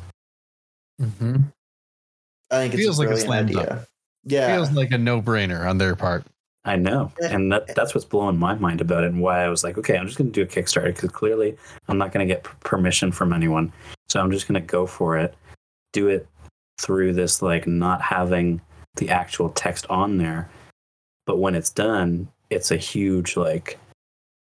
Mm-hmm. 1.01 1.37
I 2.51 2.57
think 2.57 2.75
it 2.75 2.79
Feels 2.79 2.99
a 2.99 3.03
like 3.03 3.11
a 3.11 3.19
slam 3.19 3.47
idea. 3.47 3.87
Yeah. 4.25 4.55
Feels 4.55 4.71
like 4.73 4.93
a 4.93 4.99
no-brainer 4.99 5.69
on 5.69 5.79
their 5.79 5.97
part. 5.97 6.25
I 6.65 6.77
know, 6.77 7.11
and 7.21 7.51
that 7.51 7.75
that's 7.75 7.93
what's 7.93 8.05
blowing 8.05 8.39
my 8.39 8.55
mind 8.55 8.81
about 8.81 9.03
it, 9.03 9.09
and 9.09 9.21
why 9.21 9.43
I 9.43 9.49
was 9.49 9.65
like, 9.65 9.79
okay, 9.79 9.97
I'm 9.97 10.07
just 10.07 10.17
going 10.17 10.31
to 10.31 10.33
do 10.33 10.43
a 10.43 10.47
Kickstarter 10.47 10.95
because 10.95 11.11
clearly 11.11 11.57
I'm 11.89 11.99
not 11.99 12.13
going 12.13 12.25
to 12.25 12.33
get 12.33 12.45
p- 12.45 12.51
permission 12.61 13.11
from 13.11 13.33
anyone, 13.33 13.73
so 14.09 14.21
I'm 14.21 14.31
just 14.31 14.47
going 14.47 14.63
to 14.63 14.67
go 14.67 14.87
for 14.87 15.19
it, 15.19 15.35
do 15.93 16.07
it 16.07 16.29
through 16.81 17.15
this 17.15 17.43
like 17.43 17.67
not 17.67 18.01
having 18.01 18.61
the 18.95 19.11
actual 19.11 19.49
text 19.49 19.87
on 19.91 20.19
there, 20.19 20.49
but 21.27 21.39
when 21.39 21.57
it's 21.57 21.71
done, 21.71 22.29
it's 22.51 22.71
a 22.71 22.77
huge 22.77 23.37
like, 23.37 23.77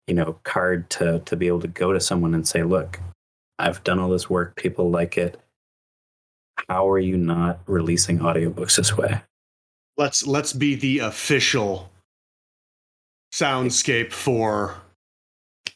you 0.07 0.15
know, 0.15 0.39
card 0.45 0.91
to 0.91 1.21
to 1.21 1.35
be 1.35 1.47
able 1.47 1.61
to 1.61 1.69
go 1.69 1.95
to 1.95 2.01
someone 2.01 2.35
and 2.35 2.47
say, 2.47 2.63
look, 2.63 3.01
I've 3.63 3.83
done 3.85 3.99
all 3.99 4.11
this 4.11 4.29
work, 4.29 4.57
people 4.57 4.91
like 4.91 5.17
it. 5.17 5.41
How 6.69 6.89
are 6.91 6.99
you 6.99 7.17
not 7.17 7.61
releasing 7.67 8.19
audiobooks 8.19 8.77
this 8.77 8.97
way? 8.97 9.23
Let's 9.97 10.27
let's 10.27 10.53
be 10.53 10.75
the 10.75 11.01
official 11.01 11.91
soundscape 13.33 14.13
for 14.13 14.77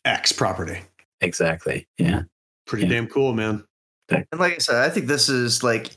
X 0.05 0.32
property. 0.32 0.80
Exactly. 1.20 1.87
Yeah. 1.99 2.22
Pretty 2.66 2.84
Yeah. 2.84 2.91
damn 2.93 3.07
cool, 3.09 3.32
man. 3.32 3.64
And 4.09 4.26
like 4.37 4.55
I 4.55 4.59
said, 4.59 4.76
I 4.76 4.91
think 4.91 5.07
this 5.07 5.28
is 5.28 5.62
like 5.62 5.91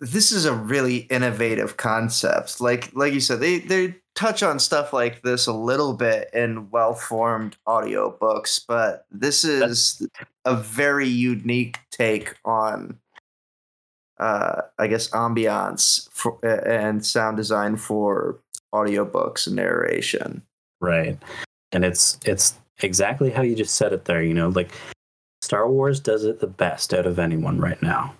this 0.00 0.32
is 0.32 0.44
a 0.44 0.52
really 0.52 0.98
innovative 1.10 1.76
concept. 1.76 2.60
Like 2.60 2.90
like 2.94 3.12
you 3.12 3.20
said, 3.20 3.40
they 3.40 3.58
they 3.60 3.96
touch 4.16 4.42
on 4.42 4.58
stuff 4.58 4.92
like 4.92 5.22
this 5.22 5.46
a 5.46 5.52
little 5.52 5.92
bit 5.92 6.30
in 6.32 6.68
well-formed 6.70 7.56
audiobooks, 7.68 8.60
but 8.66 9.06
this 9.12 9.44
is 9.44 10.04
a 10.44 10.56
very 10.56 11.06
unique 11.06 11.78
take 11.92 12.34
on 12.44 12.98
uh 14.18 14.62
I 14.78 14.86
guess 14.86 15.10
ambiance 15.10 16.08
for 16.10 16.38
and 16.44 17.04
sound 17.04 17.36
design 17.36 17.76
for 17.76 18.38
audiobooks 18.74 19.46
and 19.46 19.56
narration. 19.56 20.42
Right. 20.80 21.18
And 21.72 21.84
it's 21.84 22.18
it's 22.24 22.54
exactly 22.82 23.30
how 23.30 23.42
you 23.42 23.54
just 23.54 23.74
said 23.74 23.92
it 23.92 24.06
there, 24.06 24.22
you 24.22 24.34
know, 24.34 24.48
like 24.48 24.72
Star 25.42 25.68
Wars 25.70 26.00
does 26.00 26.24
it 26.24 26.40
the 26.40 26.46
best 26.46 26.94
out 26.94 27.06
of 27.06 27.18
anyone 27.18 27.60
right 27.60 27.80
now. 27.82 28.14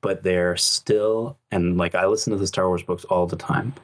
But 0.00 0.22
they're 0.22 0.56
still 0.56 1.36
and 1.50 1.76
like 1.76 1.94
I 1.94 2.06
listen 2.06 2.32
to 2.32 2.38
the 2.38 2.46
Star 2.46 2.68
Wars 2.68 2.82
books 2.82 3.04
all 3.04 3.26
the 3.26 3.36
time. 3.36 3.74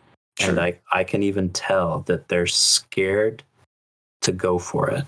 And 0.42 0.58
I 0.58 0.78
I 0.92 1.04
can 1.04 1.22
even 1.22 1.50
tell 1.50 2.00
that 2.06 2.28
they're 2.28 2.46
scared 2.46 3.42
to 4.22 4.32
go 4.32 4.58
for 4.58 4.90
it. 4.90 5.04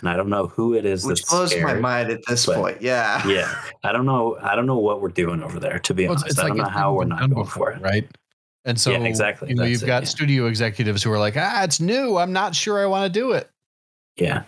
And 0.00 0.08
I 0.08 0.16
don't 0.16 0.28
know 0.28 0.46
who 0.46 0.74
it 0.74 0.84
is 0.84 1.04
Which 1.04 1.22
that's 1.22 1.30
blows 1.30 1.56
my 1.60 1.74
mind 1.74 2.10
at 2.10 2.20
this 2.26 2.46
but- 2.46 2.56
point. 2.56 2.82
Yeah. 2.82 3.26
Yeah. 3.28 3.52
I 3.82 3.92
don't 3.92 4.06
know 4.06 4.36
I 4.42 4.54
don't 4.54 4.66
know 4.66 4.78
what 4.78 5.00
we're 5.00 5.08
doing 5.08 5.42
over 5.42 5.58
there, 5.58 5.78
to 5.80 5.94
be 5.94 6.06
Well, 6.06 6.18
honest. 6.18 6.38
I 6.38 6.48
don't 6.48 6.56
know 6.58 6.64
how 6.64 6.94
we're 6.94 7.04
not 7.04 7.18
going 7.20 7.34
before, 7.34 7.72
for 7.72 7.72
it. 7.72 7.82
right? 7.82 8.08
And 8.64 8.78
so, 8.78 8.90
Yeah, 8.90 8.98
exactly. 9.04 9.48
You 9.48 9.54
know, 9.54 9.64
you've 9.64 9.82
it, 9.82 9.86
got 9.86 10.02
yeah. 10.02 10.08
studio 10.08 10.46
executives 10.46 11.02
who 11.02 11.10
are 11.10 11.18
like, 11.18 11.36
"Ah, 11.38 11.64
it's 11.64 11.80
new. 11.80 12.18
I'm 12.18 12.32
not 12.34 12.54
sure 12.54 12.78
I 12.82 12.86
want 12.86 13.12
to 13.12 13.20
do 13.20 13.32
it." 13.32 13.48
Yeah. 14.16 14.42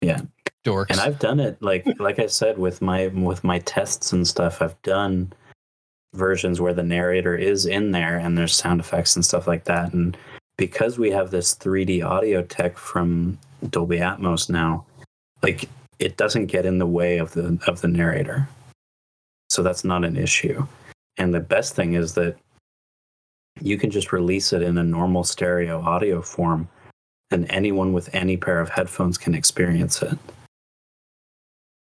Yeah. 0.00 0.20
Dorks. 0.64 0.90
and 0.90 1.00
I've 1.00 1.18
done 1.18 1.40
it 1.40 1.60
like 1.60 1.84
like 1.98 2.18
I 2.18 2.26
said 2.26 2.56
with 2.56 2.80
my 2.80 3.08
with 3.08 3.42
my 3.44 3.58
tests 3.60 4.12
and 4.12 4.26
stuff. 4.26 4.62
I've 4.62 4.80
done 4.82 5.32
versions 6.14 6.60
where 6.60 6.74
the 6.74 6.82
narrator 6.82 7.34
is 7.34 7.66
in 7.66 7.90
there 7.90 8.18
and 8.18 8.38
there's 8.38 8.54
sound 8.54 8.80
effects 8.80 9.16
and 9.16 9.24
stuff 9.24 9.46
like 9.46 9.64
that. 9.64 9.92
And 9.92 10.16
because 10.56 10.98
we 10.98 11.10
have 11.10 11.30
this 11.30 11.54
3D 11.54 12.04
audio 12.04 12.42
tech 12.42 12.78
from 12.78 13.38
Dolby 13.70 13.98
Atmos 13.98 14.48
now, 14.48 14.84
like 15.42 15.68
it 15.98 16.16
doesn't 16.16 16.46
get 16.46 16.64
in 16.64 16.78
the 16.78 16.86
way 16.86 17.18
of 17.18 17.32
the 17.32 17.58
of 17.66 17.80
the 17.80 17.88
narrator. 17.88 18.48
So 19.50 19.62
that's 19.62 19.84
not 19.84 20.04
an 20.04 20.16
issue. 20.16 20.66
And 21.18 21.34
the 21.34 21.40
best 21.40 21.74
thing 21.74 21.94
is 21.94 22.14
that 22.14 22.36
you 23.60 23.78
can 23.78 23.90
just 23.90 24.12
release 24.12 24.52
it 24.52 24.62
in 24.62 24.78
a 24.78 24.82
normal 24.82 25.22
stereo 25.22 25.80
audio 25.80 26.20
form 26.22 26.68
and 27.30 27.50
anyone 27.50 27.92
with 27.92 28.12
any 28.14 28.36
pair 28.36 28.60
of 28.60 28.68
headphones 28.68 29.16
can 29.18 29.34
experience 29.34 30.02
it. 30.02 30.18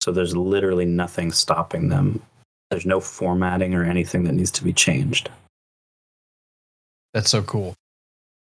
So 0.01 0.11
there's 0.11 0.35
literally 0.35 0.85
nothing 0.85 1.31
stopping 1.31 1.89
them. 1.89 2.21
There's 2.71 2.85
no 2.85 2.99
formatting 3.01 3.75
or 3.75 3.83
anything 3.83 4.23
that 4.23 4.31
needs 4.31 4.49
to 4.51 4.63
be 4.63 4.71
changed. 4.73 5.29
That's 7.13 7.29
so 7.29 7.43
cool. 7.43 7.75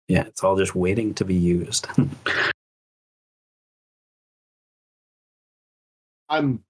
Yeah, 0.08 0.24
it's 0.24 0.44
all 0.44 0.58
just 0.58 0.76
waiting 0.76 1.14
to 1.16 1.24
be 1.26 1.36
used. 1.36 1.88
I'm 6.30 6.64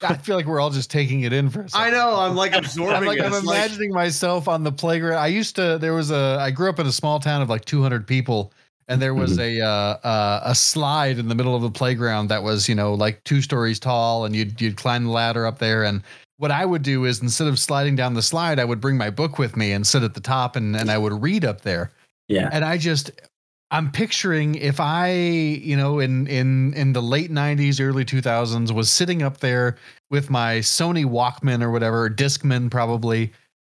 I 0.00 0.14
feel 0.16 0.36
like 0.36 0.46
we're 0.46 0.60
all 0.60 0.70
just 0.70 0.90
taking 0.92 1.22
it 1.22 1.32
in 1.32 1.50
for 1.50 1.62
a 1.62 1.68
second. 1.68 1.86
I 1.86 1.90
know, 1.90 2.14
I'm 2.20 2.36
like 2.36 2.54
absorbing 2.54 2.94
I'm 2.94 3.04
like 3.04 3.18
it. 3.18 3.24
I'm 3.24 3.32
It's 3.32 3.44
like- 3.44 3.56
imagining 3.58 3.90
myself 3.92 4.46
on 4.46 4.62
the 4.62 4.70
playground. 4.70 5.18
I 5.18 5.26
used 5.26 5.56
to. 5.56 5.76
There 5.80 5.94
was 5.94 6.10
a. 6.12 6.36
I 6.40 6.50
grew 6.52 6.68
up 6.68 6.78
in 6.78 6.86
a 6.86 6.92
small 6.92 7.18
town 7.18 7.42
of 7.42 7.48
like 7.48 7.64
200 7.64 8.06
people, 8.06 8.52
and 8.88 9.00
there 9.02 9.14
was 9.14 9.38
a 9.38 9.60
uh, 9.60 9.68
uh, 9.68 10.40
a 10.44 10.54
slide 10.54 11.18
in 11.18 11.28
the 11.28 11.34
middle 11.34 11.54
of 11.54 11.62
the 11.62 11.70
playground 11.70 12.28
that 12.28 12.42
was 12.42 12.68
you 12.68 12.74
know 12.74 12.94
like 12.94 13.22
two 13.24 13.42
stories 13.42 13.78
tall, 13.78 14.24
and 14.24 14.34
you'd 14.34 14.60
you'd 14.60 14.76
climb 14.76 15.04
the 15.04 15.10
ladder 15.10 15.46
up 15.46 15.58
there. 15.58 15.84
And 15.84 16.02
what 16.38 16.50
I 16.50 16.64
would 16.64 16.82
do 16.82 17.04
is 17.04 17.20
instead 17.20 17.48
of 17.48 17.58
sliding 17.58 17.96
down 17.96 18.14
the 18.14 18.22
slide, 18.22 18.58
I 18.58 18.64
would 18.64 18.80
bring 18.80 18.96
my 18.96 19.10
book 19.10 19.38
with 19.38 19.56
me 19.56 19.72
and 19.72 19.86
sit 19.86 20.02
at 20.02 20.14
the 20.14 20.20
top, 20.20 20.56
and 20.56 20.74
and 20.74 20.90
I 20.90 20.98
would 20.98 21.22
read 21.22 21.44
up 21.44 21.60
there. 21.60 21.90
yeah. 22.28 22.48
And 22.50 22.64
I 22.64 22.78
just 22.78 23.10
I'm 23.70 23.92
picturing 23.92 24.54
if 24.54 24.80
I, 24.80 25.10
you 25.12 25.76
know, 25.76 25.98
in 25.98 26.26
in 26.26 26.72
in 26.72 26.94
the 26.94 27.02
late 27.02 27.30
90s, 27.30 27.80
early 27.80 28.04
2000s 28.04 28.72
was 28.72 28.90
sitting 28.90 29.22
up 29.22 29.38
there 29.38 29.76
with 30.10 30.30
my 30.30 30.58
Sony 30.58 31.04
Walkman 31.04 31.62
or 31.62 31.70
whatever, 31.70 32.08
Discman 32.08 32.70
probably, 32.70 33.32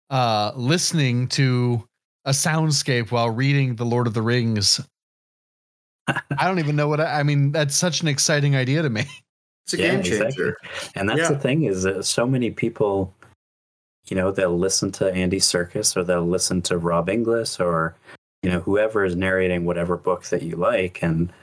uh 0.09 0.51
listening 0.55 1.27
to 1.29 1.87
a 2.25 2.31
soundscape 2.31 3.11
while 3.11 3.29
reading 3.29 3.75
The 3.75 3.85
Lord 3.85 4.07
of 4.07 4.13
the 4.13 4.21
Rings. 4.21 4.81
I 6.07 6.47
don't 6.47 6.59
even 6.59 6.75
know 6.75 6.87
what 6.87 6.99
I, 6.99 7.19
I 7.19 7.23
mean. 7.23 7.51
That's 7.51 7.75
such 7.75 8.01
an 8.01 8.07
exciting 8.07 8.55
idea 8.55 8.81
to 8.81 8.89
me. 8.89 9.05
It's 9.65 9.73
a 9.73 9.77
Yeah, 9.77 9.91
game 9.91 9.99
exactly. 10.01 10.25
changer. 10.31 10.57
And 10.95 11.09
that's 11.09 11.21
Yeah. 11.21 11.29
the 11.29 11.39
thing 11.39 11.63
is 11.63 11.83
that 11.83 12.05
so 12.05 12.27
many 12.27 12.51
people, 12.51 13.11
you 14.07 14.15
know, 14.15 14.31
they'll 14.31 14.57
listen 14.57 14.91
to 14.93 15.11
Andy 15.11 15.39
Serkis 15.39 15.97
or 15.97 16.03
they'll 16.03 16.27
listen 16.27 16.61
to 16.63 16.77
Rob 16.77 17.09
Inglis 17.09 17.59
or, 17.59 17.95
you 18.43 18.51
know, 18.51 18.59
whoever 18.59 19.03
is 19.03 19.15
narrating 19.15 19.65
whatever 19.65 19.97
book 19.97 20.25
that 20.25 20.43
you 20.43 20.55
like. 20.55 21.01
And 21.01 21.33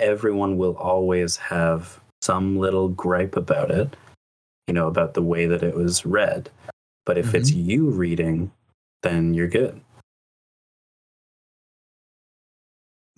everyone 0.00 0.56
will 0.56 0.76
always 0.76 1.36
have 1.36 2.00
some 2.20 2.58
little 2.58 2.88
gripe 2.88 3.36
about 3.36 3.70
it, 3.70 3.96
you 4.66 4.74
know, 4.74 4.88
about 4.88 5.14
the 5.14 5.22
way 5.22 5.46
that 5.46 5.62
it 5.62 5.76
was 5.76 6.04
read. 6.04 6.50
But 7.06 7.16
if 7.16 7.32
it's 7.32 7.52
mm-hmm. 7.52 7.70
you 7.70 7.90
reading, 7.90 8.50
then 9.02 9.34
you're 9.34 9.46
good. 9.46 9.80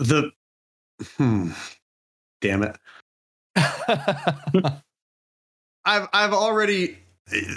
the 0.01 0.31
hmm. 1.17 1.51
Damn 2.41 2.63
it. 2.63 2.77
I've 5.85 6.09
I've 6.13 6.33
already 6.33 6.99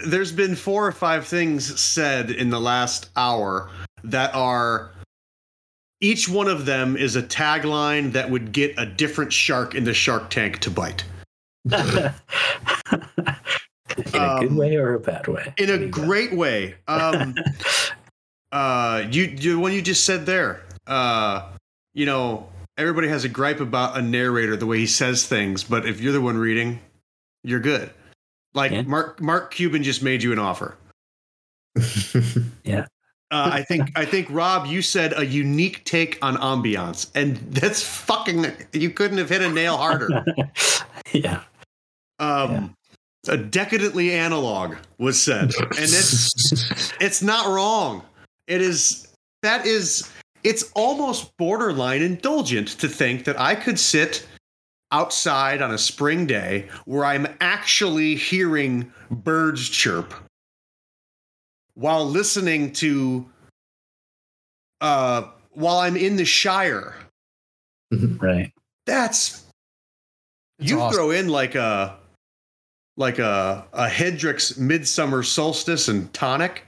there's 0.06 0.32
been 0.32 0.56
four 0.56 0.86
or 0.86 0.92
five 0.92 1.26
things 1.26 1.80
said 1.80 2.30
in 2.32 2.50
the 2.50 2.60
last 2.60 3.10
hour 3.16 3.70
that 4.04 4.34
are 4.36 4.92
each 6.02 6.28
one 6.28 6.48
of 6.48 6.66
them 6.66 6.98
is 6.98 7.16
a 7.16 7.24
tagline 7.24 8.12
that 8.12 8.30
would 8.30 8.52
get 8.52 8.74
a 8.78 8.86
different 8.86 9.32
shark 9.32 9.74
in 9.74 9.84
the 9.86 9.94
shark 9.94 10.30
tank 10.30 10.60
to 10.60 10.70
bite. 10.70 11.04
in 11.72 11.74
a 11.74 12.20
good 14.40 14.50
Um, 14.50 14.58
way 14.58 14.76
or 14.76 14.96
a 14.96 15.00
bad 15.00 15.28
way? 15.28 15.54
In 15.58 15.70
a 15.70 15.88
great 15.88 16.34
way. 16.34 16.76
Um 16.88 17.36
uh 18.52 19.06
you 19.10 19.24
you 19.24 19.60
one 19.60 19.72
you 19.74 19.82
just 19.82 20.04
said 20.06 20.26
there. 20.26 20.62
Uh 20.88 21.50
you 21.94 22.06
know, 22.06 22.48
everybody 22.78 23.08
has 23.08 23.24
a 23.24 23.30
gripe 23.30 23.60
about 23.60 23.98
a 23.98 24.02
narrator 24.02 24.56
the 24.56 24.66
way 24.66 24.80
he 24.80 24.88
says 24.88 25.26
things, 25.28 25.64
but 25.64 25.86
if 25.88 26.00
you're 26.02 26.14
the 26.14 26.22
one 26.22 26.38
reading, 26.38 26.80
you're 27.44 27.60
good. 27.60 27.90
Like 28.54 28.72
Yeah. 28.72 28.84
Mark 28.84 29.22
Mark 29.22 29.54
Cuban 29.54 29.84
just 29.84 30.04
made 30.04 30.24
you 30.24 30.32
an 30.32 30.40
offer. 30.40 30.78
Yeah. 32.64 32.86
Uh, 33.32 33.50
I 33.52 33.64
think 33.64 33.90
I 33.96 34.06
think 34.06 34.28
Rob, 34.30 34.68
you 34.68 34.82
said 34.84 35.14
a 35.18 35.26
unique 35.26 35.84
take 35.86 36.20
on 36.24 36.38
ambiance, 36.38 37.10
and 37.16 37.38
that's 37.52 37.82
fucking. 37.84 38.46
You 38.74 38.92
couldn't 38.92 39.18
have 39.18 39.30
hit 39.30 39.42
a 39.42 39.50
nail 39.50 39.76
harder. 39.76 40.24
yeah. 41.14 41.42
Um, 42.20 42.76
Yeah. 43.28 43.34
a 43.34 43.38
decadently 43.38 44.12
analog 44.14 44.76
was 45.00 45.20
said, 45.20 45.52
and 45.60 45.74
it's 45.80 46.94
it's 47.02 47.24
not 47.24 47.48
wrong. 47.48 48.04
It 48.48 48.62
is 48.62 49.08
that 49.42 49.66
is 49.66 50.12
it's 50.44 50.72
almost 50.76 51.36
borderline 51.38 52.02
indulgent 52.02 52.68
to 52.80 52.88
think 52.88 53.26
that 53.26 53.40
I 53.40 53.56
could 53.56 53.80
sit 53.80 54.28
outside 54.92 55.62
on 55.62 55.72
a 55.72 55.78
spring 55.78 56.26
day 56.26 56.70
where 56.86 57.04
I'm 57.06 57.28
actually 57.42 58.16
hearing 58.16 58.92
birds 59.10 59.68
chirp 59.70 60.14
while 61.74 62.06
listening 62.06 62.72
to 62.74 63.26
uh 64.82 65.24
while 65.52 65.78
I'm 65.80 65.96
in 65.98 66.16
the 66.16 66.26
Shire. 66.26 66.96
Right. 68.20 68.52
That's 68.88 69.44
It's 70.60 70.72
you 70.72 70.80
awesome. 70.82 70.96
throw 70.96 71.12
in 71.12 71.28
like 71.30 71.54
a 71.56 71.96
like 72.98 73.20
a 73.20 73.66
a 73.74 73.88
Hendrick's 73.88 74.58
Midsummer 74.58 75.22
Solstice 75.24 75.88
and 75.88 76.12
tonic. 76.14 76.66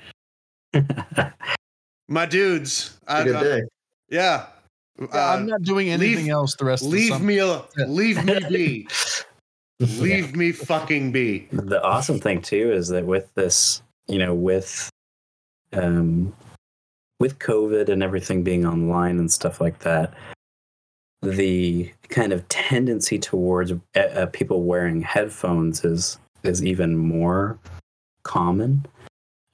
My 2.08 2.26
dudes, 2.26 2.98
I, 3.08 3.24
Good 3.24 3.36
I- 3.36 3.44
day. 3.44 3.62
yeah. 4.10 4.48
Yeah, 4.98 5.08
Uh, 5.14 5.36
I'm 5.36 5.46
not 5.46 5.62
doing 5.64 5.90
anything 5.90 6.26
leave- 6.26 6.30
else 6.32 6.56
the 6.56 6.64
rest 6.66 6.86
of 6.86 6.92
the 6.92 6.98
leave 6.98 7.10
summer. 7.10 7.26
me, 7.26 7.38
a, 7.40 7.64
leave 7.88 8.24
me 8.24 8.40
be. 8.50 8.88
leave 9.80 10.36
me 10.38 10.54
fucking 10.54 11.12
be. 11.12 11.48
the 11.52 11.84
awesome 11.84 12.18
thing 12.20 12.42
too 12.42 12.72
is 12.72 12.88
that 12.90 13.06
with 13.06 13.34
this, 13.36 13.82
you 14.08 14.18
know, 14.18 14.34
with 14.34 14.90
um 15.74 16.34
with 17.20 17.40
COVID 17.40 17.90
and 17.90 18.02
everything 18.04 18.42
being 18.44 18.66
online 18.66 19.20
and 19.20 19.30
stuff 19.30 19.60
like 19.60 19.80
that, 19.80 20.14
the 21.22 21.92
kind 22.08 22.32
of 22.32 22.48
tendency 22.48 23.20
towards 23.20 23.72
uh, 23.74 24.00
uh, 24.00 24.26
people 24.28 24.64
wearing 24.64 25.02
headphones 25.02 25.84
is 25.84 26.18
is 26.44 26.64
even 26.64 26.96
more 26.96 27.60
common. 28.24 28.86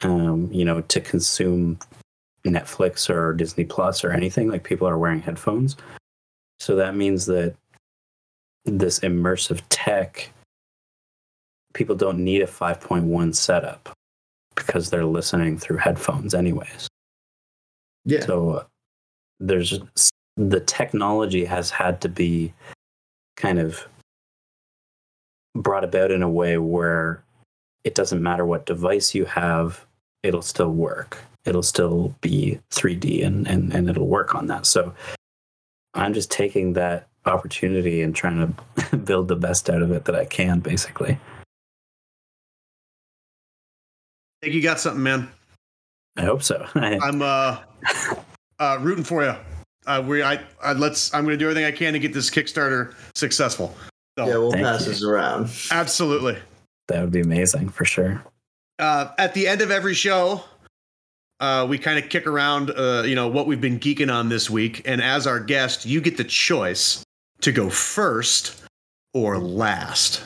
Um, 0.04 0.50
you 0.52 0.66
know, 0.66 0.82
to 0.82 1.02
consume 1.02 1.80
Netflix 2.46 3.10
or 3.10 3.34
Disney 3.34 3.66
Plus 3.66 4.04
or 4.04 4.12
anything, 4.12 4.50
like 4.50 4.64
people 4.64 4.88
are 4.88 4.98
wearing 4.98 5.22
headphones. 5.22 5.78
So 6.60 6.76
that 6.76 6.96
means 6.96 7.26
that 7.28 7.56
this 8.66 9.00
immersive 9.00 9.62
tech 9.70 10.30
people 11.74 11.96
don't 11.96 12.20
need 12.20 12.42
a 12.42 12.48
5.1 12.48 13.34
setup 13.36 13.90
because 14.56 14.90
they're 14.90 15.06
listening 15.06 15.58
through 15.58 15.78
headphones 15.78 16.36
anyways 16.36 16.88
Yeah. 18.06 18.20
so 18.26 18.50
uh, 18.52 18.64
there's 19.40 19.80
the 20.38 20.60
technology 20.60 21.46
has 21.46 21.72
had 21.72 22.02
to 22.02 22.10
be 22.10 22.54
kind 23.38 23.58
of 23.58 23.88
brought 25.56 25.84
about 25.84 26.12
in 26.12 26.22
a 26.22 26.30
way 26.30 26.58
where 26.58 27.24
it 27.84 27.96
doesn't 27.96 28.22
matter 28.22 28.46
what 28.46 28.66
device 28.66 29.16
you 29.16 29.26
have 29.26 29.86
it'll 30.24 30.42
still 30.42 30.72
work 30.72 31.18
it'll 31.46 31.64
still 31.64 32.16
be 32.22 32.60
3d 32.72 33.26
and, 33.26 33.48
and, 33.48 33.74
and 33.74 33.90
it'll 33.90 34.08
work 34.08 34.36
on 34.36 34.48
that 34.48 34.66
so 34.66 34.94
i'm 35.94 36.14
just 36.14 36.32
taking 36.32 36.74
that 36.74 37.08
opportunity 37.26 38.02
and 38.02 38.16
trying 38.16 38.56
to 38.80 38.98
build 38.98 39.28
the 39.28 39.36
best 39.36 39.70
out 39.70 39.82
of 39.82 39.92
it 39.92 40.06
that 40.06 40.16
i 40.16 40.26
can 40.26 40.60
basically 40.60 41.18
I 44.44 44.46
think 44.46 44.56
you 44.56 44.64
got 44.64 44.80
something, 44.80 45.04
man. 45.04 45.30
i 46.18 46.24
hope 46.24 46.42
so 46.42 46.66
I'm 46.76 47.22
uh, 47.22 47.60
uh 48.60 48.78
rooting 48.82 49.04
for 49.04 49.24
you. 49.24 49.36
Uh, 49.86 50.04
we 50.06 50.24
I, 50.24 50.44
I 50.64 50.74
let's 50.74 51.14
I'm 51.14 51.26
going 51.26 51.34
to 51.34 51.38
do 51.38 51.46
everything 51.46 51.66
I 51.66 51.72
can 51.72 51.94
to 51.94 52.00
get 52.00 52.12
this 52.12 52.30
Kickstarter 52.32 52.96
successful. 53.14 53.76
So, 54.18 54.26
yeah, 54.26 54.38
we'll 54.38 54.52
pass 54.52 54.82
you. 54.82 54.94
this 54.94 55.04
around. 55.04 55.50
absolutely. 55.72 56.38
that 56.88 57.02
would 57.02 57.12
be 57.12 57.22
amazing 57.22 57.70
for 57.70 57.86
sure 57.86 58.24
uh, 58.82 59.14
at 59.18 59.34
the 59.34 59.48
end 59.48 59.62
of 59.62 59.72
every 59.72 59.94
show, 59.94 60.44
uh, 61.42 61.66
we 61.68 61.78
kind 61.78 61.98
of 62.02 62.10
kick 62.10 62.26
around, 62.28 62.70
uh, 62.72 63.04
you 63.06 63.16
know, 63.16 63.28
what 63.28 63.48
we've 63.48 63.60
been 63.60 63.80
geeking 63.80 64.14
on 64.14 64.30
this 64.30 64.50
week. 64.50 64.82
And 64.86 65.02
as 65.02 65.28
our 65.28 65.40
guest, 65.40 65.86
you 65.86 66.00
get 66.00 66.16
the 66.18 66.24
choice 66.24 67.04
to 67.42 67.52
go 67.52 67.70
first 67.70 68.64
or 69.14 69.38
last. 69.40 70.24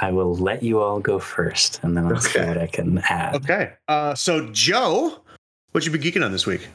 I 0.00 0.12
will 0.12 0.34
let 0.34 0.62
you 0.62 0.80
all 0.80 1.00
go 1.00 1.18
first, 1.18 1.80
and 1.82 1.94
then 1.96 2.06
I'll 2.06 2.20
see 2.20 2.38
Okay. 2.38 2.48
what 2.48 2.56
I 2.58 2.66
can 2.68 2.98
add. 3.10 3.34
Okay. 3.34 3.72
Uh, 3.88 4.14
so, 4.14 4.48
Joe, 4.50 5.20
what 5.72 5.84
you 5.84 5.92
been 5.92 6.00
geeking 6.00 6.24
on 6.24 6.32
this 6.32 6.46
week? 6.46 6.68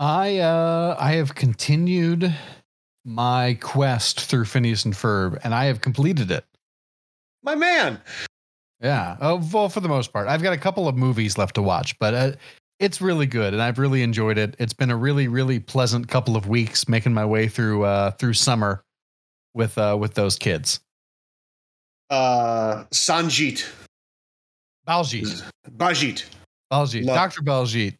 I 0.00 0.38
uh 0.38 0.96
I 0.98 1.12
have 1.14 1.34
continued 1.34 2.32
my 3.04 3.56
quest 3.60 4.20
through 4.20 4.44
Phineas 4.44 4.84
and 4.84 4.94
Ferb, 4.94 5.38
and 5.42 5.54
I 5.54 5.64
have 5.64 5.80
completed 5.80 6.30
it. 6.30 6.44
My 7.42 7.54
man. 7.54 8.00
Yeah. 8.80 9.16
Oh, 9.20 9.42
well, 9.52 9.68
for 9.68 9.80
the 9.80 9.88
most 9.88 10.12
part, 10.12 10.28
I've 10.28 10.42
got 10.42 10.52
a 10.52 10.58
couple 10.58 10.86
of 10.88 10.96
movies 10.96 11.36
left 11.36 11.54
to 11.56 11.62
watch, 11.62 11.98
but 11.98 12.14
uh, 12.14 12.32
it's 12.78 13.00
really 13.00 13.26
good, 13.26 13.52
and 13.52 13.62
I've 13.62 13.78
really 13.78 14.02
enjoyed 14.02 14.38
it. 14.38 14.54
It's 14.58 14.72
been 14.72 14.90
a 14.90 14.96
really, 14.96 15.26
really 15.26 15.58
pleasant 15.58 16.08
couple 16.08 16.36
of 16.36 16.46
weeks 16.46 16.88
making 16.88 17.12
my 17.12 17.24
way 17.24 17.48
through 17.48 17.82
uh 17.84 18.12
through 18.12 18.34
summer 18.34 18.84
with 19.54 19.76
uh 19.78 19.96
with 19.98 20.14
those 20.14 20.38
kids. 20.38 20.80
Uh, 22.10 22.84
Sanjit. 22.92 23.68
Baljeet, 24.86 25.42
Bajit. 25.76 26.24
Baljeet, 26.72 27.04
Love- 27.04 27.16
Doctor 27.16 27.42
Baljeet. 27.42 27.96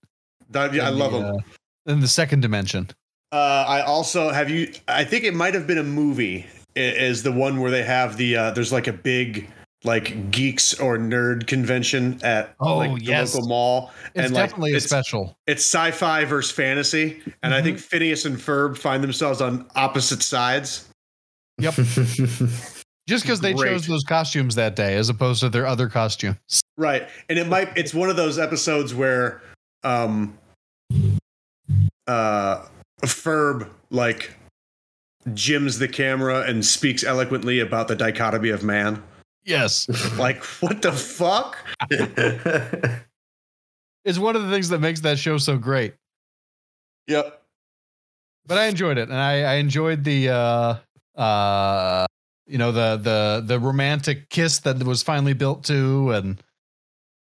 That- 0.51 0.73
yeah, 0.73 0.87
I 0.87 0.89
love 0.89 1.13
the, 1.13 1.19
him. 1.19 1.35
uh, 1.37 1.93
in 1.93 2.01
the 2.01 2.09
second 2.09 2.41
dimension. 2.41 2.89
Uh, 3.31 3.65
I 3.69 3.83
also 3.83 4.31
have 4.31 4.49
you. 4.49 4.73
I 4.87 5.05
think 5.05 5.25
it 5.25 5.35
might 5.35 5.53
have 5.53 5.67
been 5.67 5.77
a 5.79 5.83
movie. 5.83 6.47
Is 6.75 7.23
the 7.25 7.33
one 7.33 7.61
where 7.61 7.71
they 7.71 7.83
have 7.83 8.17
the 8.17 8.37
uh, 8.37 8.51
there's 8.53 8.73
like 8.73 8.87
a 8.87 8.93
big 8.93 9.51
like 9.85 10.31
geeks 10.33 10.75
or 10.81 10.99
nerd 10.99 11.47
convention 11.47 12.19
at 12.25 12.55
Oh, 12.59 12.79
like, 12.79 12.99
the 12.99 13.05
yes. 13.05 13.35
local 13.35 13.49
mall. 13.49 13.93
It's 14.15 14.27
and, 14.27 14.35
like, 14.35 14.45
definitely 14.49 14.73
a 14.73 14.77
it's- 14.77 14.89
special. 14.91 15.37
It's 15.47 15.63
sci-fi 15.65 16.25
versus 16.25 16.51
fantasy, 16.51 17.23
and 17.43 17.55
I 17.55 17.61
Mhm. 17.61 17.65
think 17.65 17.79
Phineas 17.79 18.25
and 18.25 18.37
Ferb 18.37 18.77
find 18.77 19.03
themselves 19.05 19.41
on 19.41 19.67
opposite 19.77 20.23
sides. 20.23 20.89
Yep. 21.59 21.75
Just 23.09 23.25
because 23.25 23.41
they 23.41 23.55
chose 23.55 23.87
those 23.87 24.05
costumes 24.05 24.55
that 24.57 24.77
day 24.77 24.97
as 24.97 25.09
opposed 25.09 25.41
to 25.41 25.49
their 25.49 25.67
other 25.67 25.89
costumes. 25.89 26.37
Right, 26.77 27.09
and 27.31 27.39
it 27.39 27.47
might. 27.49 27.75
It's 27.77 27.95
one 27.95 28.11
of 28.11 28.17
those 28.17 28.39
episodes 28.39 28.95
where, 28.95 29.41
um, 29.83 30.37
uh, 32.07 32.67
Ferb 33.03 33.69
like 33.91 34.35
jims 35.35 35.79
the 35.79 35.89
camera 35.89 36.43
and 36.43 36.65
speaks 36.65 37.03
eloquently 37.05 37.61
about 37.61 37.89
the 37.89 37.97
dichotomy 37.97 38.51
of 38.51 38.63
man. 38.63 39.03
Yes. 39.49 39.89
Like, 40.19 40.45
what 40.61 40.83
the 40.83 40.93
fuck? 40.93 41.57
It's 44.05 44.19
one 44.19 44.37
of 44.37 44.43
the 44.43 44.51
things 44.51 44.71
that 44.71 44.79
makes 44.79 45.01
that 45.01 45.19
show 45.19 45.37
so 45.37 45.59
great. 45.59 45.95
Yep. 47.09 47.43
But 48.47 48.57
I 48.57 48.67
enjoyed 48.67 48.97
it. 48.97 49.09
And 49.11 49.19
I, 49.19 49.43
I 49.43 49.55
enjoyed 49.55 50.03
the 50.05 50.31
uh 50.31 50.75
uh 51.21 52.07
you 52.47 52.57
know 52.57 52.73
the 52.73 52.97
the 52.97 53.43
the 53.45 53.59
romantic 53.59 54.31
kiss 54.31 54.61
that 54.61 54.83
was 54.83 55.03
finally 55.03 55.35
built 55.35 55.65
to 55.65 56.13
and 56.13 56.43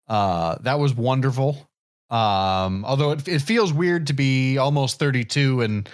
uh 0.08 0.58
that 0.62 0.80
was 0.80 0.94
wonderful. 0.94 1.68
Um 2.10 2.86
although 2.86 3.12
it 3.12 3.28
it 3.28 3.42
feels 3.42 3.74
weird 3.74 4.08
to 4.08 4.14
be 4.14 4.58
almost 4.58 4.98
32 5.00 5.62
and 5.62 5.90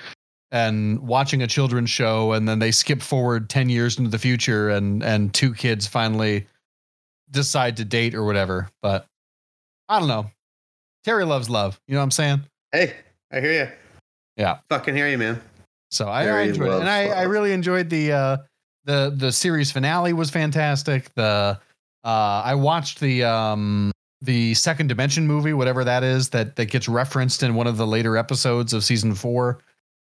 and 0.54 1.00
watching 1.00 1.42
a 1.42 1.48
children's 1.48 1.90
show 1.90 2.32
and 2.32 2.48
then 2.48 2.60
they 2.60 2.72
skip 2.72 3.02
forward 3.02 3.50
10 3.50 3.70
years 3.70 3.98
into 3.98 4.10
the 4.10 4.20
future 4.20 4.70
and 4.70 5.04
and 5.04 5.34
two 5.34 5.54
kids 5.54 5.88
finally 5.88 6.48
decide 7.32 7.76
to 7.78 7.84
date 7.84 8.14
or 8.14 8.24
whatever. 8.24 8.70
But 8.82 9.08
I 9.90 10.00
don't 10.00 10.08
know. 10.08 10.30
Terry 11.04 11.26
loves 11.26 11.50
love. 11.50 11.82
You 11.88 11.96
know 11.96 12.00
what 12.00 12.06
I'm 12.06 12.12
saying? 12.12 12.44
Hey, 12.72 12.94
I 13.32 13.42
hear 13.42 13.66
you. 13.66 13.72
Yeah. 14.38 14.60
Fucking 14.70 14.96
hear 14.96 15.10
you, 15.10 15.18
man. 15.18 15.42
So 15.92 16.08
I, 16.08 16.26
I 16.26 16.42
enjoyed 16.44 16.72
it, 16.72 16.80
and 16.80 16.90
I, 16.90 17.08
I 17.10 17.24
really 17.24 17.52
enjoyed 17.52 17.90
the 17.90 18.12
uh, 18.12 18.38
the 18.86 19.14
the 19.16 19.32
series 19.32 19.72
finale 19.72 20.14
was 20.14 20.32
fantastic. 20.32 21.14
The 21.14 21.60
uh, 22.04 22.42
I 22.44 22.56
watched 22.56 23.00
the 23.00 23.24
um, 23.26 23.92
the 24.22 24.56
second 24.56 24.88
dimension 24.88 25.28
movie, 25.28 25.54
whatever 25.54 25.84
that 25.84 26.04
is, 26.04 26.30
that 26.30 26.56
that 26.56 26.66
gets 26.66 26.90
referenced 26.90 27.44
in 27.44 27.54
one 27.54 27.68
of 27.68 27.78
the 27.78 27.86
later 27.86 28.18
episodes 28.18 28.74
of 28.74 28.84
season 28.84 29.14
four. 29.14 29.60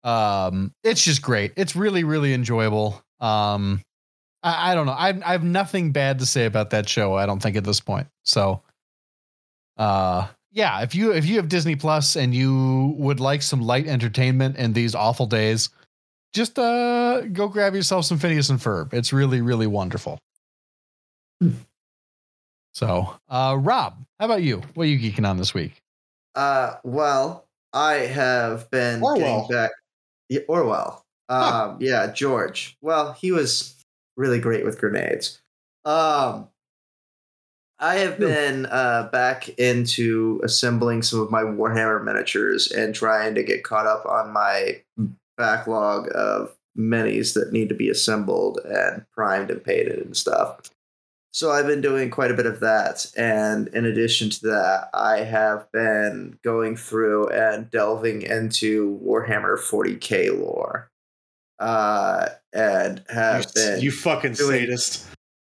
Um, 0.06 0.72
it's 0.84 1.04
just 1.04 1.20
great. 1.20 1.52
It's 1.56 1.74
really 1.74 2.04
really 2.04 2.32
enjoyable. 2.32 3.02
Um, 3.20 3.82
I, 4.42 4.70
I 4.70 4.74
don't 4.74 4.86
know. 4.86 4.92
I 4.92 5.08
I 5.24 5.32
have 5.32 5.42
nothing 5.42 5.90
bad 5.92 6.20
to 6.20 6.26
say 6.26 6.46
about 6.46 6.70
that 6.70 6.88
show. 6.88 7.14
I 7.14 7.26
don't 7.26 7.42
think 7.42 7.56
at 7.56 7.64
this 7.64 7.80
point. 7.80 8.06
So, 8.24 8.62
uh, 9.76 10.28
yeah, 10.52 10.82
if 10.82 10.94
you 10.94 11.12
if 11.12 11.26
you 11.26 11.36
have 11.36 11.48
Disney 11.48 11.74
Plus 11.74 12.14
and 12.16 12.32
you 12.32 12.94
would 12.98 13.18
like 13.18 13.42
some 13.42 13.60
light 13.60 13.88
entertainment 13.88 14.56
in 14.56 14.72
these 14.72 14.94
awful 14.94 15.26
days, 15.26 15.70
just 16.32 16.56
uh 16.56 17.22
go 17.32 17.48
grab 17.48 17.74
yourself 17.74 18.04
some 18.04 18.18
Phineas 18.18 18.48
and 18.48 18.60
Ferb. 18.60 18.94
It's 18.94 19.12
really 19.12 19.40
really 19.40 19.66
wonderful. 19.66 20.20
So, 22.72 23.16
uh, 23.28 23.56
Rob, 23.58 24.04
how 24.20 24.26
about 24.26 24.42
you? 24.42 24.62
What 24.74 24.84
are 24.84 24.90
you 24.90 24.98
geeking 24.98 25.26
on 25.28 25.38
this 25.38 25.54
week? 25.54 25.80
Uh, 26.34 26.74
well, 26.84 27.46
I 27.72 27.94
have 27.94 28.70
been 28.70 29.02
Orwell. 29.02 29.48
getting 29.48 29.56
back. 29.56 29.70
Yeah, 30.28 30.40
Orwell. 30.48 31.04
Um, 31.28 31.78
yeah, 31.80 32.12
George. 32.12 32.76
Well, 32.80 33.12
he 33.12 33.32
was 33.32 33.76
really 34.16 34.40
great 34.40 34.64
with 34.64 34.78
grenades. 34.78 35.40
Um, 35.84 36.48
I 37.78 37.96
have 37.96 38.18
been 38.18 38.66
uh, 38.66 39.08
back 39.12 39.48
into 39.58 40.40
assembling 40.42 41.02
some 41.02 41.20
of 41.20 41.30
my 41.30 41.42
Warhammer 41.42 42.02
miniatures 42.02 42.72
and 42.72 42.94
trying 42.94 43.34
to 43.34 43.42
get 43.42 43.64
caught 43.64 43.86
up 43.86 44.06
on 44.06 44.32
my 44.32 44.82
backlog 45.36 46.08
of 46.14 46.56
minis 46.76 47.34
that 47.34 47.52
need 47.52 47.68
to 47.68 47.74
be 47.74 47.90
assembled 47.90 48.60
and 48.64 49.04
primed 49.12 49.50
and 49.50 49.62
painted 49.62 49.98
and 49.98 50.16
stuff. 50.16 50.70
So 51.36 51.50
I've 51.50 51.66
been 51.66 51.82
doing 51.82 52.08
quite 52.08 52.30
a 52.30 52.34
bit 52.34 52.46
of 52.46 52.60
that. 52.60 53.04
And 53.14 53.68
in 53.68 53.84
addition 53.84 54.30
to 54.30 54.40
that, 54.46 54.88
I 54.94 55.18
have 55.18 55.70
been 55.70 56.38
going 56.42 56.76
through 56.76 57.28
and 57.28 57.70
delving 57.70 58.22
into 58.22 58.98
Warhammer 59.04 59.58
40k 59.58 60.30
lore. 60.40 60.90
Uh, 61.58 62.28
and 62.54 63.04
have 63.10 63.42
you, 63.42 63.50
been 63.54 63.80
you 63.82 63.90
fucking 63.90 64.32
doing- 64.32 64.60
sadist. 64.60 65.06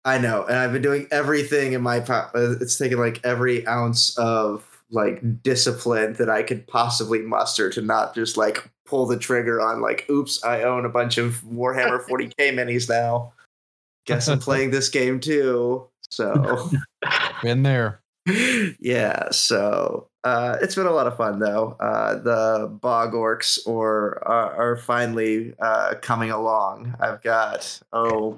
I 0.06 0.20
know, 0.20 0.46
and 0.46 0.56
I've 0.56 0.72
been 0.72 0.84
doing 0.84 1.08
everything 1.10 1.74
in 1.74 1.82
my 1.82 2.00
power. 2.00 2.30
It's 2.36 2.78
taken 2.78 3.00
like 3.00 3.20
every 3.24 3.68
ounce 3.68 4.16
of 4.20 4.64
like 4.92 5.42
discipline 5.42 6.14
that 6.14 6.30
I 6.30 6.44
could 6.44 6.68
possibly 6.68 7.24
muster 7.24 7.72
to 7.72 7.82
not 7.82 8.14
just 8.14 8.38
like 8.38 8.70
pull 8.86 9.08
the 9.08 9.18
trigger 9.18 9.60
on 9.60 9.82
like, 9.82 10.06
oops, 10.12 10.44
I 10.44 10.62
own 10.62 10.86
a 10.86 10.90
bunch 10.90 11.18
of 11.18 11.42
Warhammer 11.42 12.04
40k 12.04 12.54
minis 12.54 12.88
now. 12.88 13.34
Guess 14.06 14.28
I'm 14.28 14.40
playing 14.40 14.72
this 14.72 14.90
game 14.90 15.20
too. 15.20 15.88
So 16.10 16.70
Been 17.44 17.64
there. 17.64 18.02
yeah, 18.80 19.32
so 19.32 20.08
uh, 20.24 20.58
it's 20.62 20.76
been 20.76 20.86
a 20.86 20.92
lot 20.92 21.08
of 21.08 21.18
fun 21.18 21.40
though. 21.40 21.76
Uh, 21.80 22.16
the 22.16 22.68
bog 22.68 23.14
orcs 23.14 23.58
or 23.66 24.22
are, 24.28 24.54
are 24.54 24.78
finally 24.78 25.56
uh, 25.60 25.96
coming 26.02 26.30
along. 26.30 26.96
I've 27.00 27.22
got 27.24 27.82
oh 27.94 28.38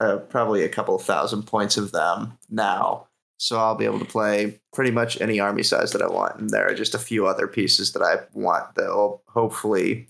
uh, 0.00 0.16
probably 0.16 0.64
a 0.64 0.68
couple 0.68 0.98
thousand 0.98 1.44
points 1.44 1.76
of 1.76 1.92
them 1.92 2.36
now, 2.50 3.06
so 3.38 3.58
I'll 3.58 3.74
be 3.74 3.86
able 3.86 4.00
to 4.00 4.04
play 4.04 4.60
pretty 4.74 4.90
much 4.90 5.18
any 5.20 5.40
army 5.40 5.62
size 5.62 5.92
that 5.92 6.02
I 6.02 6.08
want. 6.08 6.38
And 6.38 6.50
there 6.50 6.68
are 6.68 6.74
just 6.74 6.94
a 6.94 6.98
few 6.98 7.26
other 7.26 7.46
pieces 7.46 7.92
that 7.92 8.02
I 8.02 8.16
want 8.34 8.74
that 8.74 8.88
will 8.88 9.22
hopefully 9.28 10.08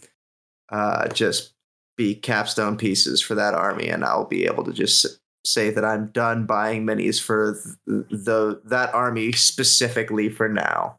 uh, 0.71 1.09
just 1.09 1.53
be 1.97 2.15
capstone 2.15 2.77
pieces 2.77 3.21
for 3.23 3.35
that 3.35 3.55
army, 3.55 3.89
and 3.89 4.05
I'll 4.05 4.25
be 4.27 4.45
able 4.47 4.65
to 4.65 4.73
just 4.73 5.07
say 5.45 5.71
that 5.71 5.85
I'm 5.85 6.07
done 6.09 6.47
buying 6.47 6.87
minis 6.87 7.21
for 7.21 7.55
th- 7.87 8.07
the 8.11 8.61
that 8.65 8.95
army 8.95 9.33
specifically 9.33 10.29
for 10.29 10.49
now. 10.49 10.97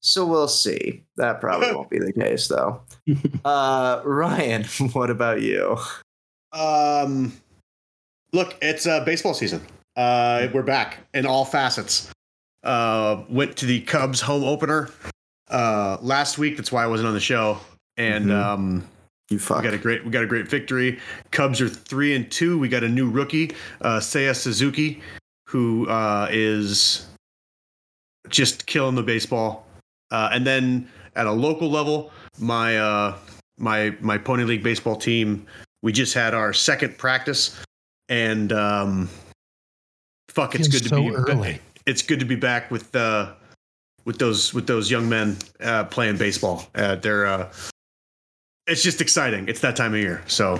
So 0.00 0.26
we'll 0.26 0.48
see. 0.48 1.04
That 1.16 1.40
probably 1.40 1.72
won't 1.74 1.90
be 1.90 1.98
the 2.00 2.12
case 2.12 2.48
though. 2.48 2.82
Uh, 3.44 4.00
Ryan, 4.04 4.64
what 4.92 5.10
about 5.10 5.42
you? 5.42 5.76
Um, 6.52 7.32
look, 8.32 8.56
it's 8.62 8.86
uh, 8.86 9.04
baseball 9.04 9.34
season. 9.34 9.60
Uh, 9.96 10.46
we're 10.54 10.62
back 10.62 10.98
in 11.14 11.26
all 11.26 11.44
facets. 11.44 12.10
Uh, 12.62 13.22
went 13.28 13.56
to 13.56 13.66
the 13.66 13.80
Cubs 13.80 14.20
home 14.20 14.44
opener 14.44 14.88
uh, 15.50 15.98
last 16.00 16.38
week. 16.38 16.56
That's 16.56 16.70
why 16.70 16.84
I 16.84 16.86
wasn't 16.86 17.08
on 17.08 17.14
the 17.14 17.20
show. 17.20 17.58
And 17.96 18.26
Mhm. 18.26 18.42
um, 18.44 18.88
You 19.32 19.38
we 19.38 19.42
fuck. 19.42 19.62
got 19.64 19.74
a 19.74 19.78
great 19.78 20.04
we 20.04 20.10
got 20.10 20.22
a 20.22 20.26
great 20.26 20.48
victory. 20.48 20.98
Cubs 21.30 21.60
are 21.60 21.68
three 21.68 22.14
and 22.14 22.30
two. 22.30 22.58
We 22.58 22.68
got 22.68 22.84
a 22.84 22.88
new 22.88 23.08
rookie, 23.08 23.52
uh, 23.80 23.98
Seiya 23.98 24.36
Suzuki, 24.36 25.02
who 25.48 25.88
uh, 25.88 26.28
is 26.30 27.06
just 28.28 28.66
killing 28.66 28.94
the 28.94 29.02
baseball. 29.02 29.66
Uh, 30.10 30.28
and 30.32 30.46
then 30.46 30.88
at 31.16 31.26
a 31.26 31.32
local 31.32 31.70
level, 31.70 32.10
my 32.38 32.78
uh, 32.78 33.16
my 33.58 33.96
my 34.00 34.18
pony 34.18 34.44
league 34.44 34.62
baseball 34.62 34.96
team, 34.96 35.46
we 35.82 35.92
just 35.92 36.14
had 36.14 36.34
our 36.34 36.52
second 36.52 36.98
practice, 36.98 37.58
and 38.08 38.52
um, 38.52 39.08
fuck, 40.28 40.54
it's 40.54 40.68
Feels 40.68 40.82
good 40.82 40.88
to 40.90 41.10
be 41.10 41.14
early. 41.14 41.60
It's 41.86 42.02
good 42.02 42.20
to 42.20 42.26
be 42.26 42.36
back 42.36 42.70
with 42.70 42.94
uh, 42.94 43.32
with 44.04 44.18
those 44.18 44.52
with 44.52 44.66
those 44.66 44.90
young 44.90 45.08
men 45.08 45.36
uh, 45.60 45.84
playing 45.84 46.16
baseball. 46.16 46.64
Uh, 46.74 46.96
they're 46.96 47.26
uh, 47.26 47.52
it's 48.66 48.82
just 48.82 49.00
exciting. 49.00 49.48
It's 49.48 49.60
that 49.60 49.76
time 49.76 49.94
of 49.94 50.00
year. 50.00 50.22
So 50.26 50.58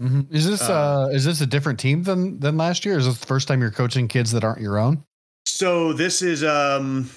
Mhm. 0.00 0.26
Is 0.30 0.46
this 0.46 0.60
Uh, 0.60 1.04
uh, 1.04 1.08
is 1.08 1.24
this 1.24 1.40
a 1.40 1.46
different 1.46 1.80
team 1.80 2.02
than 2.02 2.38
than 2.40 2.56
last 2.58 2.84
year? 2.84 2.98
Is 2.98 3.06
this 3.06 3.18
the 3.18 3.26
first 3.26 3.48
time 3.48 3.60
you're 3.62 3.70
coaching 3.70 4.08
kids 4.08 4.30
that 4.32 4.44
aren't 4.44 4.60
your 4.60 4.78
own? 4.78 5.02
so 5.48 5.92
this 5.92 6.22
is 6.22 6.42
um 6.44 7.08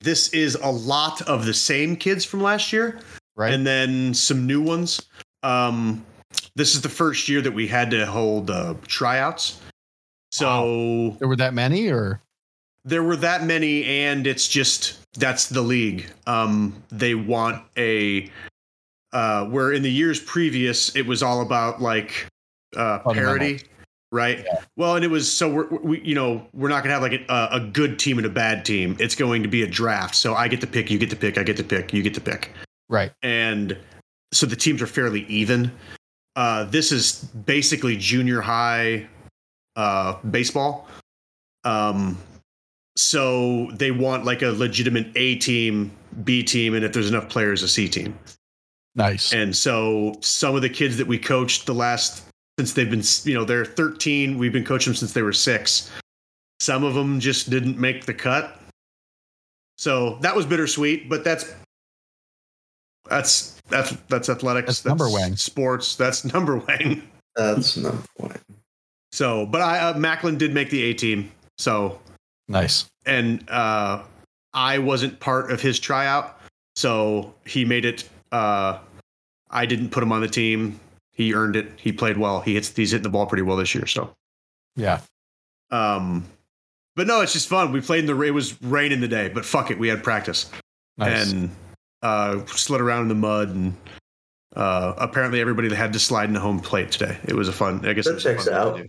this 0.00 0.28
is 0.30 0.54
a 0.56 0.70
lot 0.70 1.22
of 1.22 1.44
the 1.46 1.54
same 1.54 1.94
kids 1.94 2.24
from 2.24 2.40
last 2.40 2.72
year 2.72 2.98
Right. 3.36 3.52
and 3.52 3.66
then 3.66 4.12
some 4.14 4.46
new 4.46 4.60
ones. 4.60 5.00
Um 5.42 6.04
this 6.56 6.74
is 6.74 6.80
the 6.80 6.88
first 6.88 7.28
year 7.28 7.40
that 7.42 7.52
we 7.52 7.68
had 7.68 7.90
to 7.92 8.06
hold 8.06 8.50
uh, 8.50 8.74
tryouts. 8.88 9.60
So 10.32 11.16
there 11.20 11.28
were 11.28 11.36
that 11.36 11.54
many, 11.54 11.88
or 11.90 12.20
there 12.84 13.02
were 13.02 13.16
that 13.16 13.44
many 13.44 13.84
and 13.84 14.26
it's 14.26 14.48
just 14.48 14.98
that's 15.14 15.46
the 15.46 15.62
league. 15.62 16.10
Um 16.26 16.82
they 16.90 17.14
want 17.14 17.62
a 17.76 18.30
uh 19.12 19.46
where 19.46 19.72
in 19.72 19.82
the 19.82 19.90
years 19.90 20.20
previous 20.20 20.94
it 20.96 21.06
was 21.06 21.22
all 21.22 21.40
about 21.40 21.80
like 21.80 22.26
uh 22.76 22.98
parity 22.98 23.60
right? 24.12 24.46
Well 24.76 24.94
and 24.94 25.04
it 25.04 25.08
was 25.08 25.30
so 25.30 25.52
we're 25.52 25.68
we 25.68 26.00
you 26.02 26.14
know 26.14 26.46
we're 26.52 26.68
not 26.68 26.82
gonna 26.84 26.94
have 26.94 27.02
like 27.02 27.24
a, 27.28 27.48
a 27.52 27.60
good 27.60 27.98
team 27.98 28.18
and 28.18 28.26
a 28.26 28.30
bad 28.30 28.64
team. 28.64 28.96
It's 29.00 29.14
going 29.14 29.42
to 29.42 29.48
be 29.48 29.62
a 29.62 29.66
draft. 29.66 30.14
So 30.14 30.34
i 30.34 30.48
get 30.48 30.60
to 30.60 30.66
pick 30.66 30.90
you 30.90 30.98
get 30.98 31.10
to 31.10 31.16
pick 31.16 31.36
i 31.38 31.42
get 31.42 31.56
to 31.56 31.64
pick 31.64 31.92
you 31.92 32.02
get 32.02 32.14
to 32.14 32.20
pick. 32.20 32.50
Right? 32.88 33.12
and 33.22 33.76
so 34.34 34.46
the 34.46 34.56
teams 34.56 34.82
are 34.82 34.86
fairly 34.86 35.24
even. 35.26 35.70
Uh, 36.36 36.64
this 36.64 36.90
is 36.90 37.24
basically 37.46 37.96
junior 37.96 38.40
high 38.40 39.06
uh, 39.76 40.16
baseball. 40.30 40.88
Um, 41.62 42.18
so 42.96 43.70
they 43.72 43.90
want 43.90 44.24
like 44.24 44.42
a 44.42 44.50
legitimate 44.50 45.08
A 45.16 45.36
team, 45.36 45.90
B 46.24 46.42
team, 46.42 46.74
and 46.74 46.84
if 46.84 46.92
there's 46.92 47.08
enough 47.08 47.28
players, 47.28 47.62
a 47.62 47.68
C 47.68 47.88
team. 47.88 48.16
Nice. 48.94 49.32
And 49.32 49.54
so 49.54 50.14
some 50.20 50.54
of 50.54 50.62
the 50.62 50.68
kids 50.68 50.96
that 50.98 51.06
we 51.06 51.18
coached 51.18 51.66
the 51.66 51.74
last 51.74 52.24
since 52.58 52.72
they've 52.72 52.90
been, 52.90 53.02
you 53.24 53.34
know, 53.34 53.44
they're 53.44 53.64
13. 53.64 54.38
We've 54.38 54.52
been 54.52 54.64
coaching 54.64 54.92
them 54.92 54.96
since 54.96 55.12
they 55.12 55.22
were 55.22 55.32
six. 55.32 55.90
Some 56.60 56.84
of 56.84 56.94
them 56.94 57.18
just 57.18 57.50
didn't 57.50 57.78
make 57.78 58.06
the 58.06 58.14
cut. 58.14 58.60
So 59.76 60.18
that 60.20 60.36
was 60.36 60.46
bittersweet, 60.46 61.08
but 61.08 61.24
that's 61.24 61.52
that's 63.08 63.60
that's 63.68 63.90
that's 64.08 64.28
athletics. 64.28 64.80
That's 64.80 65.00
Numberwang. 65.00 65.38
Sports. 65.38 65.96
That's 65.96 66.22
Numberwang. 66.26 67.02
That's 67.34 67.76
number 67.76 68.02
one. 68.16 68.38
So, 69.10 69.46
but 69.46 69.60
I 69.60 69.78
uh, 69.78 69.98
Macklin 69.98 70.38
did 70.38 70.54
make 70.54 70.70
the 70.70 70.82
A 70.84 70.94
team. 70.94 71.30
So, 71.58 72.00
nice. 72.48 72.86
and 73.06 73.48
uh, 73.50 74.02
I 74.52 74.78
wasn't 74.78 75.20
part 75.20 75.50
of 75.50 75.60
his 75.60 75.78
tryout, 75.78 76.40
so 76.76 77.34
he 77.46 77.64
made 77.64 77.84
it. 77.84 78.08
Uh, 78.32 78.78
I 79.50 79.66
didn't 79.66 79.90
put 79.90 80.02
him 80.02 80.12
on 80.12 80.20
the 80.20 80.28
team. 80.28 80.80
He 81.12 81.34
earned 81.34 81.56
it. 81.56 81.70
He 81.76 81.92
played 81.92 82.16
well. 82.16 82.40
He 82.40 82.54
hits. 82.54 82.74
He's 82.74 82.90
hitting 82.90 83.02
the 83.04 83.08
ball 83.08 83.26
pretty 83.26 83.42
well 83.42 83.56
this 83.56 83.74
year. 83.74 83.86
So, 83.86 84.12
Yeah. 84.76 85.00
um, 85.70 86.24
but 86.96 87.06
no, 87.06 87.20
it's 87.20 87.32
just 87.32 87.48
fun. 87.48 87.72
We 87.72 87.80
played 87.80 88.00
in 88.00 88.06
the. 88.06 88.20
It 88.22 88.30
was 88.32 88.60
raining 88.62 89.00
the 89.00 89.08
day, 89.08 89.28
but 89.28 89.44
fuck 89.44 89.70
it, 89.70 89.78
we 89.78 89.88
had 89.88 90.02
practice 90.02 90.50
Nice. 90.98 91.32
and 91.32 91.50
uh, 92.02 92.44
slid 92.46 92.80
around 92.80 93.02
in 93.02 93.08
the 93.08 93.14
mud 93.14 93.48
and. 93.50 93.76
Uh, 94.56 94.94
apparently, 94.98 95.40
everybody 95.40 95.66
that 95.66 95.74
had 95.74 95.92
to 95.92 95.98
slide 95.98 96.28
in 96.28 96.32
the 96.32 96.38
home 96.38 96.60
plate 96.60 96.92
today. 96.92 97.18
It 97.24 97.34
was 97.34 97.48
a 97.48 97.52
fun. 97.52 97.84
I 97.84 97.92
guess 97.92 98.04
That 98.04 98.12
it 98.12 98.14
was 98.14 98.24
a 98.24 98.28
checks 98.34 98.44
fun 98.44 98.54
thing 98.54 98.74
to 98.76 98.82
out. 98.82 98.86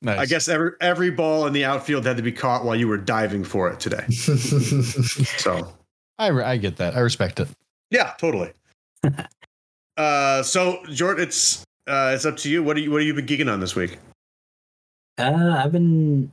Do. 0.00 0.06
nice. 0.06 0.18
I 0.18 0.26
guess 0.26 0.48
every 0.48 0.72
every 0.80 1.10
ball 1.10 1.46
in 1.46 1.52
the 1.52 1.64
outfield 1.64 2.06
had 2.06 2.16
to 2.16 2.22
be 2.22 2.32
caught 2.32 2.64
while 2.64 2.76
you 2.76 2.88
were 2.88 2.96
diving 2.96 3.44
for 3.44 3.70
it 3.70 3.80
today. 3.80 4.04
So 5.38 5.72
I 6.18 6.30
I 6.30 6.56
get 6.56 6.76
that. 6.76 6.96
I 6.96 7.00
respect 7.00 7.40
it. 7.40 7.48
yeah, 7.90 8.12
totally. 8.18 8.52
uh, 9.96 10.42
so 10.42 10.84
Jordan, 10.90 11.24
it's 11.24 11.64
uh, 11.86 12.12
it's 12.14 12.24
up 12.24 12.36
to 12.38 12.50
you. 12.50 12.62
What 12.62 12.76
are 12.76 12.80
you 12.80 12.90
what 12.90 13.00
have 13.00 13.06
you 13.06 13.14
been 13.14 13.26
geeking 13.26 13.52
on 13.52 13.60
this 13.60 13.74
week? 13.74 13.98
Uh, 15.18 15.60
I've 15.62 15.72
been 15.72 16.32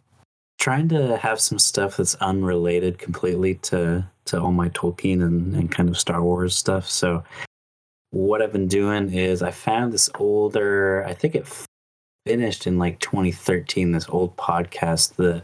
trying 0.59 0.89
to 0.89 1.17
have 1.17 1.39
some 1.39 1.59
stuff 1.59 1.97
that's 1.97 2.15
unrelated 2.15 2.97
completely 2.97 3.55
to 3.55 4.05
to 4.25 4.41
all 4.41 4.51
my 4.51 4.69
Tolkien 4.69 5.21
and, 5.23 5.55
and 5.55 5.71
kind 5.71 5.87
of 5.89 5.97
Star 5.97 6.23
Wars 6.23 6.55
stuff. 6.55 6.89
So 6.89 7.23
what 8.11 8.41
I've 8.41 8.53
been 8.53 8.67
doing 8.67 9.13
is 9.13 9.43
I 9.43 9.51
found 9.51 9.93
this 9.93 10.09
older, 10.15 11.05
I 11.05 11.13
think 11.13 11.35
it 11.35 11.45
finished 12.25 12.67
in 12.67 12.77
like 12.77 12.99
2013, 12.99 13.91
this 13.91 14.09
old 14.09 14.35
podcast 14.37 15.15
that 15.15 15.43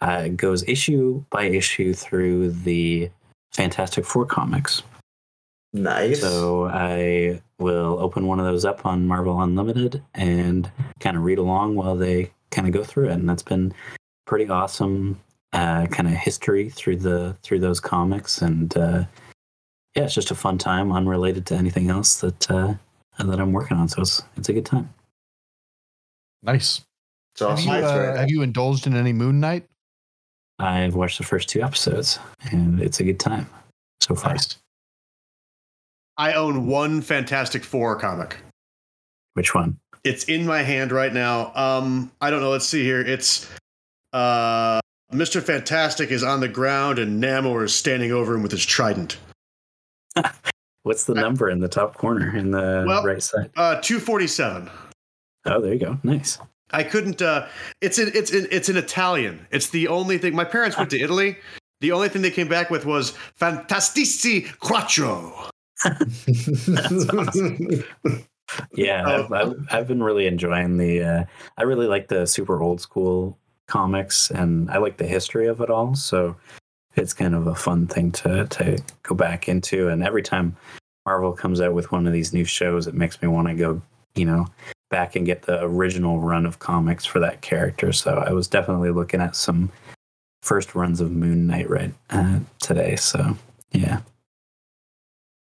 uh, 0.00 0.28
goes 0.28 0.62
issue 0.68 1.24
by 1.30 1.44
issue 1.44 1.94
through 1.94 2.50
the 2.50 3.10
Fantastic 3.52 4.04
Four 4.04 4.26
comics. 4.26 4.82
nice. 5.72 6.20
So 6.20 6.66
I 6.66 7.40
will 7.58 7.98
open 8.00 8.26
one 8.26 8.38
of 8.38 8.44
those 8.44 8.64
up 8.64 8.84
on 8.84 9.06
Marvel 9.06 9.40
Unlimited 9.40 10.02
and 10.14 10.70
kind 11.00 11.16
of 11.16 11.22
read 11.22 11.38
along 11.38 11.76
while 11.76 11.96
they 11.96 12.30
kind 12.50 12.66
of 12.66 12.74
go 12.74 12.84
through 12.84 13.08
it, 13.08 13.12
and 13.12 13.28
that's 13.28 13.42
been 13.42 13.72
pretty 14.26 14.48
awesome. 14.48 15.20
Uh, 15.52 15.86
kind 15.86 16.08
of 16.08 16.14
history 16.14 16.68
through 16.68 16.96
the 16.96 17.36
through 17.44 17.60
those 17.60 17.78
comics, 17.78 18.42
and 18.42 18.76
uh, 18.76 19.04
yeah, 19.94 20.02
it's 20.02 20.14
just 20.14 20.32
a 20.32 20.34
fun 20.34 20.58
time, 20.58 20.90
unrelated 20.90 21.46
to 21.46 21.54
anything 21.54 21.88
else 21.90 22.16
that 22.16 22.50
uh, 22.50 22.74
that 23.18 23.40
I'm 23.40 23.52
working 23.52 23.76
on. 23.76 23.88
So 23.88 24.02
it's 24.02 24.20
it's 24.36 24.48
a 24.48 24.52
good 24.52 24.66
time. 24.66 24.92
Nice. 26.44 26.82
It's 27.32 27.40
Have 27.40 27.60
you, 27.60 27.70
uh, 27.72 28.16
have 28.16 28.30
you 28.30 28.42
indulged 28.42 28.86
in 28.86 28.94
any 28.94 29.12
Moon 29.12 29.40
Knight? 29.40 29.66
I've 30.58 30.94
watched 30.94 31.18
the 31.18 31.24
first 31.24 31.48
two 31.48 31.62
episodes, 31.62 32.18
and 32.52 32.80
it's 32.80 33.00
a 33.00 33.04
good 33.04 33.18
time 33.18 33.48
so 34.00 34.14
far. 34.14 34.34
Nice. 34.34 34.56
I 36.16 36.34
own 36.34 36.66
one 36.68 37.00
Fantastic 37.02 37.64
Four 37.64 37.96
comic. 37.98 38.36
Which 39.32 39.52
one? 39.54 39.78
It's 40.04 40.24
in 40.24 40.46
my 40.46 40.62
hand 40.62 40.92
right 40.92 41.12
now. 41.12 41.52
Um, 41.56 42.12
I 42.20 42.30
don't 42.30 42.40
know. 42.40 42.50
Let's 42.50 42.68
see 42.68 42.84
here. 42.84 43.00
It's 43.00 43.50
uh, 44.12 44.80
Mr. 45.12 45.42
Fantastic 45.42 46.10
is 46.12 46.22
on 46.22 46.38
the 46.38 46.46
ground 46.48 47.00
and 47.00 47.20
Namor 47.22 47.64
is 47.64 47.74
standing 47.74 48.12
over 48.12 48.34
him 48.34 48.42
with 48.42 48.52
his 48.52 48.64
trident. 48.64 49.16
What's 50.84 51.04
the 51.04 51.16
I- 51.16 51.20
number 51.22 51.50
in 51.50 51.58
the 51.58 51.68
top 51.68 51.96
corner 51.96 52.36
in 52.36 52.52
the 52.52 52.84
Well- 52.86 53.02
right 53.02 53.20
side? 53.22 53.50
Uh, 53.56 53.80
two 53.80 53.98
forty 53.98 54.28
seven. 54.28 54.70
Oh, 55.46 55.60
there 55.60 55.74
you 55.74 55.78
go. 55.80 55.98
Nice. 56.02 56.38
I 56.70 56.82
couldn't. 56.82 57.22
Uh, 57.22 57.46
it's 57.80 57.98
in, 57.98 58.10
it's 58.14 58.32
in, 58.32 58.46
it's 58.50 58.68
in 58.68 58.76
Italian. 58.76 59.46
It's 59.50 59.70
the 59.70 59.88
only 59.88 60.18
thing. 60.18 60.34
My 60.34 60.44
parents 60.44 60.76
went 60.76 60.90
to 60.90 61.00
Italy. 61.00 61.36
The 61.80 61.92
only 61.92 62.08
thing 62.08 62.22
they 62.22 62.30
came 62.30 62.48
back 62.48 62.70
with 62.70 62.86
was 62.86 63.12
Fantastici 63.40 64.56
Quattro. 64.58 65.50
Yeah, 68.74 69.02
Oh. 69.06 69.24
I've, 69.24 69.32
I've, 69.32 69.54
I've 69.70 69.88
been 69.88 70.02
really 70.02 70.26
enjoying 70.26 70.76
the. 70.76 71.02
Uh, 71.02 71.24
I 71.56 71.62
really 71.62 71.86
like 71.86 72.08
the 72.08 72.26
super 72.26 72.62
old 72.62 72.80
school 72.80 73.38
comics, 73.66 74.30
and 74.30 74.70
I 74.70 74.78
like 74.78 74.98
the 74.98 75.06
history 75.06 75.46
of 75.48 75.60
it 75.60 75.70
all. 75.70 75.94
So 75.96 76.36
it's 76.94 77.14
kind 77.14 77.34
of 77.34 77.46
a 77.46 77.54
fun 77.54 77.86
thing 77.86 78.12
to 78.12 78.46
to 78.46 78.78
go 79.02 79.14
back 79.14 79.48
into. 79.48 79.88
And 79.88 80.04
every 80.04 80.22
time 80.22 80.56
Marvel 81.06 81.32
comes 81.32 81.60
out 81.60 81.72
with 81.74 81.90
one 81.90 82.06
of 82.06 82.12
these 82.12 82.32
new 82.34 82.44
shows, 82.44 82.86
it 82.86 82.94
makes 82.94 83.20
me 83.22 83.28
want 83.28 83.48
to 83.48 83.54
go, 83.54 83.80
you 84.14 84.26
know, 84.26 84.46
back 84.94 85.16
and 85.16 85.26
get 85.26 85.42
the 85.42 85.60
original 85.64 86.20
run 86.20 86.46
of 86.46 86.60
comics 86.60 87.04
for 87.04 87.18
that 87.18 87.40
character. 87.40 87.92
So 87.92 88.22
I 88.24 88.30
was 88.32 88.46
definitely 88.46 88.90
looking 88.90 89.20
at 89.20 89.34
some 89.34 89.72
first 90.42 90.76
runs 90.76 91.00
of 91.00 91.10
Moon 91.10 91.48
Knight 91.48 91.68
right 91.68 91.92
uh, 92.10 92.38
today. 92.60 92.94
So 92.94 93.36
yeah. 93.72 94.02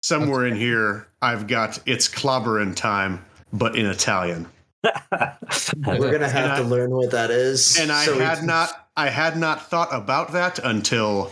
Somewhere 0.03 0.45
in 0.45 0.55
here, 0.55 1.07
I've 1.23 1.47
got 1.47 1.79
it's 1.87 2.07
clobbering 2.07 2.75
time, 2.75 3.25
but 3.51 3.75
in 3.75 3.87
Italian. 3.87 4.45
We're 4.83 6.11
gonna 6.11 6.29
have 6.29 6.51
And 6.51 6.57
to 6.57 6.63
I- 6.63 6.77
learn 6.77 6.91
what 6.91 7.09
that 7.09 7.31
is. 7.31 7.79
And 7.79 7.91
I 7.91 8.05
so 8.05 8.19
had 8.19 8.37
can- 8.39 8.47
not, 8.47 8.89
I 8.95 9.09
had 9.09 9.37
not 9.37 9.69
thought 9.71 9.89
about 9.91 10.33
that 10.33 10.59
until 10.59 11.31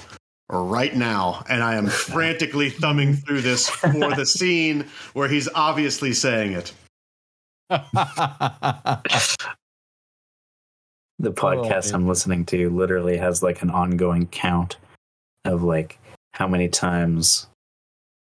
right 0.49 0.95
now, 0.95 1.43
and 1.47 1.61
I 1.61 1.75
am 1.75 1.85
frantically 2.13 2.71
thumbing 2.71 3.13
through 3.17 3.41
this 3.41 3.69
for 3.69 4.15
the 4.15 4.25
scene 4.25 4.87
where 5.13 5.27
he's 5.27 5.47
obviously 5.53 6.11
saying 6.13 6.53
it. 6.53 6.73
the 11.19 11.31
podcast 11.31 11.89
oh, 11.89 11.91
man. 11.91 11.95
I'm 11.95 12.07
listening 12.07 12.45
to 12.45 12.69
literally 12.69 13.17
has 13.17 13.43
like 13.43 13.61
an 13.61 13.69
ongoing 13.69 14.27
count 14.27 14.77
of 15.45 15.63
like 15.63 15.99
how 16.33 16.47
many 16.47 16.67
times 16.67 17.47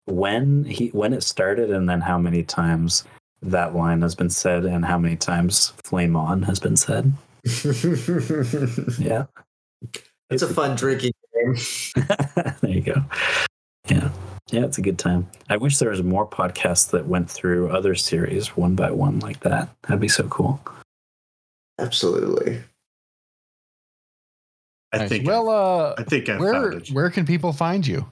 when 0.07 0.65
he 0.65 0.89
when 0.89 1.13
it 1.13 1.23
started 1.23 1.71
and 1.71 1.89
then 1.89 2.01
how 2.01 2.19
many 2.19 2.43
times 2.43 3.05
that 3.43 3.75
line 3.75 4.03
has 4.03 4.15
been 4.15 4.31
said 4.31 4.65
and 4.65 4.85
how 4.85 4.99
many 4.99 5.17
times 5.17 5.73
flame 5.83 6.17
on 6.17 6.43
has 6.43 6.59
been 6.59 6.77
said. 6.77 7.13
Yeah. 8.99 9.27
it's 10.31 10.43
a 10.43 10.49
fun 10.49 10.77
drinking 10.77 11.13
game. 11.35 11.57
there 12.37 12.71
you 12.71 12.81
go. 12.81 13.05
Yeah. 13.89 14.11
Yeah, 14.55 14.65
it's 14.67 14.79
a 14.79 14.83
good 14.83 15.01
time. 15.01 15.29
I 15.51 15.57
wish 15.57 15.79
there 15.79 15.91
was 15.91 16.03
more 16.05 16.25
podcasts 16.27 16.91
that 16.93 17.07
went 17.09 17.29
through 17.29 17.71
other 17.71 17.97
series 17.97 18.57
one 18.57 18.77
by 18.77 18.93
one 18.93 19.19
like 19.19 19.41
that. 19.41 19.69
That'd 19.83 19.99
be 20.01 20.07
so 20.07 20.29
cool. 20.29 20.61
Absolutely. 21.81 22.63
I 24.93 24.99
Nice. 24.99 25.09
think. 25.09 25.27
well, 25.27 25.49
uh, 25.49 25.95
I 25.99 26.05
think 26.05 26.29
I 26.29 26.39
where 26.39 26.53
found 26.53 26.75
it. 26.75 26.91
where 26.93 27.11
can 27.11 27.27
people 27.27 27.53
find 27.53 27.85
you? 27.85 28.07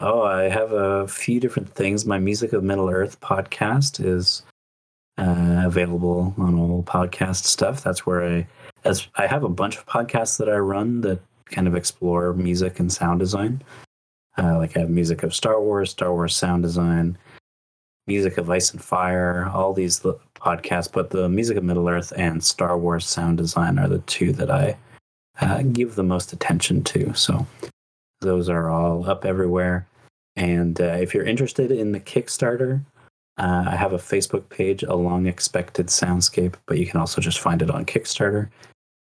Oh, 0.00 0.22
I 0.22 0.48
have 0.48 0.72
a 0.72 1.06
few 1.06 1.38
different 1.38 1.70
things. 1.72 2.04
My 2.04 2.18
Music 2.18 2.52
of 2.52 2.64
Middle 2.64 2.90
Earth 2.90 3.20
podcast 3.20 4.04
is 4.04 4.42
uh, 5.16 5.62
available 5.64 6.34
on 6.38 6.58
all 6.58 6.82
podcast 6.82 7.44
stuff. 7.44 7.84
That's 7.84 8.04
where 8.04 8.22
I, 8.28 8.46
as 8.84 9.06
I 9.14 9.28
have 9.28 9.44
a 9.44 9.48
bunch 9.48 9.76
of 9.78 9.86
podcasts 9.86 10.38
that 10.38 10.48
I 10.48 10.56
run 10.58 11.02
that 11.02 11.20
kind 11.46 11.68
of 11.68 11.76
explore 11.76 12.32
music 12.32 12.80
and 12.80 12.92
sound 12.92 13.20
design. 13.20 13.62
Uh, 14.38 14.58
like 14.58 14.76
I 14.76 14.80
have 14.80 14.90
Music 14.90 15.22
of 15.22 15.34
Star 15.34 15.60
Wars, 15.60 15.90
Star 15.90 16.12
Wars 16.12 16.36
sound 16.36 16.62
design, 16.62 17.16
Music 18.06 18.38
of 18.38 18.50
Ice 18.50 18.70
and 18.72 18.82
Fire, 18.82 19.50
all 19.52 19.72
these 19.72 20.00
podcasts. 20.34 20.92
But 20.92 21.10
the 21.10 21.28
Music 21.28 21.56
of 21.56 21.64
Middle 21.64 21.88
Earth 21.88 22.12
and 22.16 22.42
Star 22.42 22.78
Wars 22.78 23.06
sound 23.06 23.38
design 23.38 23.78
are 23.78 23.88
the 23.88 23.98
two 24.00 24.32
that 24.32 24.50
I 24.50 24.76
uh, 25.40 25.62
give 25.62 25.94
the 25.94 26.02
most 26.02 26.32
attention 26.32 26.84
to. 26.84 27.14
So 27.14 27.46
those 28.20 28.48
are 28.48 28.70
all 28.70 29.08
up 29.08 29.24
everywhere. 29.24 29.86
And 30.36 30.80
uh, 30.80 30.98
if 31.00 31.14
you're 31.14 31.24
interested 31.24 31.70
in 31.70 31.92
the 31.92 32.00
Kickstarter, 32.00 32.84
uh, 33.38 33.64
I 33.68 33.76
have 33.76 33.92
a 33.92 33.98
Facebook 33.98 34.48
page, 34.48 34.82
A 34.82 34.94
Long 34.94 35.26
Expected 35.26 35.86
Soundscape, 35.86 36.54
but 36.66 36.78
you 36.78 36.86
can 36.86 37.00
also 37.00 37.20
just 37.20 37.40
find 37.40 37.62
it 37.62 37.70
on 37.70 37.84
Kickstarter. 37.84 38.48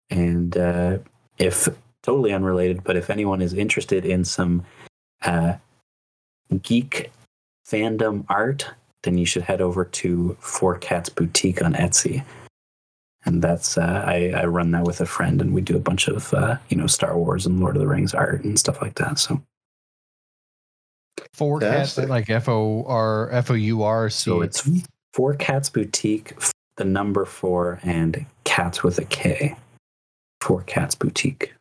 And 0.10 0.58
uh, 0.58 0.98
if 1.38 1.68
totally 2.04 2.34
unrelated, 2.34 2.84
but 2.84 2.98
if 2.98 3.10
anyone 3.10 3.42
is 3.42 3.54
interested 3.54 4.06
in 4.06 4.24
some 4.24 4.64
uh, 5.24 5.56
geek 6.62 7.12
fandom 7.68 8.26
art, 8.30 8.70
then 9.04 9.18
you 9.18 9.26
should 9.26 9.44
head 9.44 9.62
over 9.62 9.86
to 9.86 10.38
Four 10.40 10.78
Cats 10.78 11.10
Boutique 11.10 11.64
on 11.64 11.74
Etsy. 11.74 12.24
And 13.26 13.42
that's 13.42 13.78
uh, 13.78 14.04
I, 14.06 14.34
I 14.36 14.46
run 14.46 14.72
that 14.72 14.84
with 14.84 15.00
a 15.00 15.06
friend, 15.06 15.42
and 15.42 15.54
we 15.54 15.62
do 15.62 15.78
a 15.78 15.80
bunch 15.80 16.08
of 16.08 16.34
uh, 16.34 16.58
you 16.70 16.78
know 16.78 16.88
Star 16.88 17.18
Wars 17.18 17.46
and 17.46 17.60
Lord 17.60 17.76
of 17.78 17.82
the 17.82 17.88
Rings 17.88 18.14
art 18.14 18.44
and 18.44 18.60
stuff 18.60 18.82
like 18.82 18.96
that. 18.96 19.18
So 19.18 19.42
Four 21.34 21.60
cats 21.60 21.96
Fantastic. 21.96 22.10
like 22.10 22.30
F 22.30 22.50
O 22.50 22.84
R 22.86 23.30
F 23.32 23.50
O 23.50 23.54
U 23.54 23.84
R 23.84 24.10
C. 24.10 24.30
So 24.30 24.42
it's 24.42 24.70
Four 25.14 25.36
Cats 25.36 25.70
Boutique, 25.70 26.34
the 26.78 26.86
number 26.86 27.26
four, 27.26 27.80
and 27.84 28.26
cats 28.44 28.84
with 28.84 29.00
a 29.00 29.06
K. 29.06 29.56
Four 30.42 30.64
Cats 30.64 30.96
Boutique. 30.96 31.54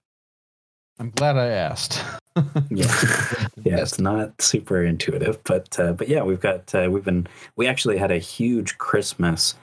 I'm 0.98 1.10
glad 1.10 1.36
I 1.36 1.48
asked. 1.48 2.02
Yeah, 2.70 3.48
yeah, 3.62 3.80
it's 3.80 3.98
not 3.98 4.40
super 4.40 4.82
intuitive, 4.84 5.42
but 5.44 5.78
uh, 5.78 5.92
but 5.92 6.08
yeah, 6.08 6.22
we've 6.22 6.40
got 6.40 6.74
uh, 6.74 6.88
we've 6.90 7.04
been 7.04 7.26
we 7.56 7.66
actually 7.66 7.98
had 7.98 8.10
a 8.10 8.18
huge 8.18 8.78
Christmas 8.78 9.54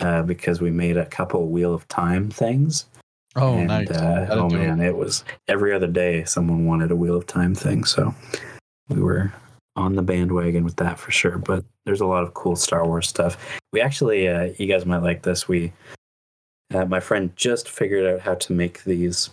uh, 0.00 0.22
because 0.22 0.60
we 0.60 0.70
made 0.70 0.96
a 0.96 1.06
couple 1.06 1.48
Wheel 1.48 1.74
of 1.74 1.86
Time 1.88 2.30
things. 2.30 2.86
Oh, 3.34 3.54
and, 3.54 3.68
nice. 3.68 3.90
Uh, 3.90 4.26
oh 4.30 4.48
do 4.48 4.56
it. 4.56 4.58
man, 4.58 4.80
it 4.80 4.96
was 4.96 5.24
every 5.48 5.72
other 5.72 5.86
day 5.86 6.24
someone 6.24 6.66
wanted 6.66 6.90
a 6.90 6.96
Wheel 6.96 7.16
of 7.16 7.26
Time 7.26 7.54
thing, 7.54 7.84
so 7.84 8.14
we 8.88 9.00
were 9.00 9.32
on 9.74 9.94
the 9.94 10.02
bandwagon 10.02 10.64
with 10.64 10.76
that 10.76 10.98
for 10.98 11.10
sure. 11.10 11.38
But 11.38 11.64
there's 11.84 12.00
a 12.00 12.06
lot 12.06 12.24
of 12.24 12.34
cool 12.34 12.56
Star 12.56 12.86
Wars 12.86 13.08
stuff. 13.08 13.60
We 13.72 13.80
actually, 13.80 14.28
uh, 14.28 14.50
you 14.58 14.66
guys 14.66 14.84
might 14.84 15.02
like 15.02 15.22
this. 15.22 15.48
We, 15.48 15.72
uh, 16.74 16.84
my 16.84 17.00
friend, 17.00 17.34
just 17.36 17.68
figured 17.68 18.06
out 18.06 18.20
how 18.20 18.34
to 18.34 18.52
make 18.52 18.84
these 18.84 19.30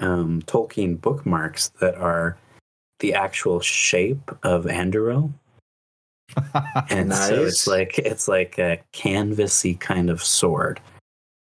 um, 0.00 0.42
Tolkien 0.42 1.00
bookmarks 1.00 1.68
that 1.80 1.94
are 1.96 2.36
the 3.00 3.14
actual 3.14 3.60
shape 3.60 4.30
of 4.42 4.64
Anduril. 4.64 5.32
and 6.90 7.12
so 7.12 7.42
it's 7.42 7.66
like 7.66 7.98
it's 7.98 8.28
like 8.28 8.58
a 8.58 8.78
canvassy 8.92 9.74
kind 9.74 10.10
of 10.10 10.22
sword, 10.22 10.78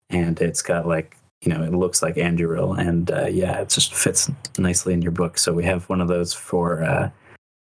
and 0.09 0.39
it's 0.39 0.61
got 0.61 0.87
like 0.87 1.17
you 1.41 1.51
know 1.51 1.63
it 1.63 1.73
looks 1.73 2.03
like 2.03 2.15
Anduril, 2.15 2.77
and 2.77 3.09
uh, 3.09 3.25
yeah, 3.25 3.59
it 3.59 3.69
just 3.69 3.95
fits 3.95 4.29
nicely 4.59 4.93
in 4.93 5.01
your 5.01 5.11
book. 5.11 5.39
So 5.39 5.51
we 5.51 5.63
have 5.63 5.89
one 5.89 5.99
of 5.99 6.07
those 6.07 6.33
for 6.33 6.83
uh, 6.83 7.09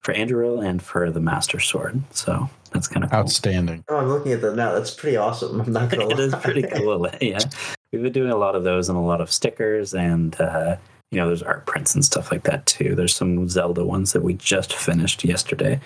for 0.02 0.14
Anduril 0.14 0.64
and 0.64 0.80
for 0.80 1.10
the 1.10 1.20
Master 1.20 1.58
Sword. 1.58 2.00
So 2.12 2.48
that's 2.72 2.86
kind 2.86 3.02
of 3.02 3.10
cool. 3.10 3.20
Outstanding. 3.20 3.84
Oh, 3.88 3.96
I'm 3.96 4.08
looking 4.08 4.32
at 4.32 4.40
that 4.42 4.54
now. 4.54 4.72
That's 4.72 4.94
pretty 4.94 5.16
awesome. 5.16 5.60
I'm 5.60 5.72
not 5.72 5.90
gonna 5.90 6.08
it 6.10 6.20
is 6.20 6.32
lie. 6.32 6.40
pretty 6.40 6.62
cool. 6.62 7.08
Yeah, 7.20 7.40
we've 7.92 8.02
been 8.02 8.12
doing 8.12 8.30
a 8.30 8.36
lot 8.36 8.54
of 8.54 8.64
those 8.64 8.88
and 8.88 8.96
a 8.98 9.02
lot 9.02 9.20
of 9.20 9.30
stickers, 9.30 9.94
and 9.94 10.40
uh, 10.40 10.76
you 11.10 11.18
know, 11.18 11.26
there's 11.26 11.42
art 11.42 11.66
prints 11.66 11.94
and 11.94 12.04
stuff 12.04 12.32
like 12.32 12.44
that 12.44 12.64
too. 12.66 12.94
There's 12.94 13.14
some 13.14 13.48
Zelda 13.48 13.84
ones 13.84 14.12
that 14.12 14.22
we 14.22 14.34
just 14.34 14.72
finished 14.72 15.24
yesterday 15.24 15.80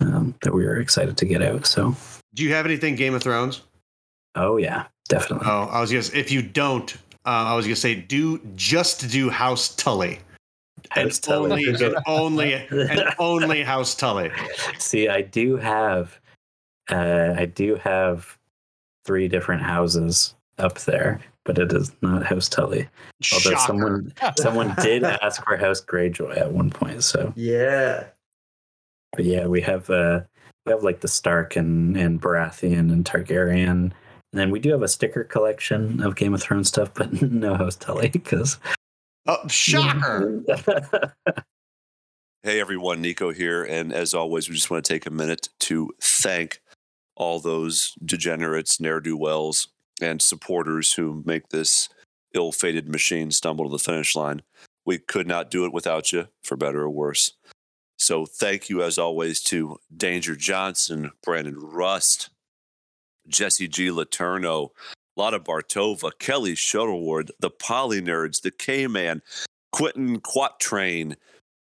um, 0.00 0.34
that 0.42 0.52
we 0.54 0.64
were 0.64 0.76
excited 0.78 1.16
to 1.16 1.24
get 1.24 1.42
out. 1.42 1.66
So, 1.66 1.96
Do 2.34 2.44
you 2.44 2.52
have 2.52 2.66
anything 2.66 2.94
Game 2.94 3.14
of 3.14 3.22
Thrones? 3.22 3.62
oh 4.34 4.56
yeah, 4.58 4.84
definitely. 5.08 5.46
Oh, 5.50 5.64
I 5.72 5.80
was 5.80 5.90
gonna. 5.90 6.04
If 6.18 6.30
you 6.30 6.42
don't, 6.42 6.94
uh, 7.24 7.48
I 7.48 7.54
was 7.54 7.66
gonna 7.66 7.76
say 7.76 7.94
do 7.94 8.38
just 8.54 9.10
do 9.10 9.30
House 9.30 9.74
Tully. 9.74 10.20
And 10.94 11.10
Tully. 11.22 11.50
only 11.50 11.84
and 11.84 11.96
only 12.06 12.54
and 12.70 13.14
only 13.18 13.62
House 13.62 13.94
Tully. 13.94 14.30
See, 14.78 15.08
I 15.08 15.22
do 15.22 15.56
have, 15.56 16.18
uh, 16.88 17.34
I 17.36 17.46
do 17.46 17.74
have 17.76 18.38
three 19.04 19.26
different 19.28 19.62
houses 19.62 20.34
up 20.58 20.78
there, 20.80 21.20
but 21.48 21.56
it 21.58 21.72
is 21.72 21.90
not 22.02 22.24
House 22.26 22.46
Tully. 22.48 22.86
Although 23.32 23.50
Shocker. 23.50 23.66
someone 23.66 24.12
someone 24.36 24.74
did 24.82 25.02
ask 25.02 25.42
for 25.44 25.56
House 25.56 25.80
Greyjoy 25.80 26.36
at 26.36 26.52
one 26.52 26.68
point. 26.70 27.02
So, 27.02 27.32
Yeah. 27.34 28.04
but 29.14 29.24
yeah, 29.24 29.46
we 29.46 29.62
have 29.62 29.88
uh, 29.88 30.20
we 30.66 30.72
have 30.72 30.82
like 30.84 31.00
the 31.00 31.08
Stark 31.08 31.56
and 31.56 31.96
and 31.96 32.20
Baratheon 32.20 32.92
and 32.92 33.04
Targaryen. 33.04 33.70
And 33.70 33.92
then 34.34 34.50
we 34.50 34.60
do 34.60 34.70
have 34.72 34.82
a 34.82 34.88
sticker 34.88 35.24
collection 35.24 36.02
of 36.02 36.14
Game 36.16 36.34
of 36.34 36.42
Thrones 36.42 36.68
stuff, 36.68 36.92
but 36.92 37.22
no 37.22 37.54
host 37.56 37.80
Tully 37.80 38.10
because 38.10 38.58
Oh, 39.26 39.48
shocker! 39.48 40.42
Hey 42.44 42.60
everyone, 42.60 43.00
Nico 43.02 43.30
here. 43.32 43.64
And 43.64 43.92
as 43.92 44.14
always, 44.14 44.48
we 44.48 44.54
just 44.54 44.70
want 44.70 44.84
to 44.84 44.92
take 44.92 45.06
a 45.06 45.10
minute 45.10 45.48
to 45.60 45.90
thank 46.00 46.60
all 47.16 47.40
those 47.40 47.94
degenerates, 48.04 48.78
ne'er 48.80 49.00
do 49.00 49.16
wells, 49.16 49.68
and 50.00 50.22
supporters 50.22 50.92
who 50.92 51.22
make 51.26 51.48
this 51.48 51.88
ill 52.34 52.52
fated 52.52 52.88
machine 52.88 53.30
stumble 53.30 53.64
to 53.64 53.70
the 53.70 53.78
finish 53.78 54.14
line. 54.14 54.42
We 54.84 54.98
could 54.98 55.26
not 55.26 55.50
do 55.50 55.64
it 55.64 55.72
without 55.72 56.12
you, 56.12 56.28
for 56.42 56.56
better 56.56 56.82
or 56.82 56.90
worse. 56.90 57.32
So 57.98 58.24
thank 58.26 58.70
you, 58.70 58.82
as 58.82 58.96
always, 58.96 59.40
to 59.44 59.78
Danger 59.94 60.36
Johnson, 60.36 61.10
Brandon 61.22 61.58
Rust, 61.58 62.30
Jesse 63.26 63.68
G. 63.68 63.88
Letourneau, 63.88 64.70
Lada 65.16 65.40
Bartova, 65.40 66.12
Kelly 66.18 66.54
Shuttlewood, 66.54 67.32
the 67.40 67.50
Polinerds, 67.50 68.40
the 68.40 68.52
K 68.52 68.86
Man, 68.86 69.20
Quentin 69.72 70.20
Quatrain, 70.20 71.16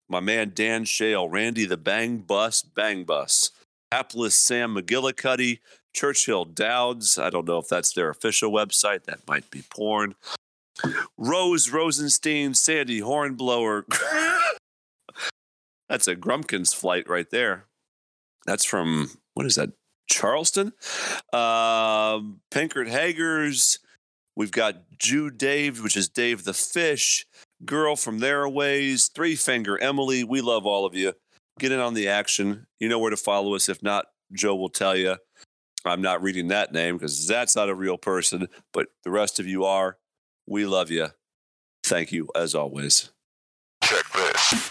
my 0.08 0.20
man 0.20 0.52
Dan 0.54 0.84
Shale, 0.84 1.28
Randy 1.28 1.66
the 1.66 1.76
Bang 1.76 2.18
Bus, 2.18 2.62
Bang 2.62 3.04
Bus, 3.04 3.50
hapless 3.92 4.34
Sam 4.34 4.74
McGillicuddy, 4.74 5.58
Churchill 5.94 6.44
Dowds. 6.44 7.18
I 7.18 7.30
don't 7.30 7.46
know 7.46 7.58
if 7.58 7.68
that's 7.68 7.92
their 7.92 8.10
official 8.10 8.50
website. 8.50 9.04
That 9.04 9.26
might 9.26 9.50
be 9.50 9.62
porn. 9.70 10.16
Rose 11.16 11.70
Rosenstein, 11.70 12.54
Sandy 12.54 12.98
Hornblower. 12.98 13.86
that's 15.88 16.08
a 16.08 16.16
Grumpkins 16.16 16.74
flight 16.74 17.08
right 17.08 17.30
there. 17.30 17.66
That's 18.44 18.64
from, 18.64 19.10
what 19.34 19.46
is 19.46 19.54
that? 19.54 19.70
Charleston. 20.10 20.72
Um, 21.32 22.40
Pinkert 22.50 22.90
Hagers. 22.90 23.78
We've 24.36 24.50
got 24.50 24.98
Jew 24.98 25.30
Dave, 25.30 25.82
which 25.82 25.96
is 25.96 26.08
Dave 26.08 26.44
the 26.44 26.54
Fish. 26.54 27.26
Girl 27.64 27.96
from 27.96 28.18
Their 28.18 28.48
Ways. 28.48 29.10
Three 29.14 29.36
Finger 29.36 29.78
Emily. 29.78 30.24
We 30.24 30.40
love 30.40 30.66
all 30.66 30.84
of 30.84 30.94
you. 30.94 31.12
Get 31.58 31.72
in 31.72 31.78
on 31.78 31.94
the 31.94 32.08
action. 32.08 32.66
You 32.80 32.88
know 32.88 32.98
where 32.98 33.10
to 33.10 33.16
follow 33.16 33.54
us. 33.54 33.68
If 33.68 33.82
not, 33.82 34.06
Joe 34.32 34.56
will 34.56 34.68
tell 34.68 34.96
you. 34.96 35.16
I'm 35.84 36.02
not 36.02 36.22
reading 36.22 36.48
that 36.48 36.72
name 36.72 36.96
because 36.96 37.26
that's 37.26 37.54
not 37.54 37.68
a 37.68 37.74
real 37.74 37.98
person, 37.98 38.48
but 38.72 38.88
the 39.02 39.10
rest 39.10 39.38
of 39.38 39.46
you 39.46 39.64
are. 39.64 39.98
We 40.46 40.66
love 40.66 40.90
you. 40.90 41.08
Thank 41.84 42.12
you 42.12 42.28
as 42.34 42.54
always. 42.54 43.10
Check 43.82 44.04
this. 44.14 44.70